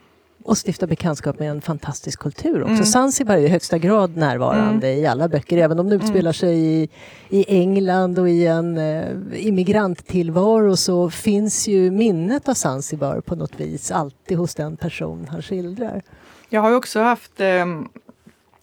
och 0.46 0.58
stifta 0.58 0.88
bekantskap 0.88 1.40
med 1.40 1.52
en 1.52 1.62
fantastisk 1.62 2.20
kultur 2.20 2.62
också. 2.62 2.74
Mm. 2.74 2.86
Zanzibar 2.86 3.38
är 3.38 3.42
i 3.42 3.48
högsta 3.48 3.78
grad 3.78 4.18
närvarande 4.18 4.88
mm. 4.88 5.04
i 5.04 5.06
alla 5.06 5.28
böcker, 5.28 5.58
även 5.58 5.80
om 5.80 5.90
det 5.90 5.96
mm. 5.96 6.06
utspelar 6.06 6.32
sig 6.32 6.58
i, 6.58 6.90
i 7.30 7.46
England 7.48 8.20
och 8.20 8.30
i 8.30 8.48
en 8.48 8.78
eh, 8.78 9.06
immigranttillvaro 9.34 10.76
så 10.76 11.10
finns 11.10 11.68
ju 11.68 11.92
minnet 11.92 12.50
av 12.50 12.54
Zanzibar 12.54 13.22
på 13.22 13.36
något 13.36 13.60
vis 13.60 13.92
alltid 13.92 14.38
hos 14.38 14.56
den 14.56 14.78
person 14.78 15.28
han 15.32 15.42
skildrar. 15.42 16.02
Jag 16.50 16.62
har 16.62 16.72
också 16.72 17.00
haft 17.00 17.40
eh, 17.40 17.66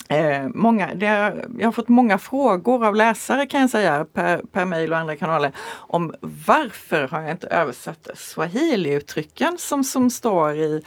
Eh, 0.08 0.48
många, 0.54 0.90
är, 0.90 1.48
jag 1.58 1.66
har 1.66 1.72
fått 1.72 1.88
många 1.88 2.18
frågor 2.18 2.86
av 2.86 2.96
läsare 2.96 3.46
kan 3.46 3.60
jag 3.60 3.70
säga 3.70 4.06
per, 4.12 4.42
per 4.52 4.64
mejl 4.64 4.92
och 4.92 4.98
andra 4.98 5.16
kanaler 5.16 5.52
om 5.72 6.14
varför 6.20 7.08
har 7.08 7.22
jag 7.22 7.30
inte 7.30 7.46
översatt 7.46 8.08
swahili-uttrycken 8.14 9.58
som, 9.58 9.84
som 9.84 10.10
står 10.10 10.56
i 10.56 10.82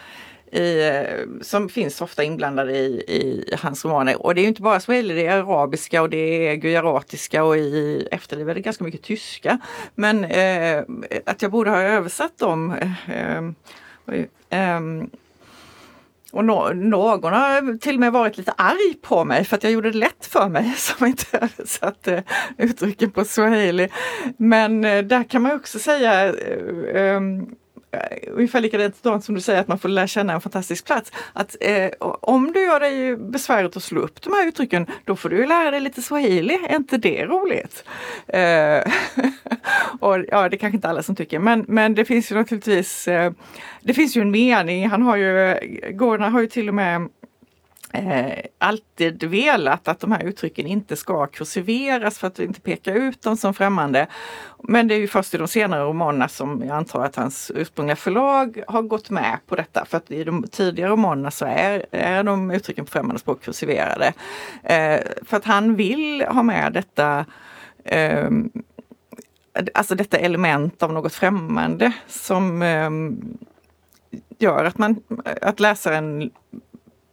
i, 0.55 0.91
som 1.41 1.69
finns 1.69 2.01
ofta 2.01 2.23
inblandade 2.23 2.77
i, 2.77 3.03
i 3.07 3.55
hans 3.61 3.85
romaner. 3.85 4.21
Och 4.21 4.35
det 4.35 4.41
är 4.41 4.47
inte 4.47 4.61
bara 4.61 4.79
swahili, 4.79 5.13
det 5.13 5.25
är 5.25 5.37
arabiska 5.37 6.01
och 6.01 6.09
det 6.09 6.47
är 6.47 6.55
gujaratiska 6.55 7.43
och 7.43 7.57
i 7.57 8.07
efterlivet 8.11 8.51
är 8.51 8.55
det 8.55 8.61
ganska 8.61 8.83
mycket 8.83 9.01
tyska. 9.01 9.59
Men 9.95 10.23
eh, 10.23 10.83
att 11.25 11.41
jag 11.41 11.51
borde 11.51 11.69
ha 11.69 11.81
översatt 11.81 12.37
dem 12.37 12.71
eh, 13.07 13.37
eh, 13.37 14.25
ehm, 14.49 15.09
och 16.31 16.45
no 16.45 16.73
någon 16.73 17.33
har 17.33 17.77
till 17.77 17.95
och 17.95 17.99
med 17.99 18.11
varit 18.11 18.37
lite 18.37 18.51
arg 18.51 18.93
på 19.01 19.25
mig 19.25 19.45
för 19.45 19.57
att 19.57 19.63
jag 19.63 19.71
gjorde 19.71 19.91
det 19.91 19.97
lätt 19.97 20.25
för 20.25 20.49
mig 20.49 20.73
som 20.77 21.07
inte 21.07 21.37
översatte 21.37 22.23
uttrycken 22.57 23.11
på 23.11 23.25
swahili. 23.25 23.89
Men 24.37 24.85
eh, 24.85 25.03
där 25.03 25.23
kan 25.23 25.41
man 25.41 25.51
också 25.51 25.79
säga 25.79 26.33
eh, 26.33 27.15
ehm, 27.15 27.55
Eh, 27.95 28.17
ungefär 28.31 28.61
likadant 28.61 29.23
som 29.23 29.35
du 29.35 29.41
säger 29.41 29.59
att 29.61 29.67
man 29.67 29.79
får 29.79 29.89
lära 29.89 30.07
känna 30.07 30.33
en 30.33 30.41
fantastisk 30.41 30.85
plats. 30.85 31.11
Att 31.33 31.55
eh, 31.61 31.89
om 32.21 32.51
du 32.51 32.61
gör 32.61 32.79
dig 32.79 33.15
besväret 33.15 33.77
att 33.77 33.83
slå 33.83 34.01
upp 34.01 34.21
de 34.21 34.33
här 34.33 34.47
uttrycken, 34.47 34.87
då 35.05 35.15
får 35.15 35.29
du 35.29 35.45
lära 35.45 35.71
dig 35.71 35.79
lite 35.79 36.01
swahili. 36.01 36.59
Är 36.69 36.75
inte 36.75 36.97
det 36.97 37.25
roligt? 37.25 37.83
Eh, 38.27 38.93
och 39.99 40.25
ja, 40.31 40.49
det 40.49 40.57
kanske 40.57 40.75
inte 40.75 40.89
alla 40.89 41.03
som 41.03 41.15
tycker, 41.15 41.39
men, 41.39 41.65
men 41.67 41.95
det 41.95 42.05
finns 42.05 42.31
ju 42.31 42.35
naturligtvis, 42.35 43.07
eh, 43.07 43.31
det 43.81 43.93
finns 43.93 44.17
ju 44.17 44.21
en 44.21 44.31
mening. 44.31 44.89
Han 44.89 45.01
har 45.01 45.15
ju, 45.15 45.39
eh, 45.39 45.91
Gordon 45.91 46.31
har 46.33 46.41
ju 46.41 46.47
till 46.47 46.67
och 46.67 46.75
med 46.75 47.09
eh, 47.95 48.45
alltid 48.57 49.23
velat 49.23 49.87
att 49.87 49.99
de 49.99 50.11
här 50.11 50.23
uttrycken 50.23 50.67
inte 50.67 50.95
ska 50.95 51.27
kursiveras 51.27 52.19
för 52.19 52.27
att 52.27 52.39
inte 52.39 52.61
peka 52.61 52.93
ut 52.93 53.21
dem 53.21 53.37
som 53.37 53.53
främmande. 53.53 54.07
Men 54.63 54.87
det 54.87 54.95
är 54.95 54.99
ju 54.99 55.07
först 55.07 55.33
i 55.33 55.37
de 55.37 55.47
senare 55.47 55.83
romanerna 55.83 56.27
som 56.27 56.63
jag 56.67 56.77
antar 56.77 57.05
att 57.05 57.15
hans 57.15 57.51
ursprungliga 57.55 57.95
förlag 57.95 58.63
har 58.67 58.81
gått 58.81 59.09
med 59.09 59.39
på 59.47 59.55
detta. 59.55 59.85
För 59.85 59.97
att 59.97 60.11
i 60.11 60.23
de 60.23 60.45
tidigare 60.51 60.91
romanerna 60.91 61.31
så 61.31 61.45
är, 61.45 61.85
är 61.91 62.23
de 62.23 62.51
uttrycken 62.51 62.85
på 62.85 62.91
främmande 62.91 63.19
språk 63.19 63.43
kursiverade. 63.43 64.13
Eh, 64.63 64.99
för 65.25 65.37
att 65.37 65.45
han 65.45 65.75
vill 65.75 66.21
ha 66.21 66.43
med 66.43 66.73
detta 66.73 67.25
eh, 67.83 68.29
Alltså 69.73 69.95
detta 69.95 70.17
element 70.17 70.83
av 70.83 70.93
något 70.93 71.13
främmande 71.13 71.93
som 72.07 72.61
ehm, 72.61 73.37
gör 74.39 74.65
att, 74.65 74.77
man, 74.77 75.01
att 75.41 75.59
läsaren 75.59 76.31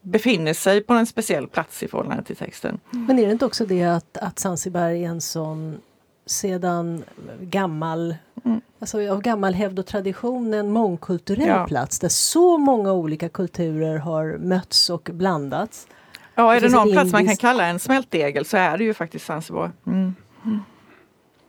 befinner 0.03 0.55
sig 0.55 0.81
på 0.81 0.95
en 0.95 1.07
speciell 1.07 1.47
plats 1.47 1.83
i 1.83 1.89
förhållande 1.89 2.25
till 2.25 2.37
texten. 2.37 2.81
Mm. 2.93 3.07
Men 3.07 3.19
är 3.19 3.27
det 3.27 3.33
inte 3.33 3.47
också 3.47 3.67
det 3.67 3.83
att, 3.83 4.17
att 4.17 4.39
Zanzibar 4.39 4.91
är 4.91 5.09
en 5.09 5.21
sån 5.21 5.81
sedan 6.27 7.05
gammal 7.41 8.17
mm. 8.45 8.61
Alltså 8.79 9.11
av 9.11 9.21
gammal 9.21 9.55
hävd 9.55 9.79
och 9.79 9.87
tradition 9.87 10.55
en 10.55 10.71
mångkulturell 10.71 11.49
ja. 11.49 11.67
plats 11.67 11.99
där 11.99 12.09
så 12.09 12.59
många 12.59 12.93
olika 12.93 13.29
kulturer 13.29 13.99
har 13.99 14.39
mötts 14.39 14.91
och 14.91 15.11
blandats. 15.13 15.87
Ja, 16.35 16.55
är 16.55 16.61
det, 16.61 16.69
det 16.69 16.73
någon 16.73 16.93
plats 16.93 17.13
man 17.13 17.27
kan 17.27 17.37
kalla 17.37 17.67
en 17.67 17.79
smältdegel 17.79 18.45
så 18.45 18.57
är 18.57 18.79
det 18.79 18.85
ju 18.85 18.95
faktiskt 18.95 19.25
Zanzibar. 19.25 19.73
Mm. 19.87 20.15
Mm. 20.45 20.61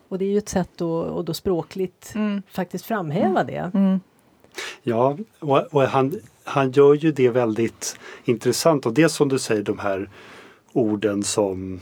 Och 0.10 0.18
det 0.18 0.26
är 0.26 0.30
ju 0.30 0.38
ett 0.38 0.50
sätt 0.50 0.82
att, 0.82 1.10
att 1.10 1.26
då 1.26 1.34
språkligt 1.34 2.16
mm. 2.16 2.42
faktiskt 2.52 2.86
framhäva 2.86 3.44
det. 3.44 3.72
Ja, 4.84 5.18
och, 5.40 5.74
och 5.74 5.82
han, 5.82 6.14
han 6.44 6.72
gör 6.72 6.94
ju 6.94 7.12
det 7.12 7.30
väldigt 7.30 8.00
intressant 8.24 8.86
och 8.86 8.94
det 8.94 9.10
som 9.10 9.30
du 9.30 9.40
säger 9.40 9.64
de 9.64 9.80
här 9.80 10.10
orden 10.74 11.24
som 11.24 11.82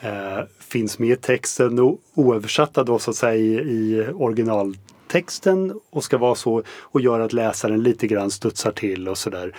eh, 0.00 0.38
finns 0.58 0.98
med 0.98 1.10
i 1.10 1.16
texten 1.16 1.78
och 1.78 2.00
oöversatta 2.14 2.84
då 2.84 2.98
så 2.98 3.10
att 3.10 3.16
säga 3.16 3.34
i, 3.34 3.54
i 3.54 4.06
originaltexten 4.14 5.80
och 5.90 6.04
ska 6.04 6.18
vara 6.18 6.34
så 6.34 6.62
och 6.68 7.00
gör 7.00 7.20
att 7.20 7.32
läsaren 7.32 7.82
lite 7.82 8.06
grann 8.06 8.30
studsar 8.30 8.72
till 8.72 9.08
och 9.08 9.18
sådär. 9.18 9.56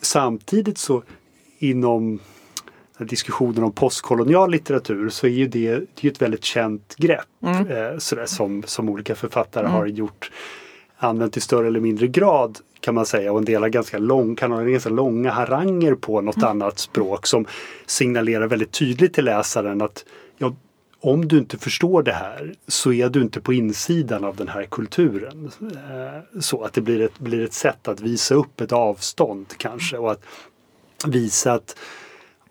Samtidigt 0.00 0.78
så 0.78 1.02
inom 1.58 2.20
diskussionen 2.98 3.64
om 3.64 3.72
postkolonial 3.72 4.50
litteratur 4.50 5.08
så 5.08 5.26
är 5.26 5.30
ju 5.30 5.48
det, 5.48 5.70
det 5.70 6.08
är 6.08 6.10
ett 6.10 6.22
väldigt 6.22 6.44
känt 6.44 6.94
grepp 6.96 7.28
mm. 7.42 7.66
eh, 7.66 7.98
sådär, 7.98 8.26
som, 8.26 8.62
som 8.66 8.88
olika 8.88 9.14
författare 9.14 9.64
mm. 9.64 9.76
har 9.76 9.86
gjort 9.86 10.30
använt 10.98 11.36
i 11.36 11.40
större 11.40 11.66
eller 11.66 11.80
mindre 11.80 12.06
grad 12.06 12.58
kan 12.80 12.94
man 12.94 13.06
säga 13.06 13.32
och 13.32 13.38
en 13.38 13.44
del 13.44 13.62
har 13.62 13.68
ganska, 13.68 13.98
lång, 13.98 14.36
kan 14.36 14.52
ha 14.52 14.62
ganska 14.62 14.90
långa 14.90 15.30
haranger 15.30 15.94
på 15.94 16.20
något 16.20 16.36
mm. 16.36 16.48
annat 16.48 16.78
språk 16.78 17.26
som 17.26 17.46
signalerar 17.86 18.46
väldigt 18.46 18.72
tydligt 18.72 19.14
till 19.14 19.24
läsaren 19.24 19.82
att 19.82 20.04
ja, 20.38 20.54
om 21.00 21.28
du 21.28 21.38
inte 21.38 21.58
förstår 21.58 22.02
det 22.02 22.12
här 22.12 22.54
så 22.68 22.92
är 22.92 23.08
du 23.08 23.22
inte 23.22 23.40
på 23.40 23.52
insidan 23.52 24.24
av 24.24 24.36
den 24.36 24.48
här 24.48 24.64
kulturen. 24.64 25.50
Eh, 25.60 26.40
så 26.40 26.64
att 26.64 26.72
det 26.72 26.80
blir 26.80 27.00
ett, 27.00 27.18
blir 27.18 27.44
ett 27.44 27.52
sätt 27.52 27.88
att 27.88 28.00
visa 28.00 28.34
upp 28.34 28.60
ett 28.60 28.72
avstånd 28.72 29.46
kanske 29.56 29.98
och 29.98 30.12
att 30.12 30.22
visa 31.06 31.52
att 31.52 31.76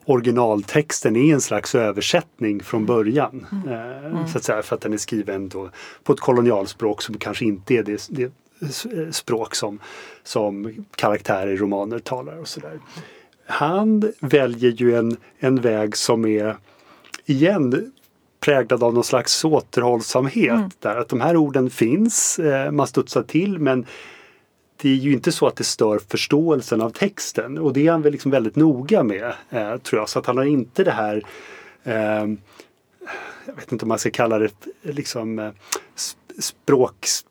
originaltexten 0.08 1.16
är 1.16 1.34
en 1.34 1.42
slags 1.42 1.76
översättning 1.76 2.64
från 2.64 2.86
början. 2.86 3.46
Mm. 3.52 3.68
Eh, 3.68 4.06
mm. 4.06 4.28
Så 4.28 4.38
att 4.38 4.44
säga, 4.44 4.62
för 4.62 4.76
att 4.76 4.82
den 4.82 4.94
är 4.94 4.98
skriven 4.98 5.50
då 5.50 5.70
på 6.04 6.14
ett 6.14 6.20
kolonialspråk 6.20 7.02
som 7.02 7.18
kanske 7.18 7.46
inte 7.46 7.74
är 7.74 7.84
det, 7.84 8.08
det 8.10 8.32
språk 9.12 9.56
som, 9.56 9.80
som 10.24 10.86
karaktärer 10.96 11.48
i 11.48 11.58
romaner 11.58 12.00
talar 12.00 12.38
och 12.38 12.48
sådär. 12.48 12.80
Han 13.46 14.12
väljer 14.20 14.72
ju 14.72 14.96
en, 14.96 15.18
en 15.40 15.62
väg 15.62 15.98
som 15.98 16.26
är 16.26 16.58
igen 17.26 17.92
präglad 18.40 18.84
av 18.84 18.94
någon 18.94 19.04
slags 19.04 19.46
återhållsamhet. 19.46 20.56
Mm. 20.56 20.70
Där, 20.80 20.96
att 20.96 21.10
de 21.10 21.22
här 21.22 21.38
orden 21.38 21.70
finns, 21.70 22.40
eh, 22.40 22.72
man 22.72 22.88
studsar 22.88 23.24
till 23.24 23.60
men 23.60 23.86
det 24.78 24.90
är 24.90 24.96
ju 24.96 25.14
inte 25.14 25.32
så 25.32 25.48
att 25.48 25.56
det 25.56 25.64
stör 25.64 26.00
förståelsen 26.08 26.82
av 26.82 26.90
texten 26.90 27.58
och 27.58 27.74
det 27.74 27.88
är 27.88 27.92
han 27.92 28.02
väl 28.02 28.12
liksom 28.12 28.32
väldigt 28.32 28.56
noga 28.56 29.04
med 29.04 29.34
eh, 29.50 29.78
tror 29.78 30.02
jag. 30.02 30.10
Så 30.10 30.20
att 30.20 30.26
han 30.26 30.38
har 30.38 30.46
inte 30.46 30.84
det 30.84 30.92
här 30.92 31.24
eh, 31.84 32.26
jag 33.46 33.56
vet 33.56 33.72
inte 33.72 33.86
om 33.86 33.90
man 33.90 34.00
ska 34.00 34.12
kalla 34.12 34.40
det 34.40 34.52
liksom 34.82 35.40
eh, 35.40 35.52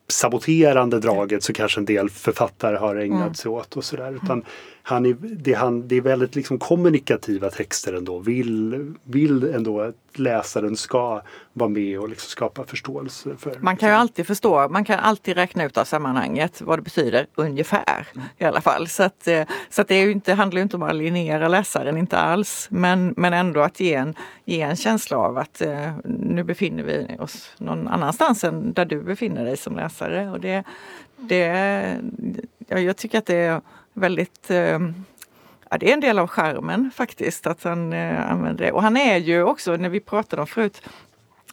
språksaboterande 0.09 1.01
draget 1.01 1.43
så 1.43 1.53
kanske 1.53 1.81
en 1.81 1.85
del 1.85 2.11
författare 2.11 2.77
har 2.77 2.97
ägnat 2.97 3.21
mm. 3.21 3.35
sig 3.35 3.51
åt 3.51 3.77
och 3.77 3.85
sådär. 3.85 4.19
Utan 4.23 4.45
han 4.83 5.07
är, 5.07 5.17
det, 5.21 5.55
han, 5.55 5.89
det 5.89 5.97
är 5.97 6.01
väldigt 6.01 6.37
liksom 6.37 6.59
kommunikativa 6.59 7.51
texter 7.51 7.93
ändå. 7.93 8.19
Vill, 8.19 8.95
vill 9.05 9.43
ändå 9.55 9.81
att 9.81 9.95
läsaren 10.19 10.77
ska 10.77 11.23
vara 11.53 11.69
med 11.69 12.01
och 12.01 12.09
liksom 12.09 12.29
skapa 12.29 12.65
förståelse. 12.65 13.31
För, 13.39 13.59
man 13.61 13.77
kan 13.77 13.89
ju 13.89 13.95
alltid 13.95 14.27
förstå, 14.27 14.69
man 14.69 14.85
kan 14.85 14.99
alltid 14.99 15.37
räkna 15.37 15.65
ut 15.65 15.79
av 15.79 15.85
sammanhanget 15.85 16.61
vad 16.61 16.79
det 16.79 16.83
betyder 16.83 17.27
ungefär 17.35 18.07
mm. 18.15 18.27
i 18.39 18.45
alla 18.45 18.61
fall. 18.61 18.89
Så 18.89 19.03
att, 19.03 19.29
eh, 19.29 19.43
så 19.71 19.83
att 19.83 19.89
det 19.89 19.95
är 19.95 20.11
inte, 20.11 20.35
handlar 20.35 20.59
ju 20.59 20.63
inte 20.63 20.77
om 20.77 20.83
att 20.83 20.91
alienera 20.91 21.49
läsaren, 21.49 21.97
inte 21.97 22.17
alls. 22.19 22.69
Men, 22.71 23.15
men 23.17 23.33
ändå 23.33 23.61
att 23.61 23.81
ge 23.81 23.95
en, 23.95 24.15
ge 24.45 24.61
en 24.61 24.77
känsla 24.77 25.17
av 25.17 25.39
att 25.39 25.61
eh, 25.61 25.93
nu 26.05 26.45
befinner 26.45 26.83
vi 26.83 27.17
oss 27.19 27.51
någon 27.59 27.89
annanstans 27.89 28.45
än 28.45 28.73
där 28.73 28.85
du 28.85 29.03
befinner 29.03 29.45
dig 29.45 29.57
som 29.57 29.77
läsare. 29.77 29.96
Och 30.05 30.41
det, 30.41 30.65
det, 31.17 31.47
ja, 32.69 32.79
jag 32.79 32.97
tycker 32.97 33.19
att 33.19 33.27
det 33.27 33.37
är 33.37 33.61
väldigt 33.93 34.51
eh, 34.51 34.79
Ja, 35.71 35.79
det 35.79 35.91
är 35.91 35.95
en 35.95 36.01
del 36.01 36.19
av 36.19 36.27
skärmen 36.27 36.91
faktiskt 36.95 37.47
att 37.47 37.63
han 37.63 37.93
eh, 37.93 38.31
använder 38.31 38.65
det. 38.65 38.73
Och 38.73 38.83
han 38.83 38.97
är 38.97 39.17
ju 39.17 39.43
också, 39.43 39.77
när 39.77 39.89
vi 39.89 40.01
pratade 40.01 40.43
om 40.43 40.49
förut, 40.49 40.83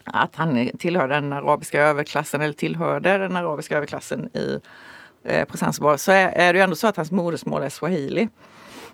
att 0.04 0.36
han 0.36 0.70
tillhör 0.80 1.08
den 1.08 1.34
arabiska 1.34 1.82
överklassen 1.82 2.42
eller 2.42 2.54
tillhörde 2.54 3.18
den 3.18 3.36
arabiska 3.36 3.78
överklassen 3.78 4.30
i, 4.34 4.60
eh, 5.24 5.46
på 5.46 5.58
Zanzibar 5.58 5.98
så 5.98 6.12
är, 6.12 6.28
är 6.28 6.54
det 6.54 6.60
ju 6.60 6.64
ändå 6.64 6.76
så 6.76 6.88
att 6.88 6.98
hans 6.98 7.12
modersmål 7.12 7.64
är 7.64 7.70
swahili. 7.70 8.30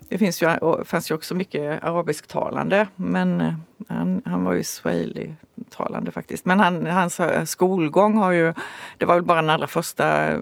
Det 0.10 0.18
finns 0.18 0.42
ju, 0.42 0.50
fanns 0.86 1.12
ju 1.12 1.16
också 1.16 1.36
mycket 1.36 1.84
arabisktalande 1.84 2.88
men 2.96 3.42
eh, 3.42 3.54
han, 3.88 4.22
han 4.26 4.44
var 4.44 4.54
ju 4.54 4.64
swahili-talande 4.64 6.12
faktiskt. 6.12 6.46
Men 6.46 6.60
han, 6.60 6.86
hans 6.86 7.20
eh, 7.20 7.44
skolgång 7.44 8.18
har 8.18 8.32
ju, 8.32 8.54
det 8.98 9.06
var 9.06 9.16
väl 9.16 9.24
bara 9.24 9.42
den 9.42 9.50
allra 9.50 9.68
första 9.68 10.28
eh, 10.32 10.40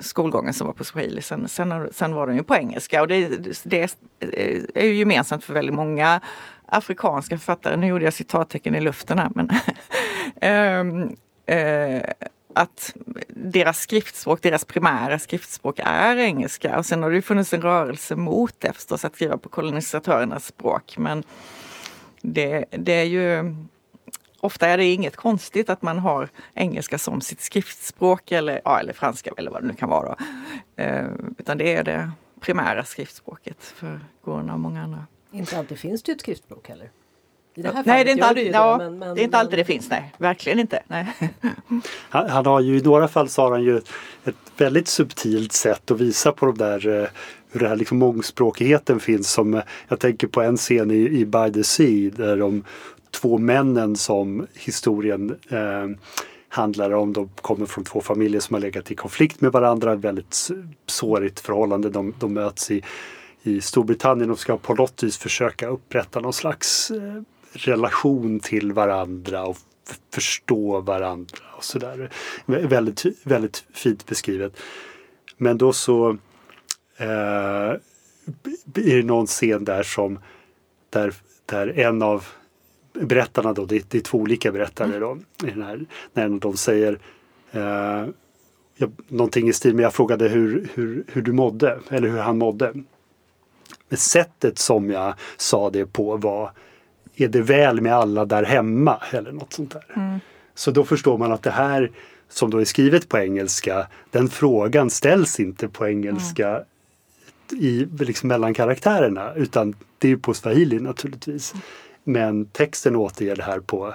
skolgången 0.00 0.54
som 0.54 0.66
var 0.66 0.74
på 0.74 0.84
swahili. 0.84 1.22
Sen, 1.22 1.48
sen, 1.48 1.88
sen 1.92 2.14
var 2.14 2.26
den 2.26 2.36
ju 2.36 2.42
på 2.42 2.54
engelska 2.54 3.02
och 3.02 3.08
det, 3.08 3.28
det 3.64 3.96
är 4.74 4.84
ju 4.84 4.94
gemensamt 4.94 5.44
för 5.44 5.54
väldigt 5.54 5.74
många 5.74 6.20
afrikanska 6.66 7.38
författare. 7.38 7.76
Nu 7.76 7.86
gjorde 7.86 8.04
jag 8.04 8.14
citattecken 8.14 8.74
i 8.74 8.80
luften 8.80 9.18
här 9.18 9.30
men 9.34 9.50
um, 10.80 11.02
uh, 11.56 12.02
att 12.56 12.96
deras 13.28 13.78
skriftspråk, 13.78 14.42
deras 14.42 14.64
primära 14.64 15.18
skriftspråk 15.18 15.80
är 15.84 16.16
engelska. 16.16 16.78
Och 16.78 16.86
sen 16.86 17.02
har 17.02 17.10
det 17.10 17.16
ju 17.16 17.22
funnits 17.22 17.52
en 17.52 17.62
rörelse 17.62 18.16
mot 18.16 18.54
det 18.58 18.72
förstås, 18.72 19.04
att 19.04 19.14
skriva 19.14 19.38
på 19.38 19.48
kolonisatörernas 19.48 20.46
språk. 20.46 20.98
Men 20.98 21.22
det, 22.22 22.64
det 22.70 22.92
är 22.92 23.04
ju 23.04 23.54
Ofta 24.40 24.68
är 24.68 24.76
det 24.76 24.84
inget 24.84 25.16
konstigt 25.16 25.70
att 25.70 25.82
man 25.82 25.98
har 25.98 26.28
engelska 26.54 26.98
som 26.98 27.20
sitt 27.20 27.40
skriftspråk 27.40 28.32
eller, 28.32 28.60
ja, 28.64 28.80
eller 28.80 28.92
franska 28.92 29.30
eller 29.36 29.50
vad 29.50 29.62
det 29.62 29.68
nu 29.68 29.74
kan 29.74 29.88
vara. 29.88 30.16
Eh, 30.76 31.06
utan 31.38 31.58
det 31.58 31.74
är 31.74 31.84
det 31.84 32.10
primära 32.40 32.84
skriftspråket 32.84 33.64
för 33.64 34.00
Gorna 34.24 34.52
och 34.52 34.60
många 34.60 34.82
andra. 34.82 35.06
Inte 35.32 35.58
alltid 35.58 35.78
finns 35.78 36.02
det 36.02 36.12
ett 36.12 36.20
skriftspråk 36.20 36.68
heller. 36.68 36.90
Nej, 37.56 38.04
det 38.04 38.10
är, 38.10 38.12
inte 38.12 38.26
alltid, 38.26 38.46
det, 38.46 38.50
ja, 38.50 38.78
men, 38.78 38.98
men, 38.98 39.14
det 39.14 39.20
är 39.20 39.24
inte 39.24 39.38
alltid 39.38 39.58
det 39.58 39.64
finns. 39.64 39.90
Nej, 39.90 40.12
verkligen 40.18 40.58
inte. 40.58 40.82
Nej. 40.86 41.06
Han, 42.08 42.30
han, 42.30 42.46
har 42.46 42.60
ju 42.60 42.78
i 42.78 42.82
några 42.82 43.08
fall 43.08 43.28
så 43.28 43.42
har 43.42 43.50
han 43.50 43.62
ju 43.62 43.76
ett 44.24 44.36
väldigt 44.56 44.88
subtilt 44.88 45.52
sätt 45.52 45.90
att 45.90 46.00
visa 46.00 46.32
på 46.32 46.46
de 46.46 46.58
där 46.58 46.88
eh, 46.88 47.08
hur 47.50 47.60
den 47.60 47.68
här 47.68 47.76
liksom 47.76 47.98
mångspråkigheten 47.98 49.00
finns. 49.00 49.32
Som, 49.32 49.54
eh, 49.54 49.62
jag 49.88 50.00
tänker 50.00 50.26
på 50.26 50.42
en 50.42 50.56
scen 50.56 50.90
i, 50.90 50.94
i 50.94 51.26
By 51.26 51.52
the 51.52 51.64
Sea 51.64 52.10
där 52.16 52.36
de 52.36 52.64
två 53.10 53.38
männen 53.38 53.96
som 53.96 54.46
historien 54.54 55.36
eh, 55.48 55.96
handlar 56.48 56.90
om. 56.90 57.12
De 57.12 57.28
kommer 57.28 57.66
från 57.66 57.84
två 57.84 58.00
familjer 58.00 58.40
som 58.40 58.54
har 58.54 58.60
legat 58.60 58.90
i 58.90 58.94
konflikt 58.94 59.40
med 59.40 59.52
varandra. 59.52 59.92
Ett 59.92 59.98
väldigt 59.98 60.50
sårigt 60.86 61.40
förhållande. 61.40 61.90
De, 61.90 62.14
de 62.18 62.32
möts 62.32 62.70
i, 62.70 62.82
i 63.42 63.60
Storbritannien 63.60 64.30
och 64.30 64.38
ska 64.38 64.56
på 64.56 64.74
något 64.74 65.02
vis 65.02 65.18
försöka 65.18 65.68
upprätta 65.68 66.20
någon 66.20 66.32
slags 66.32 66.90
eh, 66.90 67.22
relation 67.56 68.40
till 68.40 68.72
varandra 68.72 69.44
och 69.46 69.56
förstå 70.12 70.80
varandra 70.80 71.44
och 71.56 71.64
sådär. 71.64 72.10
Väldigt, 72.46 73.04
väldigt 73.22 73.64
fint 73.74 74.06
beskrivet. 74.06 74.56
Men 75.36 75.58
då 75.58 75.72
så 75.72 76.10
eh, 76.96 77.06
är 78.74 78.96
det 78.96 79.02
någon 79.02 79.26
scen 79.26 79.64
där 79.64 79.82
som 79.82 80.18
där, 80.90 81.14
där 81.46 81.78
en 81.78 82.02
av 82.02 82.26
berättarna 82.92 83.52
då, 83.52 83.64
det, 83.64 83.90
det 83.90 83.98
är 83.98 84.02
två 84.02 84.18
olika 84.18 84.52
berättare 84.52 84.98
då, 84.98 85.18
i 85.44 85.50
den 85.50 85.62
här, 85.62 85.86
när 86.12 86.28
dem 86.28 86.56
säger 86.56 86.98
eh, 87.50 88.04
jag, 88.76 88.92
någonting 89.08 89.48
i 89.48 89.52
stil 89.52 89.74
med 89.74 89.84
jag 89.84 89.94
frågade 89.94 90.28
hur, 90.28 90.68
hur, 90.74 91.04
hur 91.08 91.22
du 91.22 91.32
mådde 91.32 91.80
eller 91.88 92.08
hur 92.08 92.18
han 92.18 92.38
mådde. 92.38 92.72
Men 93.88 93.98
sättet 93.98 94.58
som 94.58 94.90
jag 94.90 95.14
sa 95.36 95.70
det 95.70 95.86
på 95.86 96.16
var 96.16 96.50
är 97.16 97.28
det 97.28 97.40
väl 97.40 97.80
med 97.80 97.94
alla 97.94 98.24
där 98.24 98.42
hemma? 98.42 99.02
Eller 99.10 99.32
något 99.32 99.52
sånt 99.52 99.70
där. 99.70 99.84
Mm. 99.96 100.20
Så 100.54 100.70
då 100.70 100.84
förstår 100.84 101.18
man 101.18 101.32
att 101.32 101.42
det 101.42 101.50
här 101.50 101.90
som 102.28 102.50
då 102.50 102.58
är 102.58 102.64
skrivet 102.64 103.08
på 103.08 103.18
engelska, 103.18 103.86
den 104.10 104.28
frågan 104.28 104.90
ställs 104.90 105.40
inte 105.40 105.68
på 105.68 105.88
engelska 105.88 106.48
mm. 106.48 106.64
i, 107.50 107.88
liksom 107.98 108.28
mellan 108.28 108.54
karaktärerna 108.54 109.34
utan 109.34 109.74
det 109.98 110.12
är 110.12 110.16
på 110.16 110.34
swahili 110.34 110.80
naturligtvis. 110.80 111.52
Mm. 111.52 111.64
Men 112.04 112.44
texten 112.44 112.96
återger 112.96 113.36
det 113.36 113.42
här 113.42 113.60
på, 113.60 113.94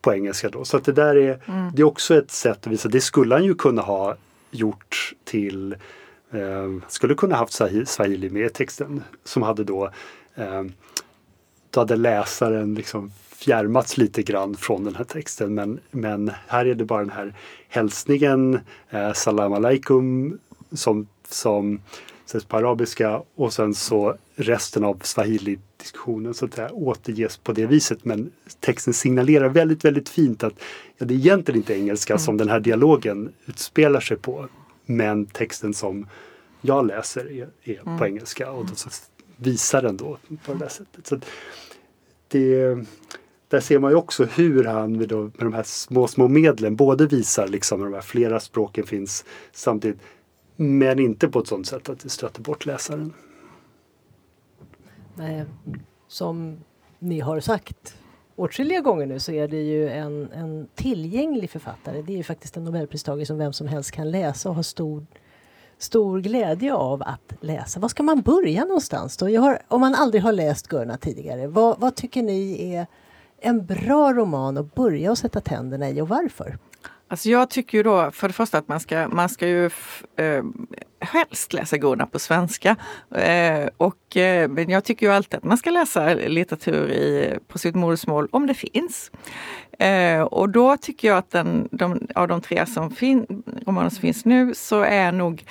på 0.00 0.14
engelska 0.14 0.48
då. 0.48 0.64
Så 0.64 0.76
att 0.76 0.84
det 0.84 0.92
där 0.92 1.16
är, 1.16 1.40
mm. 1.46 1.70
det 1.74 1.82
är 1.82 1.86
också 1.86 2.14
ett 2.18 2.30
sätt 2.30 2.66
att 2.66 2.72
visa, 2.72 2.88
det 2.88 3.00
skulle 3.00 3.34
han 3.34 3.44
ju 3.44 3.54
kunna 3.54 3.82
ha 3.82 4.16
gjort 4.50 5.14
till 5.24 5.72
eh, 6.32 6.88
skulle 6.88 7.14
kunna 7.14 7.36
haft 7.36 7.60
swahili 7.86 8.30
med 8.30 8.46
i 8.46 8.48
texten 8.48 9.02
som 9.24 9.42
hade 9.42 9.64
då 9.64 9.90
eh, 10.34 10.62
då 10.62 11.01
hade 11.80 11.96
läsaren 11.96 12.74
liksom 12.74 13.12
fjärmats 13.36 13.96
lite 13.96 14.22
grann 14.22 14.56
från 14.56 14.84
den 14.84 14.94
här 14.94 15.04
texten. 15.04 15.54
Men, 15.54 15.80
men 15.90 16.30
här 16.46 16.66
är 16.66 16.74
det 16.74 16.84
bara 16.84 17.00
den 17.00 17.10
här 17.10 17.34
hälsningen, 17.68 18.60
eh, 18.90 19.12
salam 19.12 19.52
alaikum, 19.52 20.38
som, 20.72 21.06
som 21.28 21.80
sägs 22.26 22.44
på 22.44 22.56
arabiska 22.56 23.22
och 23.34 23.52
sen 23.52 23.74
så 23.74 24.16
resten 24.36 24.84
av 24.84 24.98
swahili-diskussionen 25.02 26.34
så 26.34 26.44
att 26.44 26.54
säga, 26.54 26.72
återges 26.72 27.36
på 27.36 27.52
det 27.52 27.66
viset. 27.66 28.04
Men 28.04 28.30
texten 28.60 28.94
signalerar 28.94 29.48
väldigt, 29.48 29.84
väldigt 29.84 30.08
fint 30.08 30.44
att 30.44 30.54
ja, 30.98 31.06
det 31.06 31.14
är 31.14 31.18
egentligen 31.18 31.60
inte 31.60 31.74
engelska 31.74 32.12
mm. 32.12 32.20
som 32.20 32.36
den 32.36 32.48
här 32.48 32.60
dialogen 32.60 33.32
utspelar 33.46 34.00
sig 34.00 34.16
på. 34.16 34.48
Men 34.86 35.26
texten 35.26 35.74
som 35.74 36.06
jag 36.60 36.86
läser 36.86 37.32
är, 37.32 37.48
är 37.64 37.80
mm. 37.80 37.98
på 37.98 38.06
engelska 38.06 38.50
och 38.50 38.66
då 38.66 38.74
så 38.74 38.88
visar 39.42 39.82
den 39.82 39.96
då 39.96 40.18
på 40.44 40.52
det 40.52 40.58
där 40.58 40.68
sättet. 40.68 41.06
Så 41.06 41.18
det, 42.28 42.76
där 43.48 43.60
ser 43.60 43.78
man 43.78 43.90
ju 43.90 43.96
också 43.96 44.24
hur 44.24 44.64
han 44.64 44.96
med, 44.96 45.08
de, 45.08 45.22
med 45.22 45.46
de 45.46 45.52
här 45.52 45.62
små, 45.62 46.06
små 46.06 46.28
medlen 46.28 46.76
både 46.76 47.06
visar 47.06 47.48
liksom 47.48 47.80
de 47.80 47.94
här 47.94 48.00
flera 48.00 48.40
språken 48.40 48.86
finns 48.86 49.24
samtidigt 49.52 50.00
men 50.56 50.98
inte 50.98 51.28
på 51.28 51.38
ett 51.38 51.46
sådant 51.46 51.66
sätt 51.66 51.88
att 51.88 52.00
det 52.00 52.08
stöter 52.08 52.42
bort 52.42 52.66
läsaren. 52.66 53.12
Nej, 55.14 55.44
som 56.08 56.56
ni 56.98 57.20
har 57.20 57.40
sagt 57.40 57.96
åtskilliga 58.36 58.80
gånger 58.80 59.06
nu 59.06 59.18
så 59.18 59.32
är 59.32 59.48
det 59.48 59.62
ju 59.62 59.88
en, 59.88 60.32
en 60.32 60.66
tillgänglig 60.74 61.50
författare. 61.50 62.02
Det 62.02 62.12
är 62.12 62.16
ju 62.16 62.22
faktiskt 62.22 62.56
en 62.56 62.64
nobelpristagare 62.64 63.26
som 63.26 63.38
vem 63.38 63.52
som 63.52 63.66
helst 63.66 63.90
kan 63.90 64.10
läsa 64.10 64.48
och 64.48 64.54
ha 64.54 64.62
stor 64.62 65.06
stor 65.82 66.20
glädje 66.20 66.74
av 66.74 67.02
att 67.02 67.32
läsa. 67.40 67.80
Var 67.80 67.88
ska 67.88 68.02
man 68.02 68.20
börja 68.20 68.64
någonstans 68.64 69.16
då? 69.16 69.38
Har, 69.38 69.62
om 69.68 69.80
man 69.80 69.94
aldrig 69.94 70.22
har 70.22 70.32
läst 70.32 70.68
Gurna 70.68 70.96
tidigare, 70.96 71.46
vad, 71.46 71.80
vad, 71.80 71.94
tycker 71.94 72.22
ni 72.22 72.72
är 72.74 72.86
en 73.38 73.66
bra 73.66 74.12
roman 74.12 74.58
att 74.58 74.74
börja 74.74 75.10
och 75.10 75.18
sätta 75.18 75.40
tänderna 75.40 75.90
i 75.90 76.00
och 76.00 76.08
varför? 76.08 76.58
Alltså 77.12 77.28
jag 77.28 77.50
tycker 77.50 77.78
ju 77.78 77.82
då 77.82 78.10
för 78.10 78.28
det 78.28 78.34
första 78.34 78.58
att 78.58 78.68
man 78.68 78.80
ska, 78.80 79.08
man 79.08 79.28
ska 79.28 79.48
ju 79.48 79.66
eh, 80.16 80.44
helst 81.00 81.52
läsa 81.52 81.76
Gurna 81.76 82.06
på 82.06 82.18
svenska. 82.18 82.76
Eh, 83.14 83.68
och, 83.76 84.16
eh, 84.16 84.48
men 84.48 84.70
jag 84.70 84.84
tycker 84.84 85.06
ju 85.06 85.12
alltid 85.12 85.38
att 85.38 85.44
man 85.44 85.58
ska 85.58 85.70
läsa 85.70 86.14
litteratur 86.14 86.90
i, 86.90 87.38
på 87.48 87.58
sitt 87.58 87.74
modersmål 87.74 88.28
om 88.32 88.46
det 88.46 88.54
finns. 88.54 89.10
Eh, 89.78 90.20
och 90.20 90.48
då 90.48 90.76
tycker 90.76 91.08
jag 91.08 91.18
att 91.18 91.30
den, 91.30 91.68
de, 91.70 92.06
av 92.14 92.28
de 92.28 92.40
tre 92.40 92.66
som 92.66 92.90
fin, 92.90 93.42
romaner 93.66 93.90
som 93.90 94.00
finns 94.00 94.24
nu 94.24 94.54
så 94.54 94.80
är 94.80 95.12
nog 95.12 95.44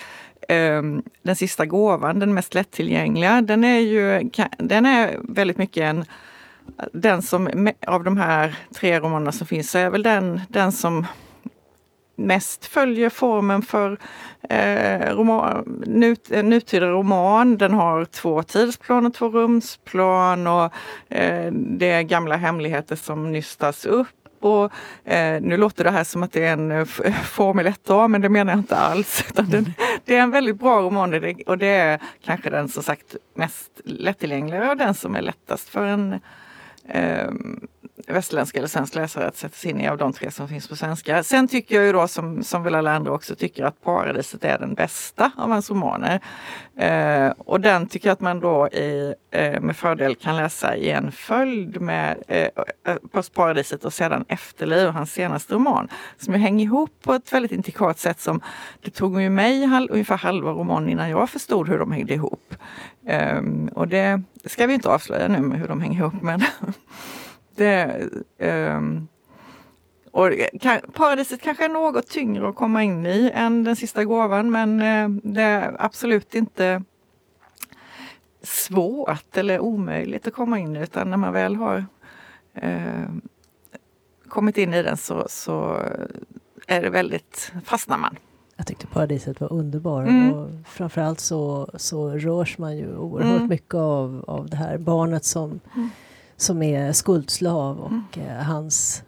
eh, 0.49 0.81
Den 1.21 1.35
sista 1.35 1.65
gåvan 1.65 2.19
den 2.19 2.33
mest 2.33 2.53
lättillgängliga. 2.53 3.41
Den 3.41 3.63
är 3.63 3.79
ju 3.79 4.29
den 4.57 4.85
är 4.85 5.19
väldigt 5.23 5.57
mycket 5.57 5.83
en 5.83 6.05
den 6.93 7.21
som 7.21 7.69
av 7.87 8.03
de 8.03 8.17
här 8.17 8.55
tre 8.75 8.99
romanerna 8.99 9.31
som 9.31 9.47
finns 9.47 9.71
så 9.71 9.77
är 9.77 9.89
väl 9.89 10.03
den, 10.03 10.41
den 10.49 10.71
som 10.71 11.05
mest 12.27 12.65
följer 12.65 13.09
formen 13.09 13.61
för 13.61 13.97
eh, 14.49 15.15
roman, 15.15 15.83
nut, 15.87 16.29
nutida 16.29 16.87
roman. 16.87 17.57
Den 17.57 17.73
har 17.73 18.05
två 18.05 18.43
tidsplan 18.43 19.05
och 19.05 19.13
två 19.13 19.29
rumsplan 19.29 20.47
och 20.47 20.73
eh, 21.09 21.51
det 21.51 21.91
är 21.91 22.01
gamla 22.01 22.35
hemligheter 22.35 22.95
som 22.95 23.31
nystas 23.31 23.85
upp 23.85 24.07
och, 24.41 24.71
eh, 25.05 25.41
nu 25.41 25.57
låter 25.57 25.83
det 25.83 25.91
här 25.91 26.03
som 26.03 26.23
att 26.23 26.31
det 26.31 26.45
är 26.45 26.53
en 26.53 26.85
Formel 27.23 27.67
1A, 27.67 28.07
men 28.07 28.21
det 28.21 28.29
menar 28.29 28.51
jag 28.51 28.59
inte 28.59 28.77
alls. 28.77 29.25
Utan 29.29 29.49
den, 29.49 29.73
det 30.05 30.15
är 30.15 30.21
en 30.21 30.31
väldigt 30.31 30.59
bra 30.59 30.81
roman 30.81 31.35
och 31.47 31.57
det 31.57 31.67
är 31.67 31.99
kanske 32.23 32.49
den 32.49 32.69
som 32.69 32.83
sagt 32.83 33.15
mest 33.33 33.81
lättillgängliga 33.85 34.69
och 34.69 34.77
den 34.77 34.93
som 34.93 35.15
är 35.15 35.21
lättast 35.21 35.69
för 35.69 35.85
en 35.85 36.19
eh, 36.87 37.29
västerländska 38.07 38.57
eller 38.57 38.67
svensk 38.67 38.95
läsare 38.95 39.27
att 39.27 39.37
sätta 39.37 39.55
sig 39.55 39.71
in 39.71 39.81
i 39.81 39.87
av 39.87 39.97
de 39.97 40.13
tre 40.13 40.31
som 40.31 40.47
finns 40.47 40.67
på 40.67 40.75
svenska. 40.75 41.23
Sen 41.23 41.47
tycker 41.47 41.75
jag 41.75 41.85
ju 41.85 41.91
då 41.91 42.07
som, 42.07 42.43
som 42.43 42.63
väl 42.63 42.75
alla 42.75 42.95
andra 42.95 43.11
också 43.11 43.35
tycker 43.35 43.63
att 43.65 43.81
Paradiset 43.81 44.43
är 44.43 44.59
den 44.59 44.73
bästa 44.73 45.31
av 45.37 45.49
hans 45.49 45.69
romaner. 45.69 46.19
Eh, 46.75 47.31
och 47.37 47.61
den 47.61 47.87
tycker 47.87 48.07
jag 48.07 48.13
att 48.13 48.21
man 48.21 48.39
då 48.39 48.67
i, 48.67 49.13
eh, 49.31 49.61
med 49.61 49.75
fördel 49.77 50.15
kan 50.15 50.37
läsa 50.37 50.75
i 50.75 50.89
en 50.89 51.11
följd 51.11 51.81
med 51.81 52.17
eh, 52.27 52.47
eh 52.85 52.95
först 53.13 53.33
Paradiset 53.33 53.85
och 53.85 53.93
sedan 53.93 54.25
Efterliv, 54.27 54.89
hans 54.89 55.13
senaste 55.13 55.53
roman. 55.53 55.87
Som 56.17 56.33
ju 56.33 56.39
hänger 56.39 56.65
ihop 56.65 56.91
på 57.03 57.13
ett 57.13 57.33
väldigt 57.33 57.51
intrikat 57.51 57.99
sätt 57.99 58.19
som 58.19 58.41
det 58.81 58.91
tog 58.91 59.21
ju 59.21 59.29
mig 59.29 59.65
halv, 59.65 59.91
ungefär 59.91 60.17
halva 60.17 60.51
romanen 60.51 60.89
innan 60.89 61.09
jag 61.09 61.29
förstod 61.29 61.69
hur 61.69 61.79
de 61.79 61.91
hängde 61.91 62.13
ihop. 62.13 62.55
Eh, 63.05 63.41
och 63.73 63.87
det 63.87 64.21
ska 64.45 64.67
vi 64.67 64.73
inte 64.73 64.89
avslöja 64.89 65.27
nu 65.27 65.39
med 65.39 65.59
hur 65.59 65.67
de 65.67 65.81
hänger 65.81 65.99
ihop 65.99 66.21
men 66.21 66.43
det, 67.61 68.09
um, 68.39 69.07
och 70.11 70.29
paradiset 70.93 71.41
kanske 71.41 71.65
är 71.65 71.69
något 71.69 72.07
tyngre 72.07 72.49
att 72.49 72.55
komma 72.55 72.83
in 72.83 73.05
i 73.05 73.31
än 73.33 73.63
den 73.63 73.75
sista 73.75 74.05
gåvan 74.05 74.51
men 74.51 74.81
uh, 74.81 75.19
det 75.23 75.41
är 75.41 75.75
absolut 75.79 76.35
inte 76.35 76.83
svårt 78.41 79.37
eller 79.37 79.59
omöjligt 79.59 80.27
att 80.27 80.33
komma 80.33 80.59
in 80.59 80.75
i 80.75 80.79
utan 80.79 81.09
när 81.09 81.17
man 81.17 81.33
väl 81.33 81.55
har 81.55 81.85
uh, 82.63 83.09
kommit 84.27 84.57
in 84.57 84.73
i 84.73 84.83
den 84.83 84.97
så, 84.97 85.25
så 85.29 85.77
är 86.67 86.81
det 86.81 86.89
väldigt, 86.89 87.51
fastnar 87.65 87.97
man. 87.97 88.15
Jag 88.55 88.67
tyckte 88.67 88.87
paradiset 88.87 89.41
var 89.41 89.53
underbar 89.53 90.01
mm. 90.01 90.33
och 90.33 90.49
framförallt 90.67 91.19
så, 91.19 91.69
så 91.75 92.09
rörs 92.09 92.57
man 92.57 92.77
ju 92.77 92.97
oerhört 92.97 93.37
mm. 93.37 93.49
mycket 93.49 93.75
av, 93.75 94.25
av 94.27 94.49
det 94.49 94.57
här 94.57 94.77
barnet 94.77 95.25
som 95.25 95.59
mm 95.75 95.89
som 96.41 96.63
är 96.63 96.93
skuldslav 96.93 97.79
och 97.79 98.17
mm. 98.17 98.29
eh, 98.29 98.43
hans, 98.43 99.03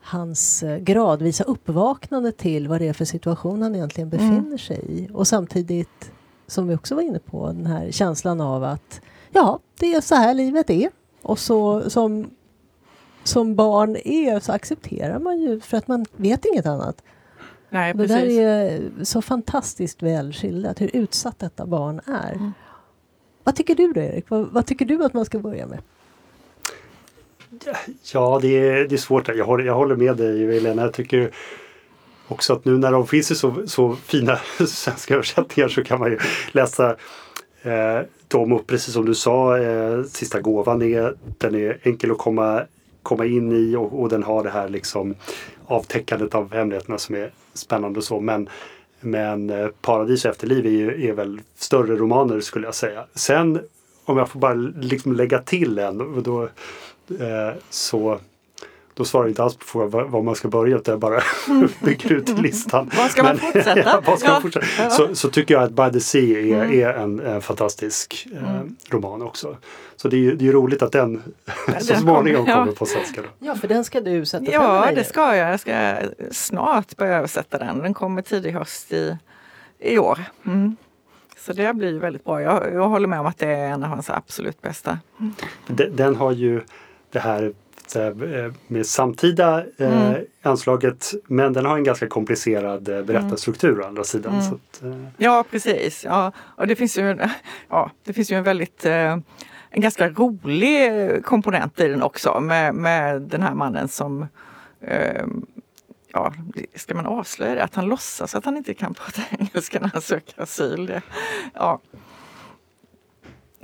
hans 0.00 0.62
eh, 0.62 0.78
gradvisa 0.78 1.44
uppvaknande 1.44 2.32
till 2.32 2.68
vad 2.68 2.80
det 2.80 2.88
är 2.88 2.92
för 2.92 3.04
situation 3.04 3.62
han 3.62 3.74
egentligen 3.74 4.08
mm. 4.08 4.18
befinner 4.18 4.46
mm. 4.46 4.58
sig 4.58 4.84
i. 4.88 5.08
Och 5.12 5.28
samtidigt, 5.28 6.12
som 6.46 6.68
vi 6.68 6.74
också 6.74 6.94
var 6.94 7.02
inne 7.02 7.18
på, 7.18 7.46
den 7.46 7.66
här 7.66 7.90
känslan 7.90 8.40
av 8.40 8.64
att 8.64 9.00
ja, 9.30 9.58
det 9.78 9.94
är 9.94 10.00
så 10.00 10.14
här 10.14 10.34
livet 10.34 10.70
är. 10.70 10.90
Och 11.22 11.38
så 11.38 11.90
som, 11.90 12.30
som 13.24 13.54
barn 13.54 13.96
är 14.04 14.40
så 14.40 14.52
accepterar 14.52 15.18
man 15.18 15.40
ju 15.40 15.60
för 15.60 15.76
att 15.76 15.88
man 15.88 16.06
vet 16.16 16.44
inget 16.44 16.66
annat. 16.66 17.02
Nej, 17.70 17.94
det 17.94 18.06
där 18.06 18.26
är 18.26 18.90
så 19.04 19.22
fantastiskt 19.22 20.02
väl 20.02 20.32
skildrat, 20.32 20.80
hur 20.80 20.96
utsatt 20.96 21.38
detta 21.38 21.66
barn 21.66 22.00
är. 22.06 22.32
Mm. 22.32 22.52
Vad 23.44 23.56
tycker 23.56 23.74
du 23.74 23.92
då 23.92 24.00
Erik? 24.00 24.30
Vad, 24.30 24.46
vad, 24.46 24.66
tycker 24.66 24.84
du 24.84 25.04
att 25.04 25.14
man 25.14 25.24
ska 25.24 25.38
börja 25.38 25.66
med? 25.66 25.78
Ja, 28.12 28.38
det 28.42 28.58
är, 28.58 28.88
det 28.88 28.94
är 28.94 28.96
svårt. 28.96 29.28
Jag 29.28 29.44
håller, 29.44 29.64
jag 29.64 29.74
håller 29.74 29.96
med 29.96 30.16
dig 30.16 30.54
Helena. 30.54 30.82
Jag 30.82 30.92
tycker 30.92 31.30
också 32.28 32.52
att 32.52 32.64
nu 32.64 32.78
när 32.78 32.92
de 32.92 33.06
finns 33.06 33.30
i 33.30 33.34
så, 33.34 33.54
så 33.66 33.96
fina 33.96 34.36
svenska 34.66 35.14
översättningar 35.14 35.68
så 35.68 35.84
kan 35.84 35.98
man 36.00 36.10
ju 36.10 36.18
läsa 36.52 36.96
eh, 37.62 38.00
dem 38.28 38.52
och 38.52 38.66
precis 38.66 38.94
som 38.94 39.06
du 39.06 39.14
sa, 39.14 39.58
eh, 39.58 40.02
Sista 40.02 40.40
gåvan 40.40 40.82
är, 40.82 41.14
den 41.38 41.54
är 41.54 41.78
enkel 41.82 42.10
att 42.10 42.18
komma, 42.18 42.62
komma 43.02 43.26
in 43.26 43.52
i 43.52 43.76
och, 43.76 44.00
och 44.00 44.08
den 44.08 44.22
har 44.22 44.42
det 44.42 44.50
här 44.50 44.68
liksom 44.68 45.14
avtäckandet 45.66 46.34
av 46.34 46.52
hemligheterna 46.52 46.98
som 46.98 47.14
är 47.14 47.30
spännande 47.54 47.98
och 47.98 48.04
så. 48.04 48.20
Men, 48.20 48.48
men 49.00 49.50
eh, 49.50 49.68
Paradis 49.80 50.24
och 50.24 50.30
Efterliv 50.30 50.66
är, 50.66 50.70
ju, 50.70 51.08
är 51.08 51.12
väl 51.12 51.40
större 51.56 51.96
romaner 51.96 52.40
skulle 52.40 52.66
jag 52.66 52.74
säga. 52.74 53.04
Sen 53.14 53.60
om 54.04 54.18
jag 54.18 54.28
får 54.28 54.40
bara 54.40 54.54
liksom 54.80 55.12
lägga 55.12 55.38
till 55.38 55.78
en. 55.78 56.22
Då, 56.22 56.48
så 57.70 58.20
då 59.00 59.04
svarar 59.04 59.24
jag 59.24 59.30
inte 59.30 59.42
alls 59.42 59.56
på 59.56 59.64
frågan 59.64 60.10
var 60.10 60.22
man 60.22 60.34
ska 60.34 60.48
börja 60.48 60.76
utan 60.76 60.92
jag 60.92 61.00
bara 61.00 61.22
bygger 61.80 62.12
ut 62.12 62.28
listan. 62.28 62.90
Var 62.96 63.08
ska 63.08 63.22
man 63.22 63.38
fortsätta? 63.52 64.02
ja, 64.06 64.16
ska 64.16 64.26
ja. 64.26 64.32
man 64.32 64.42
fortsätta? 64.42 64.90
Så, 64.90 65.14
så, 65.14 65.30
tycker 65.30 65.54
jag 65.54 65.62
att 65.62 65.70
By 65.70 65.98
the 65.98 66.00
Sea 66.00 66.40
är, 66.40 66.64
mm. 66.64 66.80
är 66.80 66.88
en, 66.88 67.20
en, 67.20 67.42
fantastisk 67.42 68.28
eh, 68.32 68.54
mm. 68.54 68.76
roman 68.88 69.22
också. 69.22 69.56
Så 69.96 70.08
det 70.08 70.16
är 70.16 70.42
ju 70.42 70.52
roligt 70.52 70.82
att 70.82 70.92
den 70.92 71.22
så 71.80 71.94
småningom 71.94 72.46
kommer 72.46 72.66
ja. 72.66 72.74
på 72.78 72.86
svenska. 72.86 73.22
Då. 73.22 73.28
Ja, 73.38 73.54
för 73.54 73.68
den 73.68 73.84
ska 73.84 74.00
du 74.00 74.26
sätta 74.26 74.52
Ja, 74.52 74.88
det 74.94 75.04
ska 75.04 75.36
jag. 75.36 75.52
Jag 75.52 75.60
ska 75.60 75.94
snart 76.30 76.96
börja 76.96 77.18
översätta 77.18 77.58
den. 77.58 77.78
Den 77.78 77.94
kommer 77.94 78.22
tidig 78.22 78.52
höst 78.52 78.92
i, 78.92 79.16
i 79.78 79.98
år. 79.98 80.18
Mm. 80.46 80.76
Så 81.38 81.52
det 81.52 81.74
blir 81.74 81.98
väldigt 81.98 82.24
bra. 82.24 82.42
Jag, 82.42 82.74
jag 82.74 82.88
håller 82.88 83.08
med 83.08 83.20
om 83.20 83.26
att 83.26 83.38
det 83.38 83.46
är 83.46 83.68
en 83.68 83.84
av 83.84 83.88
hans 83.88 84.10
absolut 84.10 84.62
bästa. 84.62 84.98
Mm. 85.20 85.34
Den, 85.66 85.96
den 85.96 86.16
har 86.16 86.32
ju 86.32 86.60
det 87.10 87.18
här 87.20 87.52
eh, 87.94 88.52
med 88.66 88.86
samtida 88.86 89.64
eh, 89.78 90.08
mm. 90.08 90.24
anslaget 90.42 91.12
men 91.26 91.52
den 91.52 91.66
har 91.66 91.76
en 91.76 91.84
ganska 91.84 92.08
komplicerad 92.08 92.88
eh, 92.88 93.02
berättarstruktur 93.02 93.72
mm. 93.72 93.84
å 93.84 93.88
andra 93.88 94.04
sidan. 94.04 94.34
Mm. 94.34 94.54
Att, 94.54 94.82
eh. 94.82 95.08
Ja 95.16 95.44
precis, 95.50 96.04
ja. 96.04 96.32
och 96.38 96.66
det 96.66 96.76
finns 96.76 96.98
ju, 96.98 97.18
ja, 97.68 97.90
det 98.04 98.12
finns 98.12 98.32
ju 98.32 98.36
en 98.36 98.44
väldigt 98.44 98.84
eh, 98.84 99.18
en 99.72 99.82
ganska 99.82 100.08
rolig 100.08 100.90
komponent 101.24 101.80
i 101.80 101.88
den 101.88 102.02
också 102.02 102.40
med, 102.40 102.74
med 102.74 103.22
den 103.22 103.42
här 103.42 103.54
mannen 103.54 103.88
som 103.88 104.26
eh, 104.80 105.26
Ja, 106.12 106.32
ska 106.74 106.94
man 106.94 107.06
avslöja 107.06 107.54
det? 107.54 107.64
Att 107.64 107.74
han 107.74 107.86
låtsas 107.86 108.34
att 108.34 108.44
han 108.44 108.56
inte 108.56 108.74
kan 108.74 108.94
prata 108.94 109.22
engelska 109.38 109.80
när 109.80 109.88
han 109.88 110.02
söker 110.02 110.42
asyl. 110.42 110.86
Det, 110.86 111.02
ja 111.54 111.80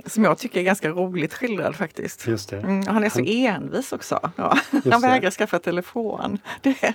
som 0.07 0.23
jag 0.23 0.37
tycker 0.37 0.59
är 0.59 0.63
ganska 0.63 0.89
roligt 0.89 1.33
skildrad 1.33 1.75
faktiskt. 1.75 2.27
Just 2.27 2.49
det. 2.49 2.57
Mm, 2.57 2.87
han 2.87 3.03
är 3.03 3.09
så 3.09 3.19
han... 3.19 3.27
envis 3.27 3.93
också. 3.93 4.31
Ja. 4.35 4.57
Han 4.91 5.01
vägrar 5.01 5.31
skaffa 5.31 5.59
telefon. 5.59 6.39
Det... 6.61 6.75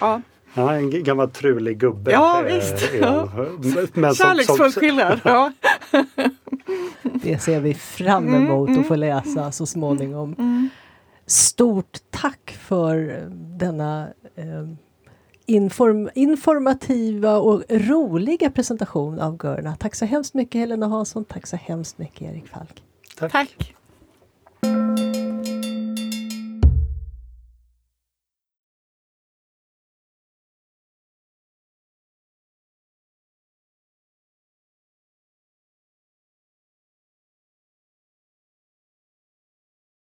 ja. 0.00 0.20
Ja, 0.54 0.74
en 0.74 1.04
gammal 1.04 1.30
trulig 1.30 1.78
gubbe. 1.78 2.10
Ja, 2.10 2.42
visst. 2.46 2.94
Ja. 3.00 3.28
Kärleksfullt 4.14 4.74
skildrad. 4.74 5.20
Ja. 5.24 5.52
Det 7.02 7.38
ser 7.38 7.60
vi 7.60 7.74
fram 7.74 8.28
mm, 8.28 8.44
emot 8.46 8.68
mm, 8.68 8.80
att 8.80 8.86
få 8.86 8.96
läsa 8.96 9.52
så 9.52 9.66
småningom. 9.66 10.34
Mm. 10.38 10.68
Stort 11.26 11.98
tack 12.10 12.58
för 12.60 13.26
denna 13.58 14.08
eh, 14.36 14.44
inform 15.46 16.10
informativa 16.14 17.36
och 17.36 17.62
roliga 17.68 18.50
presentation 18.50 19.20
av 19.20 19.40
Görna. 19.44 19.76
Tack 19.76 19.94
så 19.94 20.04
hemskt 20.04 20.34
mycket 20.34 20.60
Helena 20.60 20.86
Hansson, 20.86 21.24
tack 21.24 21.46
så 21.46 21.56
hemskt 21.56 21.98
mycket 21.98 22.22
Erik 22.22 22.48
Falk. 22.48 22.82
Tack. 23.18 23.32
tack. 23.32 23.74